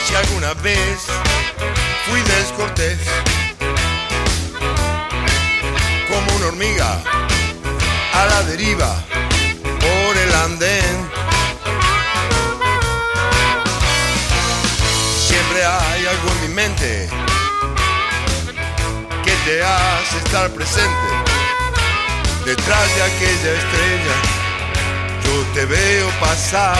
Si 0.06 0.16
alguna 0.16 0.54
vez 0.56 1.00
fui 2.08 2.22
descortés, 2.22 2.98
como 6.10 6.38
una 6.38 6.48
hormiga 6.48 7.02
a 8.14 8.26
la 8.26 8.44
deriva 8.44 8.96
por 9.62 10.18
el 10.18 10.34
andén. 10.34 11.10
Siempre 15.28 15.64
hay 15.64 16.06
algo 16.06 16.32
en 16.32 16.42
mi 16.50 16.56
mente 16.56 17.10
que 19.24 19.32
te 19.46 19.64
hace 19.64 20.18
estar 20.18 20.50
presente 20.52 21.39
detrás 22.50 22.96
de 22.96 23.04
aquella 23.04 23.52
estrella. 23.62 24.16
Yo 25.24 25.34
te 25.54 25.66
veo 25.66 26.10
pasar. 26.20 26.80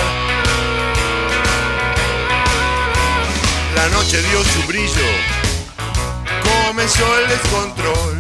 La 3.76 3.88
noche 3.90 4.20
dio 4.24 4.44
su 4.44 4.64
brillo, 4.64 5.10
comenzó 6.50 7.06
el 7.20 7.28
descontrol. 7.30 8.16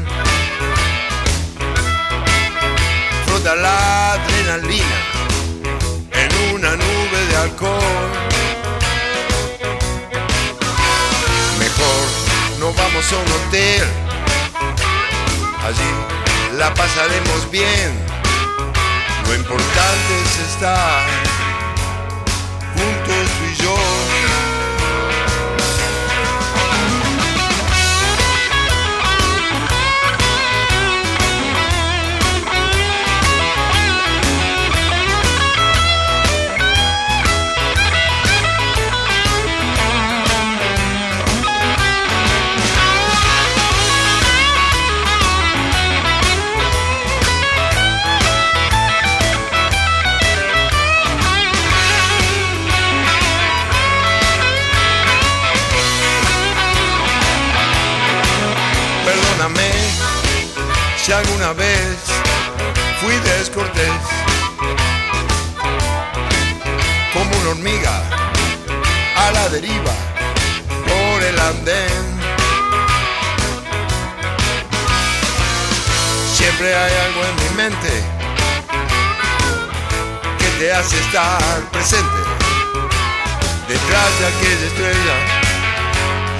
Frota 3.25 3.55
la 3.55 4.13
adrenalina 4.13 4.99
en 6.21 6.55
una 6.55 6.75
nube 6.75 7.19
de 7.29 7.35
alcohol. 7.35 8.09
Mejor 11.57 12.01
no 12.59 12.67
vamos 12.73 13.05
a 13.11 13.17
un 13.17 13.31
hotel, 13.37 13.87
allí 15.65 16.18
la 16.59 16.73
pasaremos 16.73 17.49
bien. 17.49 17.97
Lo 19.25 19.33
importante 19.33 20.21
es 20.25 20.39
estar 20.51 21.01
juntos 22.75 23.27
tú 23.37 23.45
y 23.45 23.63
yo. 23.63 23.98
Si 61.09 61.13
alguna 61.13 61.53
vez 61.53 61.97
fui 63.01 63.15
descortés. 63.31 64.01
Como 67.11 67.35
una 67.39 67.49
hormiga 67.49 68.03
a 69.15 69.31
la 69.31 69.49
deriva 69.49 69.95
por 70.85 71.23
el 71.23 71.39
andén. 71.39 72.03
Siempre 76.31 76.75
hay 76.75 76.93
algo 77.07 77.21
en 77.25 77.35
mi 77.41 77.49
mente 77.57 78.03
que 80.37 80.49
te 80.59 80.71
hace 80.71 80.95
estar 80.99 81.59
presente. 81.71 82.21
Detrás 83.67 84.09
de 84.19 84.27
aquella 84.27 84.65
estrella, 84.67 85.17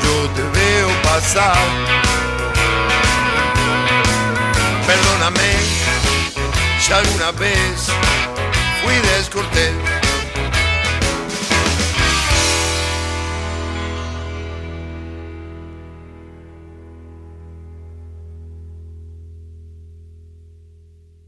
yo 0.04 0.30
te 0.36 0.44
veo 0.60 0.90
pasar. 1.02 2.29
Si 6.90 6.96
alguna 6.96 7.32
vez 7.34 7.88
fui 8.82 8.96
descortés. 8.96 9.74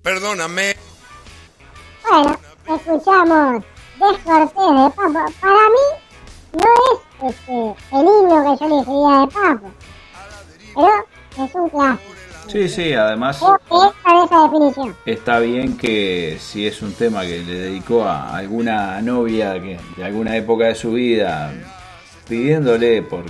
Perdóname. 0.02 0.76
Bueno, 2.10 2.40
escuchamos 2.68 3.64
Descortés 4.00 4.56
de 4.56 4.90
Papo. 4.96 5.14
Para 5.42 5.66
mí 5.76 5.86
no 6.54 6.70
es 6.92 7.34
este, 7.36 7.76
el 7.92 8.02
himno 8.02 8.58
que 8.58 8.64
yo 8.64 8.68
le 8.68 8.84
seguía 8.84 9.20
de 9.20 9.28
Papo, 9.28 9.72
pero 10.74 11.46
es 11.46 11.56
un 11.56 11.70
clásico. 11.70 12.21
Sí, 12.48 12.68
sí, 12.68 12.94
además 12.94 13.42
está 15.06 15.40
bien 15.40 15.78
que 15.78 16.38
si 16.40 16.66
es 16.66 16.82
un 16.82 16.94
tema 16.94 17.22
que 17.22 17.40
le 17.44 17.54
dedicó 17.54 18.04
a 18.04 18.36
alguna 18.36 19.02
novia 19.02 19.54
que 19.54 19.80
de 19.96 20.04
alguna 20.04 20.36
época 20.36 20.66
de 20.66 20.76
su 20.76 20.94
vida, 20.94 21.54
pidiéndole 22.28 23.04
por 23.04 23.24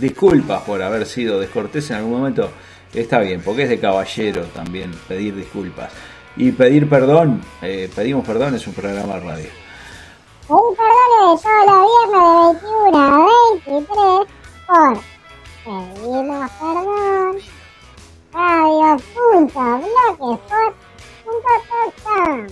disculpas 0.00 0.62
por 0.62 0.82
haber 0.82 1.06
sido 1.06 1.38
descortés 1.38 1.90
en 1.90 1.96
algún 1.96 2.18
momento, 2.18 2.50
está 2.92 3.20
bien, 3.20 3.42
porque 3.44 3.64
es 3.64 3.68
de 3.68 3.78
caballero 3.78 4.44
también 4.46 4.90
pedir 5.06 5.34
disculpas. 5.36 5.92
Y 6.36 6.52
pedir 6.52 6.88
perdón, 6.88 7.42
eh, 7.62 7.90
pedimos 7.94 8.26
perdón, 8.26 8.54
es 8.54 8.66
un 8.66 8.74
programa 8.74 9.14
de 9.14 9.20
radio. 9.20 9.48
Un 10.48 10.76
perdón 10.76 11.36
de 11.36 11.42
todos 11.42 11.66
los 11.66 11.82
viernes 12.08 12.62
de 12.62 12.88
21 12.88 12.98
a 12.98 13.26
23 13.64 14.38
por 14.66 15.00
Pedimos 15.64 16.50
Perdón 16.52 17.57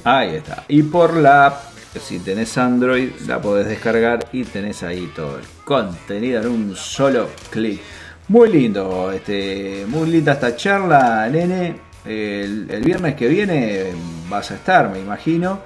Ahí 0.05 0.37
está. 0.37 0.65
Y 0.69 0.83
por 0.83 1.15
la 1.15 1.47
app, 1.47 1.63
si 2.01 2.19
tenés 2.19 2.57
Android, 2.59 3.11
la 3.27 3.41
podés 3.41 3.69
descargar 3.69 4.29
y 4.33 4.45
tenés 4.45 4.83
ahí 4.83 5.11
todo 5.15 5.39
el 5.39 5.45
contenido 5.65 6.43
en 6.43 6.49
un 6.49 6.77
solo 6.77 7.29
clic. 7.51 7.81
Muy 8.29 8.51
lindo, 8.51 9.13
este, 9.13 9.87
muy 9.87 10.09
linda 10.11 10.33
esta 10.33 10.57
charla, 10.57 11.29
nene. 11.29 11.81
El, 12.05 12.71
el 12.71 12.83
viernes 12.83 13.15
que 13.17 13.29
viene 13.29 13.93
vas 14.29 14.51
a 14.51 14.55
estar, 14.55 14.89
me 14.91 15.01
imagino. 15.01 15.61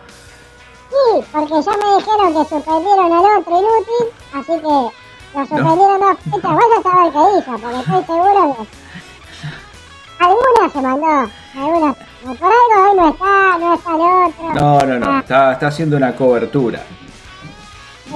Sí, 0.89 1.25
porque 1.31 1.55
ya 1.63 1.73
me 1.73 1.97
dijeron 1.97 2.33
que 2.33 2.49
suspendieron 2.49 3.13
al 3.13 3.39
otro 3.39 3.59
inútil, 3.59 4.07
así 4.33 4.53
que 4.53 4.63
lo 4.63 5.47
suspendieron 5.47 6.01
dos 6.01 6.19
fechas. 6.19 6.53
Vos 6.53 6.65
a 6.79 6.83
saber 6.83 7.13
qué 7.13 7.19
hizo, 7.39 7.53
porque 7.59 7.79
estoy 7.79 8.05
seguro 8.05 8.57
que 8.57 8.80
alguna 10.21 10.71
se 10.73 10.81
mandó, 10.83 11.31
alguna. 11.57 11.95
Por 12.23 12.31
algo 12.31 12.91
hoy 12.91 12.97
no 12.97 13.09
está, 13.11 13.59
no 13.59 13.75
está 13.75 13.91
el 13.91 14.01
otro. 14.01 14.55
No, 14.55 14.81
no, 14.87 14.99
no, 14.99 15.07
Ah, 15.11 15.19
está, 15.21 15.53
está 15.53 15.67
haciendo 15.69 15.97
una 15.97 16.15
cobertura. 16.15 16.81
sí, 18.05 18.13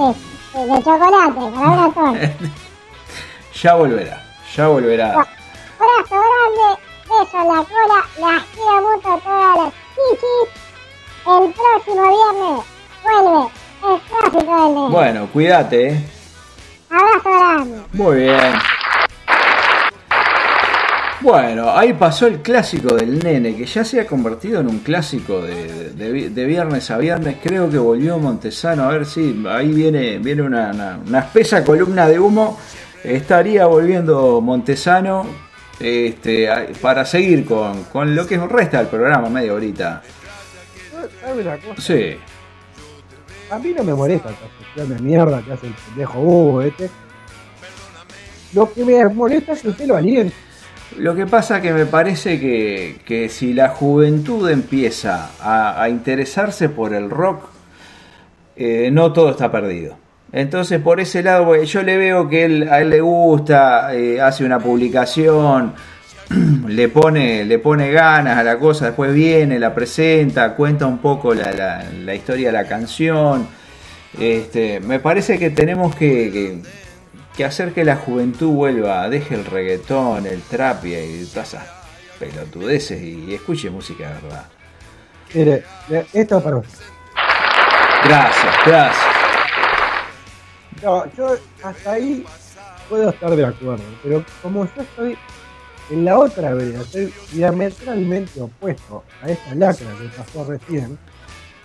sí, 0.52 0.58
de 0.58 0.82
chocolate, 0.82 1.40
para 1.54 1.70
una 1.70 1.90
torta. 1.94 2.30
Ya 3.62 3.74
volverá, 3.74 4.22
ya 4.54 4.68
volverá. 4.68 5.10
Abrazo 5.10 5.28
grande, 6.10 6.80
beso 7.08 7.38
en 7.40 7.48
la 7.48 7.64
cola, 7.64 8.04
las 8.20 8.42
quiero 8.54 8.82
mucho 8.82 9.12
a 9.12 9.18
todas 9.18 9.56
las 9.58 9.72
chichis. 9.94 10.64
El 11.26 11.52
próximo 11.54 12.02
viernes 12.02 12.64
vuelve 13.02 13.50
el 13.84 14.00
clásico 14.00 14.80
del. 14.82 14.90
Bueno, 14.92 15.28
cuídate, 15.32 15.88
eh. 15.88 16.04
Abrazo 16.90 17.30
grande. 17.30 17.82
Muy 17.92 18.16
bien. 18.16 18.52
Bueno, 21.24 21.70
ahí 21.70 21.94
pasó 21.94 22.26
el 22.26 22.42
clásico 22.42 22.94
del 22.94 23.18
nene, 23.18 23.56
que 23.56 23.64
ya 23.64 23.82
se 23.82 23.98
ha 23.98 24.06
convertido 24.06 24.60
en 24.60 24.68
un 24.68 24.80
clásico 24.80 25.40
de, 25.40 25.90
de- 25.92 26.28
de 26.28 26.44
viernes 26.44 26.90
a 26.90 26.98
viernes. 26.98 27.36
Creo 27.42 27.70
que 27.70 27.78
volvió 27.78 28.18
Montesano. 28.18 28.82
A 28.84 28.88
ver 28.88 29.06
si 29.06 29.42
ahí 29.48 29.72
viene, 29.72 30.18
viene 30.18 30.42
una, 30.42 30.70
una- 30.72 31.00
una 31.06 31.18
espesa 31.20 31.64
columna 31.64 32.06
de 32.06 32.20
humo. 32.20 32.58
Estaría 33.02 33.64
volviendo 33.64 34.42
Montesano 34.42 35.24
este, 35.80 36.46
para 36.82 37.06
seguir 37.06 37.46
con, 37.46 37.84
con 37.84 38.14
lo 38.14 38.26
que 38.26 38.36
resta 38.36 38.78
del 38.78 38.88
programa, 38.88 39.30
media 39.30 39.54
horita. 39.54 40.02
¿Sabes 41.22 41.46
una 41.46 41.56
cosa? 41.56 41.80
Sí. 41.80 42.16
A 43.50 43.58
mí 43.58 43.72
no 43.74 43.82
me 43.82 43.94
molesta 43.94 44.28
esta 44.30 44.84
de 44.94 45.00
mierda 45.00 45.40
que 45.42 45.52
hace 45.52 45.68
el 45.68 45.74
pendejo 45.74 46.20
Hugo 46.20 46.60
este. 46.62 46.90
Lo 48.52 48.70
que 48.72 48.84
me 48.84 49.08
molesta 49.08 49.52
es 49.52 49.62
que 49.62 49.68
usted 49.68 49.86
lo 49.86 49.96
aliente. 49.96 50.34
Lo 50.98 51.16
que 51.16 51.26
pasa 51.26 51.60
que 51.60 51.72
me 51.72 51.86
parece 51.86 52.38
que, 52.38 52.96
que 53.04 53.28
si 53.28 53.52
la 53.52 53.68
juventud 53.68 54.48
empieza 54.48 55.30
a, 55.40 55.88
interesarse 55.88 56.68
por 56.68 56.94
el 56.94 57.10
rock, 57.10 57.46
eh, 58.56 58.90
no 58.92 59.12
todo 59.12 59.30
está 59.30 59.50
perdido. 59.50 59.96
Entonces 60.32 60.80
por 60.80 61.00
ese 61.00 61.22
lado, 61.22 61.60
yo 61.62 61.82
le 61.82 61.96
veo 61.96 62.28
que 62.28 62.44
a 62.70 62.80
él 62.80 62.90
le 62.90 63.00
gusta, 63.00 63.92
eh, 63.94 64.20
hace 64.20 64.44
una 64.44 64.60
publicación, 64.60 65.74
le 66.68 66.88
pone, 66.88 67.44
le 67.44 67.58
pone 67.58 67.90
ganas 67.90 68.38
a 68.38 68.44
la 68.44 68.58
cosa, 68.58 68.86
después 68.86 69.12
viene, 69.12 69.58
la 69.58 69.74
presenta, 69.74 70.54
cuenta 70.54 70.86
un 70.86 70.98
poco 70.98 71.34
la, 71.34 71.84
la- 72.04 72.14
historia 72.14 72.48
de 72.48 72.52
la 72.52 72.66
canción. 72.68 73.46
Este, 74.18 74.78
me 74.78 75.00
parece 75.00 75.38
que 75.40 75.50
tenemos 75.50 75.96
que- 75.96 76.62
que 77.36 77.44
hacer 77.44 77.72
que 77.72 77.84
la 77.84 77.96
juventud 77.96 78.50
vuelva, 78.50 79.08
deje 79.08 79.34
el 79.34 79.44
reggaetón, 79.44 80.26
el 80.26 80.42
trap 80.42 80.84
y, 80.86 81.24
todas 81.26 81.54
esas 81.54 81.66
pelotudeces 82.18 83.02
y, 83.02 83.24
y 83.30 83.34
escuche 83.34 83.70
música 83.70 84.08
de 84.08 84.14
verdad. 84.14 84.46
Mire, 85.34 85.64
mire, 85.88 86.06
esto 86.12 86.38
es 86.38 86.44
para 86.44 86.56
usted. 86.58 86.84
Gracias, 88.04 88.54
gracias. 88.66 89.04
No, 90.82 91.10
yo 91.16 91.36
hasta 91.62 91.92
ahí 91.92 92.24
puedo 92.88 93.10
estar 93.10 93.34
de 93.34 93.44
acuerdo, 93.44 93.84
pero 94.02 94.24
como 94.42 94.64
yo 94.76 94.82
estoy 94.82 95.16
en 95.90 96.04
la 96.04 96.18
otra 96.18 96.54
vereda, 96.54 96.82
estoy 96.82 97.12
diametralmente 97.32 98.40
opuesto 98.40 99.02
a 99.22 99.30
esta 99.30 99.54
lacra 99.54 99.86
que 100.00 100.08
pasó 100.16 100.44
recién, 100.44 100.98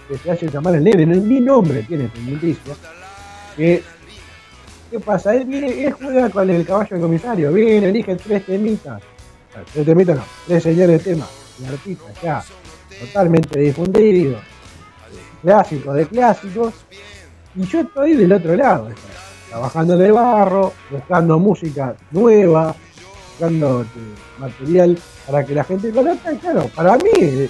que 0.08 0.18
se 0.18 0.32
hace 0.32 0.48
llamar 0.50 0.76
el 0.76 0.84
nene, 0.84 1.06
no- 1.06 1.16
ni 1.16 1.40
nombre 1.40 1.84
tiene 1.84 2.06
esta 2.06 2.76
que 3.56 3.84
¿qué 4.90 5.00
pasa? 5.00 5.36
Él 5.36 5.46
viene, 5.46 5.86
él 5.86 5.94
juega 5.94 6.30
con 6.30 6.50
el 6.50 6.66
caballo 6.66 6.90
del 6.92 7.02
comisario, 7.02 7.54
viene, 7.54 7.90
elige 7.90 8.16
tres 8.16 8.46
temitas, 8.46 9.02
sea, 9.54 9.64
tres 9.74 9.86
temitas 9.86 10.18
no, 10.18 10.24
tres 10.48 10.64
señores 10.64 11.04
de 11.04 11.12
temas, 11.12 11.30
el 11.60 11.74
artista 11.74 12.06
ya. 12.22 12.44
Totalmente 13.00 13.60
difundido, 13.60 14.38
eh, 14.38 14.42
clásicos 15.42 15.96
de 15.96 16.06
clásicos, 16.08 16.74
y 17.56 17.64
yo 17.64 17.82
estoy 17.82 18.16
del 18.16 18.34
otro 18.34 18.56
lado, 18.56 18.90
trabajando 19.50 19.94
en 19.96 20.02
el 20.02 20.12
barro, 20.12 20.74
buscando 20.90 21.40
música 21.40 21.96
nueva, 22.12 22.76
buscando 23.30 23.82
este, 23.82 24.00
material 24.40 24.98
para 25.26 25.46
que 25.46 25.56
la 25.56 25.64
gente 25.64 25.92
conozca, 25.92 26.34
y 26.34 26.38
claro, 26.38 26.70
para 26.76 26.98
mí 26.98 27.48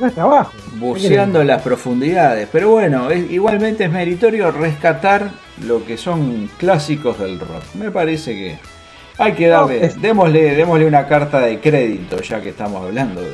no 0.00 0.06
es 0.06 0.14
trabajo. 0.14 0.52
Buceando 0.74 1.44
las 1.44 1.62
profundidades. 1.62 2.48
Pero 2.50 2.70
bueno, 2.70 3.10
es- 3.10 3.30
igualmente 3.30 3.84
es 3.84 3.90
meritorio 3.90 4.50
rescatar 4.50 5.30
lo 5.64 5.84
que 5.84 5.96
son 5.96 6.50
clásicos 6.58 7.18
del 7.18 7.38
rock. 7.38 7.62
Me 7.74 7.90
parece 7.90 8.32
que 8.34 8.58
hay 9.18 9.32
que 9.32 9.48
darle, 9.48 9.80
No, 9.80 9.86
es- 9.86 10.00
démosle, 10.00 10.54
démosle 10.56 10.86
una 10.86 11.06
carta 11.06 11.40
de 11.40 11.60
crédito, 11.60 12.20
ya 12.22 12.40
que 12.40 12.48
estamos 12.50 12.84
hablando 12.84 13.20
de, 13.20 13.32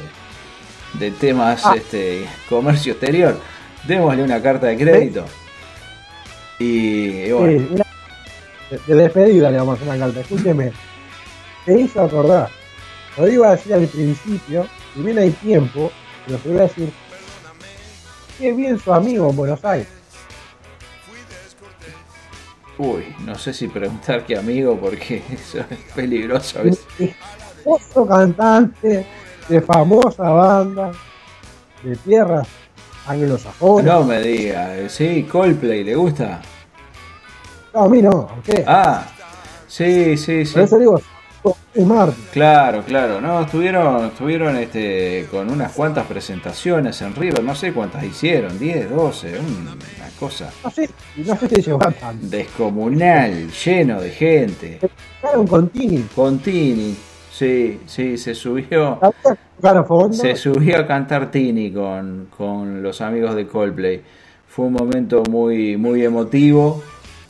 de 0.95 1.11
temas 1.13 1.65
Ah. 1.65 1.75
este 1.77 2.27
comercio 2.49 2.93
exterior. 2.93 3.39
Démosle 3.87 4.23
una 4.25 4.43
carta 4.43 4.67
de 4.67 4.77
crédito. 4.77 5.25
Y, 6.59 7.09
y 7.27 7.33
bueno. 7.33 7.59
Sí, 7.61 7.69
una- 7.75 7.85
de, 8.71 8.95
de 8.95 9.03
despedida 9.03 9.51
le 9.51 9.59
vamos 9.59 9.73
a 9.73 9.77
hacer 9.83 9.89
una 9.95 9.99
carta. 10.07 10.21
Escúcheme, 10.21 10.73
te 11.65 11.81
hizo 11.81 12.03
acordar. 12.03 12.49
Lo 13.17 13.29
iba 13.29 13.49
a 13.49 13.53
decir 13.57 13.73
al 13.75 13.87
principio, 13.87 14.67
si 14.95 15.03
bien 15.03 15.19
hay 15.19 15.31
tiempo, 15.31 15.91
pero 16.27 16.39
te 16.39 16.49
voy 16.49 16.59
a 16.59 16.63
decir, 16.63 16.93
qué 18.39 18.53
bien 18.53 18.79
su 18.79 18.93
amigo 18.93 19.31
en 19.31 19.37
Buenos 19.37 19.65
Aires. 19.65 19.89
Uy, 22.79 23.15
no 23.25 23.37
sé 23.37 23.55
si 23.55 23.69
preguntar 23.69 24.27
qué 24.27 24.37
amigo 24.37 24.79
porque 24.79 25.23
eso 25.33 25.61
es 25.61 25.79
peligroso 25.95 26.59
a 26.59 26.63
veces. 26.63 26.85
famoso 27.65 28.07
cantante 28.07 29.07
de 29.49 29.61
famosa 29.63 30.29
banda 30.31 30.93
de 31.83 31.97
tierras 31.97 32.47
anglosajonas. 33.07 33.87
No 33.87 34.05
me 34.05 34.21
diga, 34.21 34.89
sí, 34.89 35.23
Coldplay, 35.23 35.85
¿le 35.85 35.95
gusta? 35.95 36.43
No, 37.73 37.85
a 37.85 37.89
mí 37.89 38.03
no, 38.03 38.11
¿a 38.11 38.35
usted? 38.39 38.65
Ah, 38.67 39.07
sí, 39.67 40.17
sí, 40.17 40.45
sí. 40.45 40.53
Por 40.53 40.63
eso 40.63 40.79
digo, 40.79 41.01
Claro, 42.33 42.83
claro, 42.83 43.21
no, 43.21 43.43
estuvieron, 43.43 44.07
estuvieron 44.07 44.57
este, 44.57 45.27
con 45.31 45.51
unas 45.51 45.73
cuantas 45.73 46.07
presentaciones 46.07 47.01
en 47.03 47.15
River, 47.15 47.43
no 47.45 47.55
sé 47.55 47.73
cuántas 47.73 48.03
hicieron, 48.05 48.59
10, 48.59 48.91
12, 48.91 49.39
un- 49.39 49.69
una 49.69 50.11
cosa 50.19 50.51
No 50.65 50.71
sé, 50.71 50.89
no 51.17 51.37
sé 51.37 51.49
si 51.63 51.71
tanto. 51.71 52.27
descomunal, 52.29 53.51
lleno 53.51 54.01
de 54.01 54.11
gente. 54.11 54.79
Tocaron 55.21 55.47
con 55.47 55.69
Tini. 55.69 56.03
Con 56.15 56.39
Tini, 56.39 56.97
sí, 57.31 57.81
sí, 57.87 58.17
se 58.19 58.35
subió, 58.35 58.99
se 60.13 60.37
subió 60.37 60.79
a 60.79 60.87
cantar 60.87 61.31
Tini 61.31 61.71
con, 61.73 62.29
con 62.37 62.83
los 62.83 63.01
amigos 63.01 63.35
de 63.35 63.47
Coldplay. 63.47 64.03
Fue 64.49 64.67
un 64.67 64.73
momento 64.73 65.23
muy, 65.31 65.77
muy 65.77 66.03
emotivo. 66.05 66.83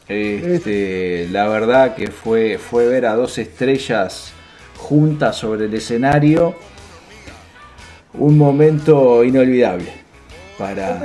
Este, 0.08 1.28
la 1.30 1.48
verdad 1.48 1.94
que 1.96 2.08
fue, 2.08 2.58
fue 2.58 2.86
ver 2.86 3.06
a 3.06 3.14
dos 3.14 3.38
estrellas 3.38 4.32
juntas 4.76 5.36
sobre 5.36 5.66
el 5.66 5.74
escenario. 5.74 6.54
Un 8.14 8.38
momento 8.38 9.24
inolvidable. 9.24 10.06
Para, 10.56 10.98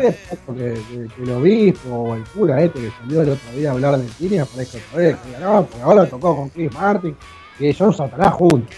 Porque 0.45 0.77
que, 0.89 1.23
el 1.23 1.29
obispo 1.31 1.89
o 1.89 2.15
el 2.15 2.23
cura 2.23 2.61
este 2.61 2.79
que 2.79 2.91
salió 3.01 3.21
el 3.21 3.29
otro 3.31 3.51
día 3.53 3.69
a 3.69 3.73
hablar 3.73 3.97
de 3.97 4.07
Tini 4.17 4.37
aparece 4.37 4.81
otra 4.87 4.97
vez. 4.97 5.17
No, 5.41 5.65
porque 5.65 5.81
ahora 5.81 6.05
tocó 6.05 6.37
con 6.37 6.49
Chris 6.49 6.73
Martin 6.73 7.17
y 7.59 7.73
son 7.73 7.93
Satanás 7.93 8.33
juntos. 8.33 8.73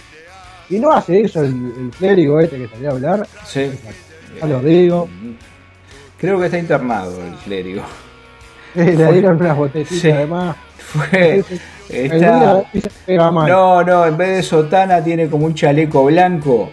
Y 0.70 0.80
no 0.80 0.92
hace 0.92 1.22
eso 1.22 1.42
el, 1.42 1.54
el 1.78 1.92
clérigo 1.96 2.40
este 2.40 2.58
que 2.58 2.68
salió 2.70 2.90
a 2.90 2.94
hablar. 2.94 3.28
Sí. 3.46 3.70
Ya 4.40 4.48
lo 4.48 4.62
digo. 4.62 5.08
Creo 6.18 6.40
que 6.40 6.46
está 6.46 6.58
internado 6.58 7.24
el 7.24 7.36
clérigo. 7.36 7.84
Le 8.76 8.96
Fue- 8.96 9.12
dieron 9.14 9.38
unas 9.42 9.58
botellitas 9.58 9.98
Sí. 10.00 10.10
además. 10.12 10.56
Fue. 10.78 11.44
Está-. 11.90 12.64
No, 13.48 13.84
no, 13.84 14.06
en 14.06 14.18
vez 14.18 14.38
de 14.38 14.44
sotana 14.44 15.04
tiene 15.04 15.30
como 15.30 15.46
un 15.46 15.54
chaleco 15.54 16.06
blanco. 16.06 16.70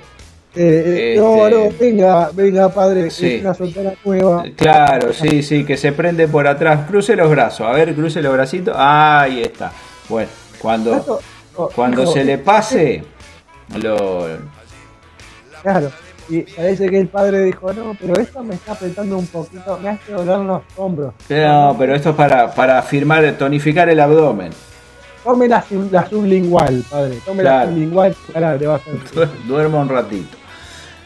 Eh, 0.55 0.61
eh, 0.63 1.15
Este- 1.15 1.21
No, 1.21 1.49
no, 1.51 1.69
venga, 1.79 2.31
venga, 2.33 2.69
padre, 2.71 3.11
Sí. 3.11 3.35
es 3.35 3.41
una 3.43 3.55
soltera 3.55 3.93
nueva. 4.05 4.45
Claro, 4.57 5.13
sí, 5.13 5.43
sí, 5.43 5.65
que 5.65 5.77
se 5.77 5.93
prende 5.93 6.27
por 6.27 6.47
atrás. 6.47 6.81
Cruce 6.89 7.15
los 7.17 7.31
brazos, 7.31 7.67
a 7.67 7.73
ver, 7.73 7.95
cruce 7.95 8.21
los 8.23 8.33
bracitos. 8.33 8.75
Ahí 8.79 9.43
está. 9.43 9.71
Bueno, 10.09 10.29
cuando, 10.61 10.97
Esto- 10.97 11.21
oh, 11.57 11.69
cuando 11.75 12.07
se 12.07 12.25
le 12.25 12.39
pase, 12.39 13.05
lo, 13.81 14.27
Claro, 15.63 15.91
y 16.31 16.43
parece 16.43 16.89
que 16.89 17.01
el 17.01 17.09
padre 17.09 17.43
dijo, 17.45 17.73
no, 17.73 17.97
pero 18.01 18.19
esto 18.21 18.43
me 18.45 18.55
está 18.55 18.73
apretando 18.73 19.19
un 19.19 19.27
poquito, 19.27 19.79
me 19.83 19.89
hace 19.91 20.13
doler 20.13 20.39
los 20.39 20.63
hombros. 20.77 21.13
No, 21.29 21.77
pero 21.79 21.95
esto 21.95 22.11
es 22.11 22.17
para, 22.17 22.55
para 22.55 22.81
firmar, 22.83 23.33
tonificar 23.39 23.89
el 23.89 24.01
abdomen. 24.01 24.51
Tome 25.25 25.49
la, 25.49 25.63
la 25.91 26.09
sublingual, 26.09 26.83
padre, 26.91 27.19
tome 27.27 27.43
la 27.43 27.51
Claro. 27.51 27.71
sublingual, 27.73 28.17
ahora 28.35 28.57
le 28.57 28.67
va 28.67 28.75
a 28.75 28.77
hacer. 28.77 28.95
Duerma 29.47 29.79
un 29.81 29.89
ratito. 29.89 30.37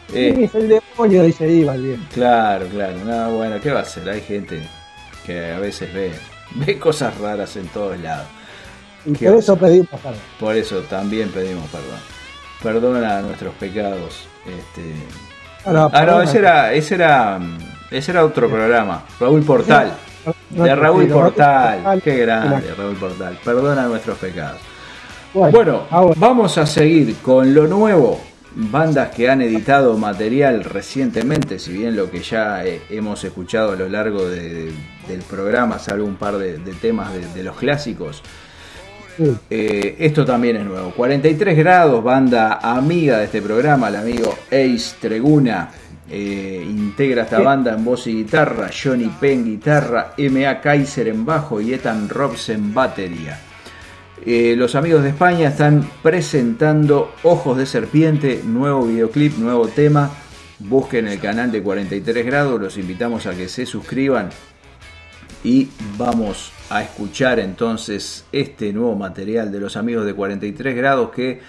Sí, 0.09 0.17
Eh, 0.19 0.43
es 0.45 0.55
el 0.55 0.69
demonio, 0.69 1.23
dice 1.23 1.47
bien. 1.47 2.07
claro, 2.13 2.67
claro. 2.67 2.97
No, 3.03 3.31
bueno, 3.37 3.59
¿qué 3.61 3.71
va 3.71 3.79
a 3.79 3.81
hacer? 3.81 4.07
Hay 4.07 4.21
gente 4.21 4.61
que 5.25 5.51
a 5.51 5.59
veces 5.59 5.91
ve, 5.93 6.11
ve 6.53 6.77
cosas 6.79 7.17
raras 7.17 7.55
en 7.57 7.67
todos 7.69 7.97
lados. 7.99 8.27
Y 9.05 9.13
¿Qué 9.13 9.29
por 9.29 9.39
eso 9.39 9.57
pedimos 9.57 9.89
perdón. 9.89 10.19
Por 10.39 10.55
eso 10.55 10.79
también 10.81 11.29
pedimos 11.29 11.67
perdón. 11.69 11.99
Perdona 12.63 13.21
nuestros 13.21 13.53
pecados. 13.55 14.27
Este... 14.45 14.93
Ahora, 15.65 15.89
Ah, 15.91 16.05
no, 16.05 16.21
ese 16.21 16.37
era, 16.39 16.73
ese 16.73 16.95
era, 16.95 17.39
ese 17.89 18.11
era 18.11 18.23
otro 18.23 18.47
programa. 18.49 19.03
Raúl 19.19 19.41
Portal. 19.43 19.93
De 20.49 20.75
Raúl 20.75 21.07
Portal. 21.07 22.01
Qué 22.03 22.17
grande, 22.17 22.73
Raúl 22.77 22.95
Portal. 22.95 23.37
Perdona 23.43 23.83
nuestros 23.87 24.17
pecados. 24.17 24.59
Bueno, 25.33 25.83
vamos 26.17 26.57
a 26.57 26.65
seguir 26.65 27.17
con 27.17 27.53
lo 27.53 27.67
nuevo. 27.67 28.21
Bandas 28.57 29.09
que 29.09 29.29
han 29.29 29.41
editado 29.41 29.97
material 29.97 30.63
recientemente, 30.63 31.59
si 31.59 31.73
bien 31.73 31.93
lo 31.95 32.09
que 32.09 32.21
ya 32.21 32.63
eh, 32.63 32.83
hemos 32.89 33.21
escuchado 33.25 33.73
a 33.73 33.75
lo 33.75 33.89
largo 33.89 34.29
de- 34.29 34.71
del 35.09 35.19
programa, 35.29 35.77
salvo 35.77 36.05
un 36.05 36.15
par 36.15 36.37
de, 36.37 36.59
de 36.59 36.73
temas 36.73 37.09
de 37.33 37.43
los 37.43 37.57
clásicos, 37.57 38.21
sí, 39.17 39.35
eh, 39.49 39.95
esto 39.99 40.25
también 40.25 40.57
es 40.57 40.65
nuevo. 40.65 40.91
43 40.91 41.57
grados, 41.57 42.03
banda 42.03 42.59
amiga 42.61 43.17
de 43.19 43.25
este 43.25 43.41
programa, 43.41 43.87
el 43.89 43.95
amigo 43.97 44.35
Ace 44.47 44.95
Treguna. 44.99 45.69
eh, 46.07 46.63
integra 46.69 47.23
esta 47.23 47.37
Sí. 47.37 47.43
banda 47.43 47.73
en 47.73 47.83
voz 47.83 48.05
y 48.05 48.13
guitarra, 48.13 48.69
Johnny 48.71 49.11
Penn 49.19 49.43
guitarra, 49.43 50.13
M.A. 50.15 50.61
Kaiser 50.61 51.07
en 51.07 51.25
bajo 51.25 51.59
y 51.59 51.73
Ethan 51.73 52.07
Robs 52.09 52.49
en 52.49 52.75
batería. 52.75 53.39
Eh, 54.23 54.53
los 54.55 54.75
amigos 54.75 55.01
de 55.01 55.09
España 55.09 55.49
están 55.49 55.89
presentando 56.03 57.11
Ojos 57.23 57.57
de 57.57 57.65
Serpiente, 57.65 58.41
nuevo 58.45 58.85
videoclip, 58.85 59.35
nuevo 59.39 59.67
tema. 59.67 60.11
Busquen 60.59 61.07
el 61.07 61.19
canal 61.19 61.51
de 61.51 61.63
43 61.63 62.23
grados, 62.23 62.61
los 62.61 62.77
invitamos 62.77 63.25
a 63.25 63.33
que 63.33 63.47
se 63.47 63.65
suscriban 63.65 64.29
y 65.43 65.69
vamos 65.97 66.51
a 66.69 66.81
escuchar 66.81 67.39
entonces 67.39 68.25
este 68.31 68.73
nuevo 68.73 68.95
material 68.95 69.51
de 69.51 69.59
los 69.59 69.77
amigos 69.77 70.05
de 70.05 70.13
43 70.13 70.75
grados 70.75 71.11
que 71.11 71.41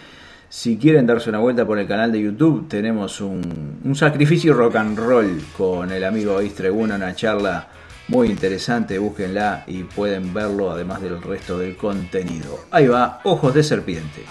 si 0.48 0.76
quieren 0.76 1.06
darse 1.06 1.30
una 1.30 1.38
vuelta 1.38 1.66
por 1.66 1.78
el 1.78 1.86
canal 1.86 2.12
de 2.12 2.20
YouTube 2.20 2.68
tenemos 2.68 3.20
un, 3.20 3.92
sacrificio 3.94 4.54
rock 4.54 4.76
and 4.76 4.98
roll 4.98 5.42
con 5.56 5.90
el 5.90 6.04
amigo 6.04 6.38
Ace 6.38 6.50
Treguna, 6.50 6.96
una 6.96 7.14
charla 7.14 7.68
muy 8.08 8.28
interesante, 8.28 8.98
búsquenla 8.98 9.64
y 9.66 9.82
pueden 9.82 10.32
verlo 10.32 10.70
además 10.70 11.00
del 11.00 11.20
resto 11.20 11.58
del 11.58 11.76
contenido. 11.76 12.60
Ahí 12.70 12.86
va, 12.86 13.20
Ojos 13.24 13.52
de 13.54 13.64
Serpiente. 13.64 14.22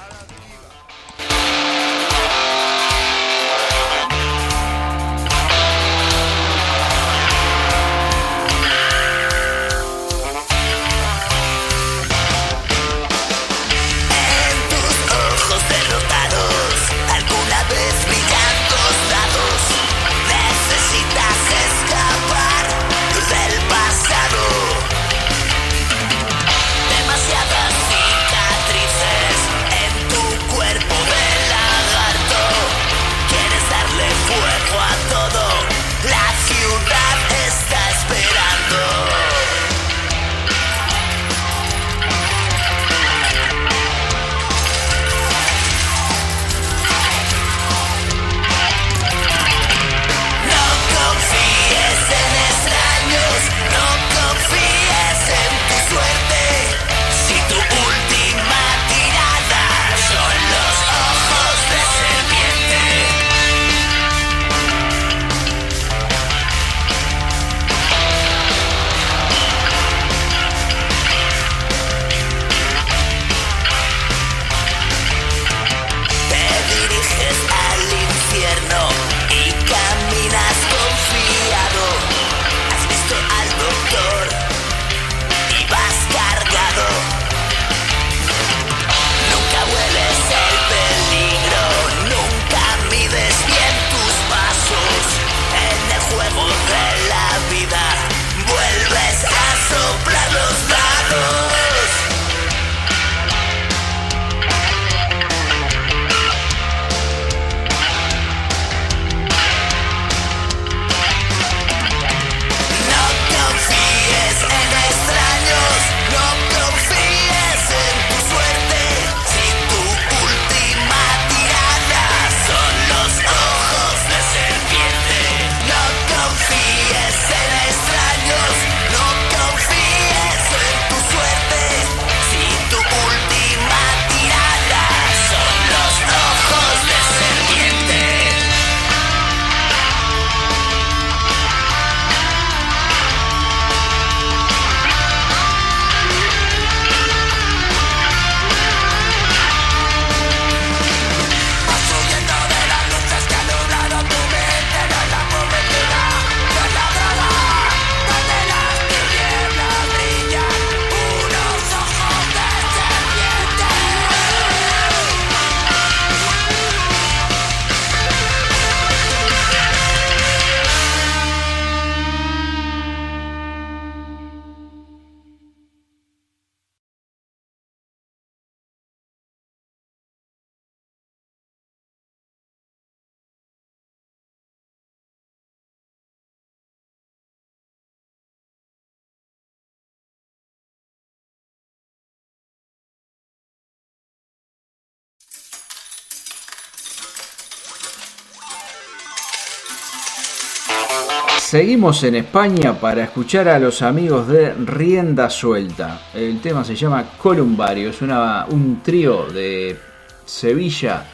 Seguimos 201.45 202.03
en 202.03 202.15
España 202.15 202.73
para 202.73 203.03
escuchar 203.03 203.47
a 203.49 203.59
los 203.59 203.83
amigos 203.83 204.27
de 204.27 204.51
Rienda 204.53 205.29
Suelta. 205.29 206.01
El 206.11 206.41
tema 206.41 206.63
se 206.63 206.75
llama 206.75 207.11
Columbario, 207.19 207.91
es 207.91 208.01
una, 208.01 208.47
un 208.49 208.81
trío 208.81 209.27
de 209.27 209.77
Sevilla 210.25 211.05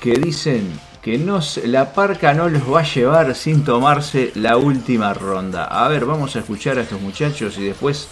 que 0.00 0.12
dicen 0.12 0.78
que 1.02 1.18
no, 1.18 1.40
la 1.64 1.92
parca 1.92 2.32
no 2.32 2.48
los 2.48 2.62
va 2.62 2.78
a 2.78 2.84
llevar 2.84 3.34
sin 3.34 3.64
tomarse 3.64 4.30
la 4.36 4.56
última 4.56 5.14
ronda. 5.14 5.64
A 5.64 5.88
ver, 5.88 6.06
vamos 6.06 6.36
a 6.36 6.38
escuchar 6.38 6.78
a 6.78 6.82
estos 6.82 7.00
muchachos 7.00 7.58
y 7.58 7.64
después 7.64 8.06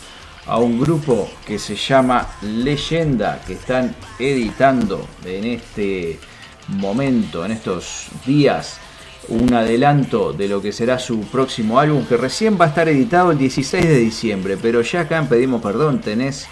a 0.44 0.58
un 0.58 0.80
grupo 0.80 1.30
que 1.46 1.60
se 1.60 1.76
llama 1.76 2.26
Leyenda, 2.42 3.40
que 3.46 3.52
están 3.52 3.94
editando 4.18 5.06
en 5.24 5.44
este 5.44 6.18
momento, 6.66 7.44
en 7.44 7.52
estos 7.52 8.08
días, 8.26 8.80
un 9.28 9.52
adelanto 9.54 10.32
de 10.32 10.48
lo 10.48 10.62
que 10.62 10.72
será 10.72 10.98
su 10.98 11.20
próximo 11.20 11.78
álbum, 11.78 12.04
que 12.06 12.16
recién 12.16 12.58
va 12.60 12.66
a 12.66 12.68
estar 12.68 12.88
editado 12.88 13.30
el 13.30 13.38
16 13.38 13.84
de 13.84 13.98
diciembre, 13.98 14.56
pero 14.60 14.80
ya 14.82 15.00
acá 15.00 15.18
en 15.18 15.26
Pedimos 15.26 15.62
Perdón 15.62 16.00
tenés 16.00 16.46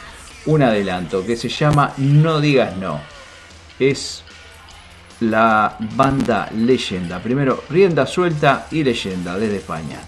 un 0.47 0.63
adelanto 0.63 1.25
que 1.25 1.37
se 1.37 1.49
llama 1.49 1.93
No 1.97 2.41
digas 2.41 2.77
no. 2.77 3.01
Es 3.79 4.23
la 5.21 5.77
banda 5.97 6.51
Leyenda. 6.55 7.21
Primero, 7.21 7.65
Rienda 7.71 8.07
Suelta 8.07 8.67
y 8.71 8.85
Leyenda 8.85 9.39
desde 9.39 9.57
España. 9.57 10.01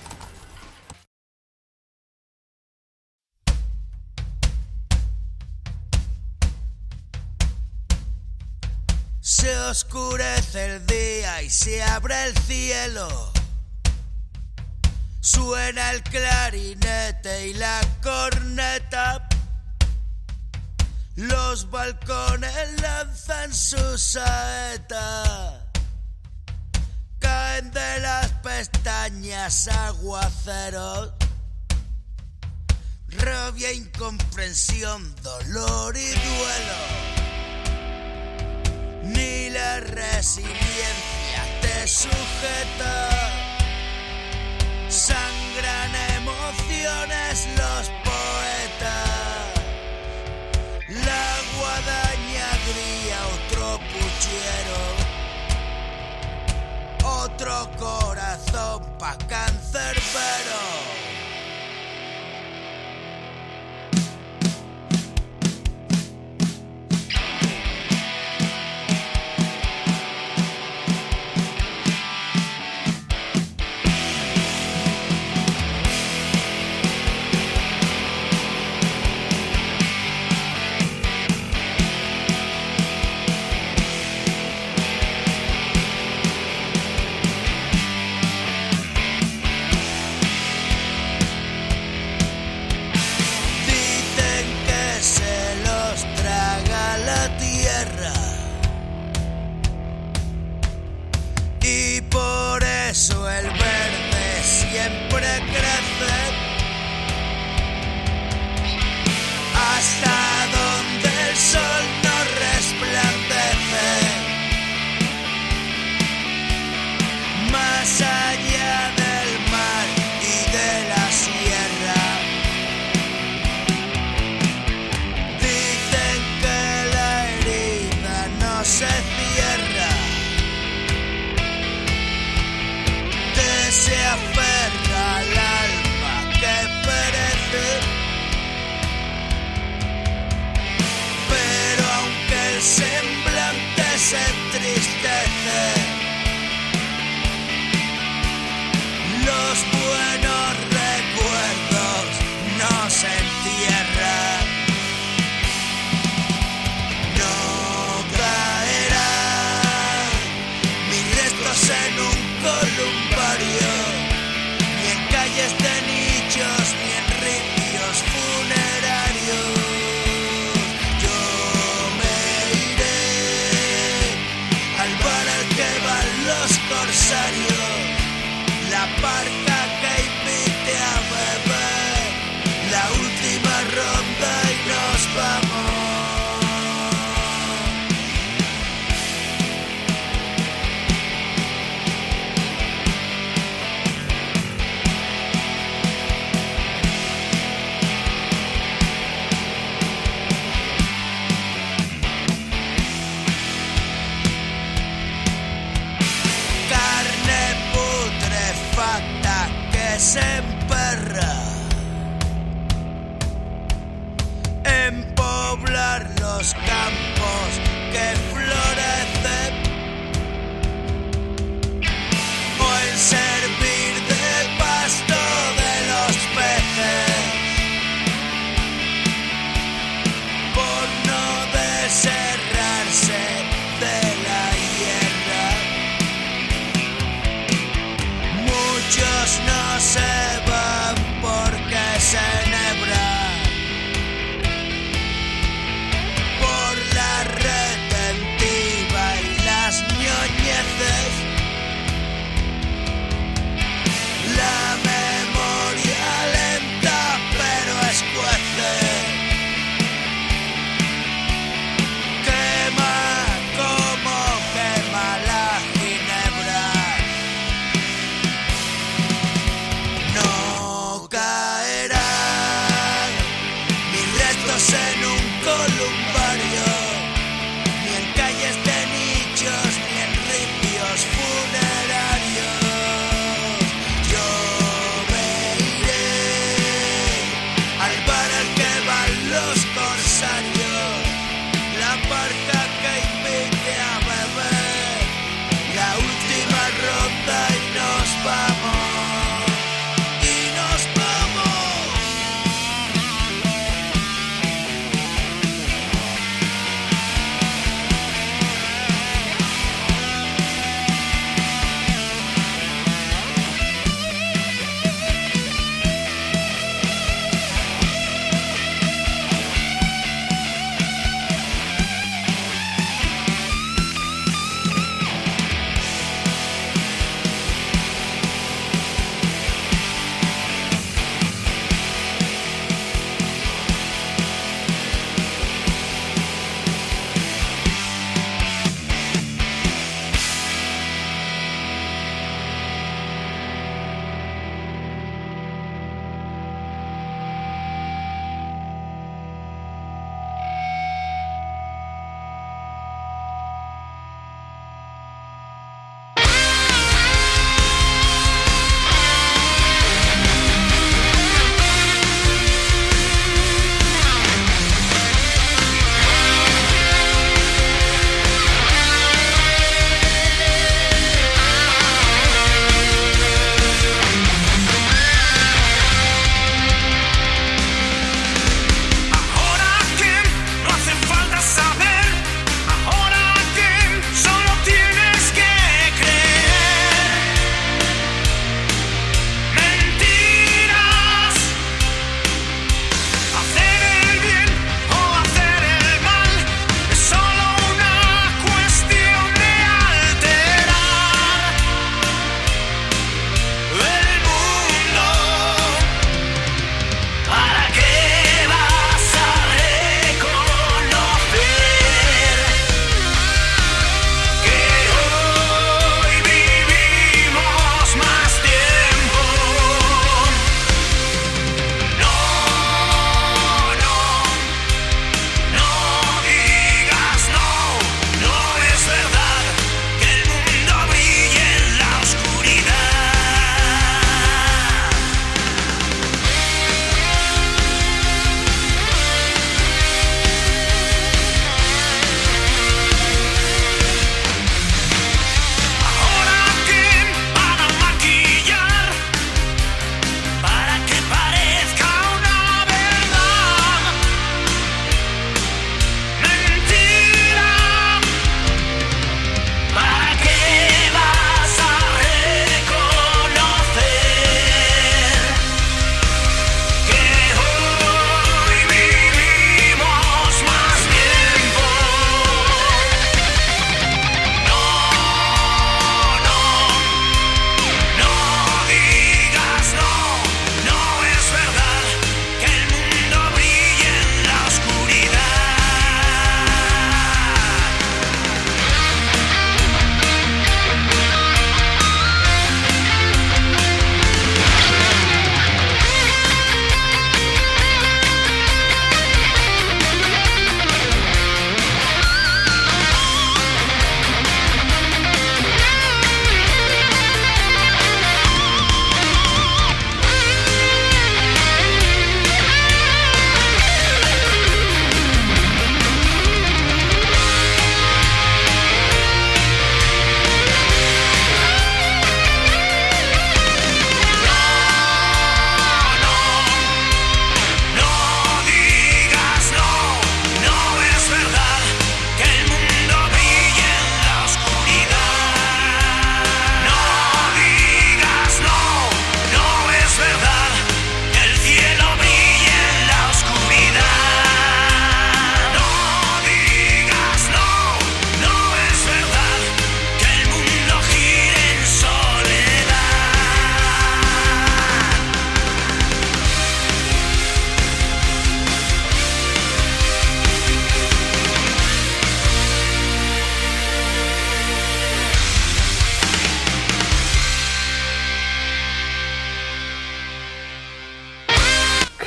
Oscurece 9.71 10.77
el 10.77 10.87
día 10.87 11.43
y 11.43 11.51
se 11.51 11.83
abre 11.83 12.15
el 12.25 12.39
cielo. 12.39 13.33
Suena 15.21 15.91
el 15.91 16.03
clarinete 16.05 17.49
y 17.49 17.55
la 17.55 17.81
corneta. 18.03 19.29
Los 21.17 21.71
balcones 21.71 22.81
lanzan 22.81 23.53
su 23.53 23.99
saeta. 23.99 25.67
Caen 27.19 27.71
de 27.71 28.01
las 28.01 28.29
pestañas 28.43 29.69
aguaceros. 29.69 31.13
Rabia, 33.09 33.73
incomprensión, 33.73 35.15
dolor 35.23 35.97
y 35.97 36.09
duelo 36.09 37.19
ni 39.09 39.38
la 39.51 39.81
resiliencia 39.81 41.41
te 41.61 41.87
sujeta. 41.87 43.09
Sangran 44.89 45.95
emociones 46.17 47.47
los 47.57 47.91
poetas. 48.05 49.53
La 50.89 51.29
guadaña 51.57 52.49
gría, 52.69 53.19
otro 53.37 53.81
puchero. 53.93 54.81
Otro 57.05 57.71
corazón 57.79 58.83
pa' 58.99 59.17
cancerbero. 59.29 61.08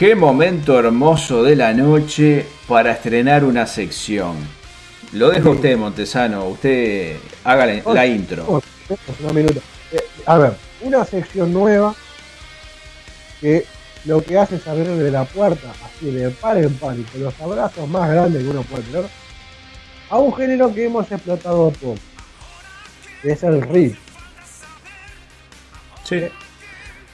Qué 0.01 0.15
momento 0.15 0.79
hermoso 0.79 1.43
de 1.43 1.55
la 1.55 1.73
noche 1.73 2.43
para 2.67 2.93
estrenar 2.93 3.43
una 3.43 3.67
sección. 3.67 4.35
Lo 5.11 5.29
dejo 5.29 5.49
a 5.49 5.51
usted, 5.51 5.77
Montesano. 5.77 6.47
Usted 6.47 7.17
haga 7.43 7.67
la, 7.67 7.93
la 7.93 8.07
intro. 8.07 8.43
Oh, 8.47 8.61
un 9.29 9.35
minuto. 9.35 9.61
Eh, 9.91 9.99
a 10.25 10.39
ver, 10.39 10.53
una 10.81 11.05
sección 11.05 11.53
nueva 11.53 11.93
que 13.41 13.63
lo 14.05 14.23
que 14.23 14.39
hace 14.39 14.55
es 14.55 14.67
abrir 14.67 14.87
de 14.87 15.11
la 15.11 15.23
puerta, 15.23 15.71
así 15.85 16.09
de 16.09 16.31
par 16.31 16.57
en 16.57 16.73
par 16.73 16.97
y 16.97 17.03
con 17.03 17.21
los 17.21 17.39
abrazos 17.39 17.87
más 17.87 18.09
grandes 18.09 18.41
que 18.41 18.49
uno 18.49 18.63
puede 18.63 18.81
tener, 18.81 19.05
a 20.09 20.17
un 20.17 20.33
género 20.33 20.73
que 20.73 20.85
hemos 20.85 21.11
explotado 21.11 21.69
poco, 21.79 21.99
que 23.21 23.33
es 23.33 23.43
el 23.43 23.61
riff. 23.61 23.99
Sí. 26.05 26.23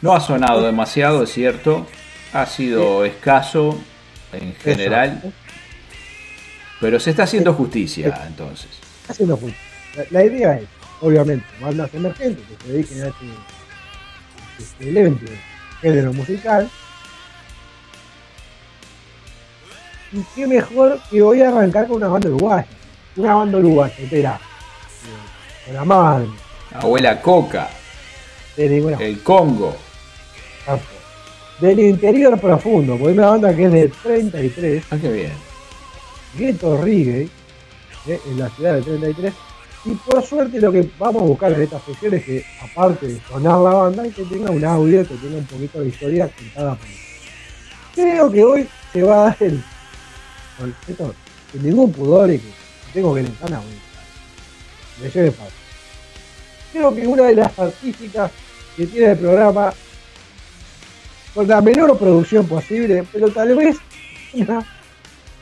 No 0.01 0.15
ha 0.15 0.22
sonado 0.22 0.61
demasiado, 0.61 1.23
es 1.23 1.34
cierto. 1.34 1.85
Ha 2.33 2.45
sido 2.45 3.05
escaso 3.05 3.79
en 4.33 4.53
general. 4.55 5.33
Pero 6.79 6.99
se 6.99 7.09
está 7.09 7.23
haciendo 7.23 7.53
justicia, 7.53 8.23
entonces. 8.27 8.69
haciendo 9.07 9.35
justo. 9.37 9.57
La, 9.95 10.05
la 10.11 10.25
idea 10.25 10.57
es, 10.57 10.67
obviamente, 11.01 11.45
bandas 11.59 11.91
emergentes 11.93 12.45
que 12.45 12.63
se 12.63 12.71
dediquen 12.71 13.03
a 13.03 13.07
este, 13.07 13.25
este 14.59 14.89
elemento, 14.89 15.31
género 15.81 16.13
musical. 16.13 16.69
Y 20.11 20.23
qué 20.35 20.47
mejor 20.47 21.01
que 21.09 21.21
voy 21.21 21.41
a 21.41 21.49
arrancar 21.49 21.87
con 21.87 21.97
una 21.97 22.07
banda 22.09 22.29
uruguaya. 22.29 22.67
Una 23.15 23.33
banda 23.33 23.57
uruguaya, 23.57 23.95
espera. 23.97 24.39
Con 25.65 25.73
la 25.73 25.83
madre, 25.83 26.27
Abuela 26.73 27.21
Coca, 27.21 27.69
el 28.55 29.21
Congo. 29.23 29.75
Del 31.59 31.79
interior 31.79 32.39
profundo, 32.39 32.97
porque 32.97 33.13
es 33.13 33.17
una 33.17 33.29
banda 33.29 33.55
que 33.55 33.65
es 33.65 33.71
de 33.71 33.88
33. 34.03 34.84
Ah, 34.91 34.97
qué 35.01 35.11
bien. 35.11 35.31
Ghetto 36.38 36.77
Reggae, 36.81 37.29
eh, 38.07 38.19
en 38.27 38.39
la 38.39 38.49
ciudad 38.49 38.75
de 38.75 38.81
33. 38.84 39.34
Y 39.85 39.91
por 39.91 40.21
suerte 40.23 40.59
lo 40.59 40.71
que 40.71 40.89
vamos 40.99 41.21
a 41.21 41.25
buscar 41.25 41.53
en 41.53 41.61
estas 41.61 41.81
sesiones 41.84 42.19
es 42.21 42.25
que, 42.25 42.45
aparte 42.61 43.07
de 43.07 43.21
sonar 43.21 43.59
la 43.59 43.73
banda, 43.73 44.05
es 44.05 44.13
que 44.13 44.23
tenga 44.23 44.51
un 44.51 44.63
audio, 44.65 45.07
que 45.07 45.15
tenga 45.15 45.38
un 45.38 45.45
poquito 45.45 45.79
de 45.79 45.88
historia 45.88 46.29
contada 46.29 46.75
por. 46.75 46.88
Creo 47.95 48.31
que 48.31 48.43
hoy 48.43 48.67
se 48.93 49.03
va 49.03 49.15
a 49.15 49.23
dar 49.25 49.38
el. 49.39 49.63
con 50.57 50.75
esto, 50.88 51.15
sin 51.51 51.63
ningún 51.63 51.91
pudor 51.91 52.29
y 52.31 52.38
que 52.38 52.51
tengo 52.93 53.15
que 53.15 53.23
lentar 53.23 53.53
a 53.53 53.61
Me 55.01 55.09
lleve 55.09 55.31
paso. 55.31 55.51
Creo 56.71 56.93
que 56.93 57.07
una 57.07 57.23
de 57.23 57.35
las 57.35 57.57
artísticas 57.57 58.31
que 58.75 58.85
tiene 58.88 59.11
el 59.11 59.17
programa, 59.17 59.73
con 61.38 61.47
la 61.47 61.61
menor 61.61 61.95
producción 61.99 62.47
posible, 62.47 63.03
pero 63.14 63.30
tal 63.30 63.55
vez 63.55 63.77
una 64.34 64.65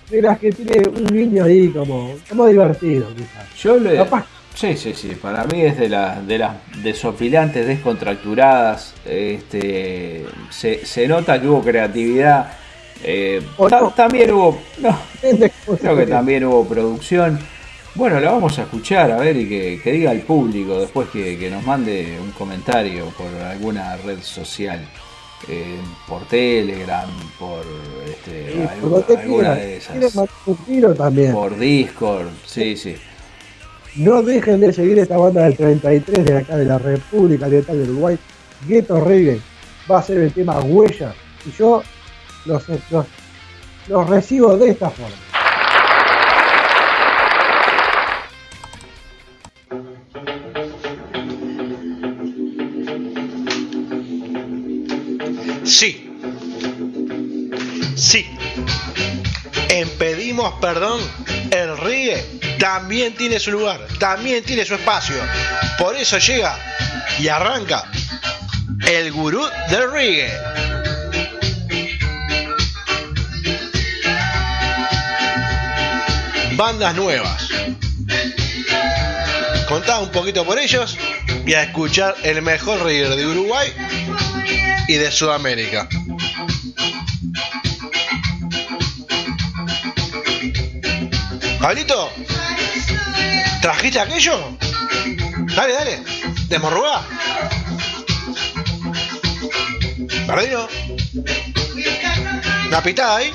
de 0.10 0.22
las 0.22 0.38
que 0.40 0.52
tiene 0.52 0.84
un 0.90 1.06
niño 1.06 1.46
ahí 1.46 1.70
como, 1.70 2.14
como 2.28 2.48
divertido, 2.48 3.08
quizás. 3.16 3.48
Yo 3.58 3.78
le. 3.78 3.96
Capaz. 3.96 4.26
Sí, 4.54 4.76
sí, 4.76 4.94
sí. 4.94 5.10
Para 5.22 5.46
mí 5.46 5.62
es 5.62 5.78
de 5.78 5.88
las 5.88 6.26
de 6.28 6.38
las 6.38 6.52
desopilantes, 6.84 7.66
descontracturadas. 7.66 8.94
Este, 9.06 10.26
se, 10.50 10.86
se 10.86 11.08
nota 11.08 11.40
que 11.40 11.48
hubo 11.48 11.62
creatividad. 11.62 12.52
eh, 13.02 13.42
O 13.58 13.70
ta- 13.70 13.80
no. 13.80 13.92
También 13.92 14.32
hubo. 14.32 14.60
No, 14.80 14.98
Creo 15.80 15.96
que 15.96 16.08
también 16.08 16.44
hubo 16.46 16.68
producción. 16.68 17.40
Bueno, 17.96 18.20
la 18.20 18.32
vamos 18.32 18.60
a 18.60 18.64
escuchar, 18.64 19.10
a 19.12 19.18
ver, 19.18 19.38
y 19.38 19.48
que, 19.48 19.80
que 19.82 19.94
diga 19.94 20.12
al 20.12 20.20
público 20.20 20.82
después 20.82 21.08
que, 21.08 21.38
que 21.38 21.50
nos 21.50 21.64
mande 21.64 22.18
un 22.22 22.32
comentario 22.32 23.06
por 23.18 23.28
alguna 23.42 23.96
red 23.96 24.20
social. 24.22 24.86
Eh, 25.48 25.80
por 26.08 26.26
Telegram, 26.26 27.10
por 27.38 27.64
este, 28.08 28.54
Sí, 28.54 29.14
alguna 29.16 29.56
de 29.56 29.78
esas. 29.78 30.30
tiro 30.66 30.94
también. 30.94 31.34
Por 31.34 31.58
Discord, 31.58 32.28
sí, 32.46 32.76
sí. 32.76 32.96
No 33.96 34.22
dejen 34.22 34.60
de 34.60 34.74
seguir 34.74 35.00
esta 35.00 35.18
banda 35.18 35.44
del 35.44 35.56
33 35.56 36.26
de 36.26 36.38
acá 36.38 36.58
de 36.58 36.66
la 36.66 36.78
República 36.78 37.48
Oriental 37.48 37.80
del 37.80 37.92
Uruguay. 37.92 38.18
Ghetto 38.68 39.00
Reggae 39.00 39.40
va 39.90 40.00
a 40.00 40.04
ser 40.04 40.18
el 40.18 40.34
tema 40.34 40.60
Huella. 40.60 41.14
Y 41.46 41.52
yo 41.52 41.82
los, 42.46 42.64
los, 42.90 43.06
los 43.88 44.10
recibo 44.10 44.58
de 44.58 44.72
esta 44.72 44.90
forma. 44.90 45.16
Sí. 55.78 56.10
Sí. 57.98 58.26
En 59.68 59.90
Pedimos 59.98 60.54
Perdón, 60.62 61.02
el 61.52 61.78
reggae 61.78 62.24
también 62.58 63.14
tiene 63.14 63.42
su 63.42 63.52
lugar, 63.52 63.86
también 64.00 64.42
tiene 64.46 64.64
su 64.64 64.76
espacio. 64.76 65.18
Por 65.78 65.98
eso 65.98 66.18
llega 66.18 66.58
y 67.20 67.28
arranca 67.28 67.92
el 68.88 69.12
gurú 69.12 69.46
del 69.70 69.92
reggae. 69.92 70.32
Bandas 76.54 76.96
nuevas. 76.96 77.50
Contá 79.68 80.00
un 80.00 80.10
poquito 80.10 80.46
por 80.46 80.58
ellos 80.58 80.98
y 81.46 81.54
a 81.54 81.64
escuchar 81.64 82.16
el 82.24 82.42
mejor 82.42 82.82
reggae 82.82 83.14
de 83.18 83.26
Uruguay 83.26 83.74
y 84.88 84.96
de 84.96 85.12
Sudamérica. 85.12 85.88
Pablito, 91.60 92.12
¿trajiste 93.62 94.00
aquello? 94.00 94.58
Dale, 95.56 95.74
dale, 95.74 96.00
desmorrugá. 96.48 97.02
Perdino. 100.28 100.68
Una 102.68 102.82
pitada 102.82 103.18
ahí. 103.18 103.32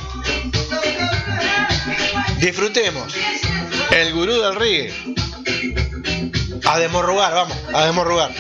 Disfrutemos. 2.39 3.13
El 3.91 4.13
gurú 4.13 4.33
del 4.33 4.55
reggae. 4.55 4.95
A 6.65 6.79
desmorrugar, 6.79 7.35
vamos, 7.35 7.57
a 7.73 7.87
desmorrugar. 7.87 8.31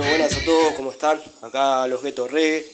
Bueno, 0.00 0.16
buenas 0.16 0.34
a 0.34 0.44
todos, 0.46 0.72
¿cómo 0.76 0.92
están? 0.92 1.20
Acá 1.42 1.86
los 1.86 2.02
Gueto 2.02 2.26
Reggae 2.26 2.64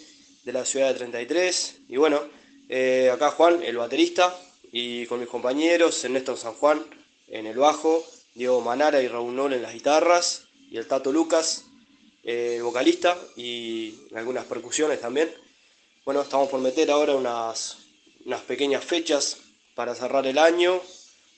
de 0.45 0.53
la 0.53 0.65
ciudad 0.65 0.87
de 0.87 0.95
33. 0.95 1.79
Y 1.89 1.97
bueno, 1.97 2.21
eh, 2.69 3.11
acá 3.13 3.33
Juan, 3.33 3.65
el 3.65 3.77
baterista, 3.79 4.33
y 4.71 5.07
con 5.07 5.19
mis 5.19 5.29
compañeros, 5.29 6.05
Ernesto 6.05 6.37
San 6.37 6.55
Juan 6.55 6.85
en 7.27 7.47
el 7.47 7.59
bajo, 7.59 8.05
Diego 8.33 8.61
Manara 8.61 9.03
y 9.03 9.09
Raúl 9.09 9.35
Nol 9.35 9.55
en 9.55 9.63
las 9.63 9.73
guitarras, 9.73 10.45
y 10.71 10.77
el 10.77 10.87
Tato 10.87 11.11
Lucas, 11.11 11.65
eh, 12.23 12.55
el 12.59 12.63
vocalista, 12.63 13.19
y 13.35 14.03
algunas 14.15 14.45
percusiones 14.45 15.01
también. 15.01 15.35
Bueno, 16.05 16.23
estamos 16.23 16.49
por 16.49 16.61
meter 16.61 16.93
ahora 16.93 17.17
unas, 17.17 17.79
unas 18.25 18.43
pequeñas 18.43 18.85
fechas 18.85 19.39
para 19.75 19.97
cerrar 19.97 20.29
el 20.29 20.39
año, 20.39 20.81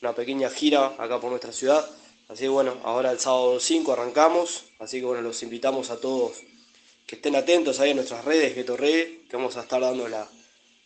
una 0.03 0.13
pequeña 0.13 0.51
gira 0.51 0.89
acá 0.99 1.19
por 1.19 1.31
nuestra 1.31 1.53
ciudad. 1.53 1.89
Así 2.29 2.43
que 2.43 2.49
bueno, 2.49 2.77
ahora 2.85 3.11
el 3.11 3.19
sábado 3.19 3.59
5 3.59 3.93
arrancamos, 3.93 4.65
así 4.79 5.01
que 5.01 5.07
bueno, 5.07 5.23
los 5.23 5.43
invitamos 5.43 5.91
a 5.91 5.99
todos 5.99 6.37
que 7.07 7.17
estén 7.17 7.37
atentos 7.37 7.81
ahí 7.81 7.91
en 7.91 7.97
nuestras 7.97 8.23
redes, 8.27 8.55
Gueto 8.55 8.77
Reggae, 8.77 9.23
que 9.31 9.37
vamos 9.37 9.57
a 9.57 9.63
estar 9.63 9.81
dando 9.81 10.07
la, 10.09 10.29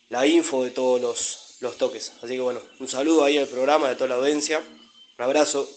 la 0.07 0.25
info 0.25 0.63
de 0.63 0.71
todos 0.71 1.01
los, 1.01 1.57
los 1.59 1.77
toques. 1.77 2.13
Así 2.21 2.35
que 2.35 2.39
bueno, 2.39 2.61
un 2.79 2.87
saludo 2.87 3.25
ahí 3.25 3.37
al 3.37 3.47
programa 3.47 3.89
de 3.89 3.95
toda 3.95 4.11
la 4.11 4.15
audiencia, 4.15 4.63
un 5.17 5.23
abrazo. 5.23 5.69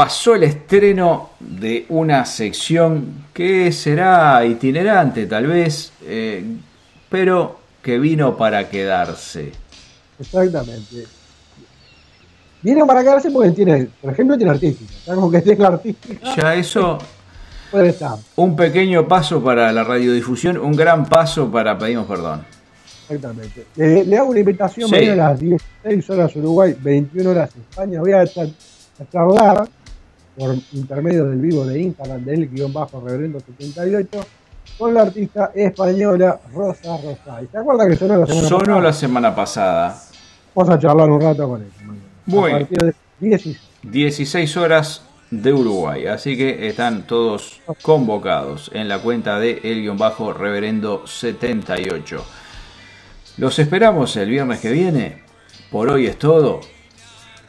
Pasó 0.00 0.34
el 0.34 0.44
estreno 0.44 1.32
de 1.38 1.84
una 1.90 2.24
sección 2.24 3.26
que 3.34 3.70
será 3.70 4.42
itinerante 4.46 5.26
tal 5.26 5.46
vez, 5.46 5.92
eh, 6.06 6.42
pero 7.10 7.60
que 7.82 7.98
vino 7.98 8.34
para 8.34 8.66
quedarse. 8.70 9.52
Exactamente. 10.18 11.04
Viene 12.62 12.82
para 12.86 13.02
quedarse 13.02 13.30
porque 13.30 13.50
tiene, 13.50 13.88
por 14.00 14.14
ejemplo, 14.14 14.38
tiene 14.38 14.52
artística. 14.52 15.14
Como 15.14 15.30
que 15.30 15.36
artística. 15.62 16.34
Ya 16.34 16.54
eso, 16.54 16.96
Puede 17.70 17.90
estar. 17.90 18.16
Un 18.36 18.56
pequeño 18.56 19.06
paso 19.06 19.44
para 19.44 19.70
la 19.70 19.84
radiodifusión, 19.84 20.56
un 20.56 20.72
gran 20.72 21.04
paso 21.10 21.50
para 21.50 21.76
Pedimos 21.76 22.06
Perdón. 22.06 22.42
Exactamente. 23.02 23.66
Le, 23.76 24.06
le 24.06 24.16
hago 24.16 24.30
una 24.30 24.40
invitación 24.40 24.88
Sí. 24.88 24.94
mañana 24.94 25.26
a 25.26 25.30
las 25.32 25.40
16 25.40 26.08
horas 26.08 26.34
Uruguay, 26.36 26.74
21 26.80 27.28
horas 27.32 27.50
España. 27.54 28.00
Voy 28.00 28.12
a, 28.12 28.20
a 28.22 28.26
charlar 29.12 29.68
por 30.40 30.56
intermedio 30.72 31.26
del 31.26 31.38
vivo 31.38 31.66
de 31.66 31.82
Instagram 31.82 32.24
del 32.24 32.48
guion 32.48 32.72
bajo 32.72 32.98
reverendo 32.98 33.40
78 33.40 34.08
con 34.78 34.94
la 34.94 35.02
artista 35.02 35.52
española 35.54 36.40
Rosa 36.54 36.96
Rosay. 36.96 37.46
¿Se 37.52 37.58
acuerda 37.58 37.86
que 37.86 37.96
sonó 37.96 38.16
la 38.16 38.26
semana 38.26 38.48
Sonó 38.48 38.64
pasada? 38.64 38.80
la 38.80 38.92
semana 38.94 39.34
pasada. 39.34 40.02
Vamos 40.54 40.74
a 40.74 40.78
charlar 40.78 41.10
un 41.10 41.20
rato 41.20 41.46
con 41.46 41.60
ella. 41.60 42.00
Bueno. 42.24 42.56
A 42.56 42.58
partir 42.60 42.78
de 42.78 42.94
16. 43.20 43.60
16 43.82 44.56
horas 44.56 45.02
de 45.30 45.52
Uruguay. 45.52 46.06
Así 46.06 46.38
que 46.38 46.68
están 46.68 47.06
todos 47.06 47.60
convocados 47.82 48.70
en 48.72 48.88
la 48.88 49.02
cuenta 49.02 49.38
de 49.38 49.60
el 49.62 49.82
guion 49.82 49.98
bajo 49.98 50.32
reverendo 50.32 51.06
78. 51.06 52.24
Los 53.36 53.58
esperamos 53.58 54.16
el 54.16 54.30
viernes 54.30 54.60
que 54.60 54.70
viene. 54.72 55.22
Por 55.70 55.90
hoy 55.90 56.06
es 56.06 56.18
todo. 56.18 56.60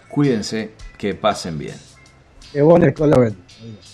Cuídense, 0.10 0.72
que 0.98 1.16
pasen 1.16 1.58
bien. 1.58 1.91
Vos 2.54 2.82
con 2.94 3.10
la 3.10 3.18
bendiga. 3.18 3.91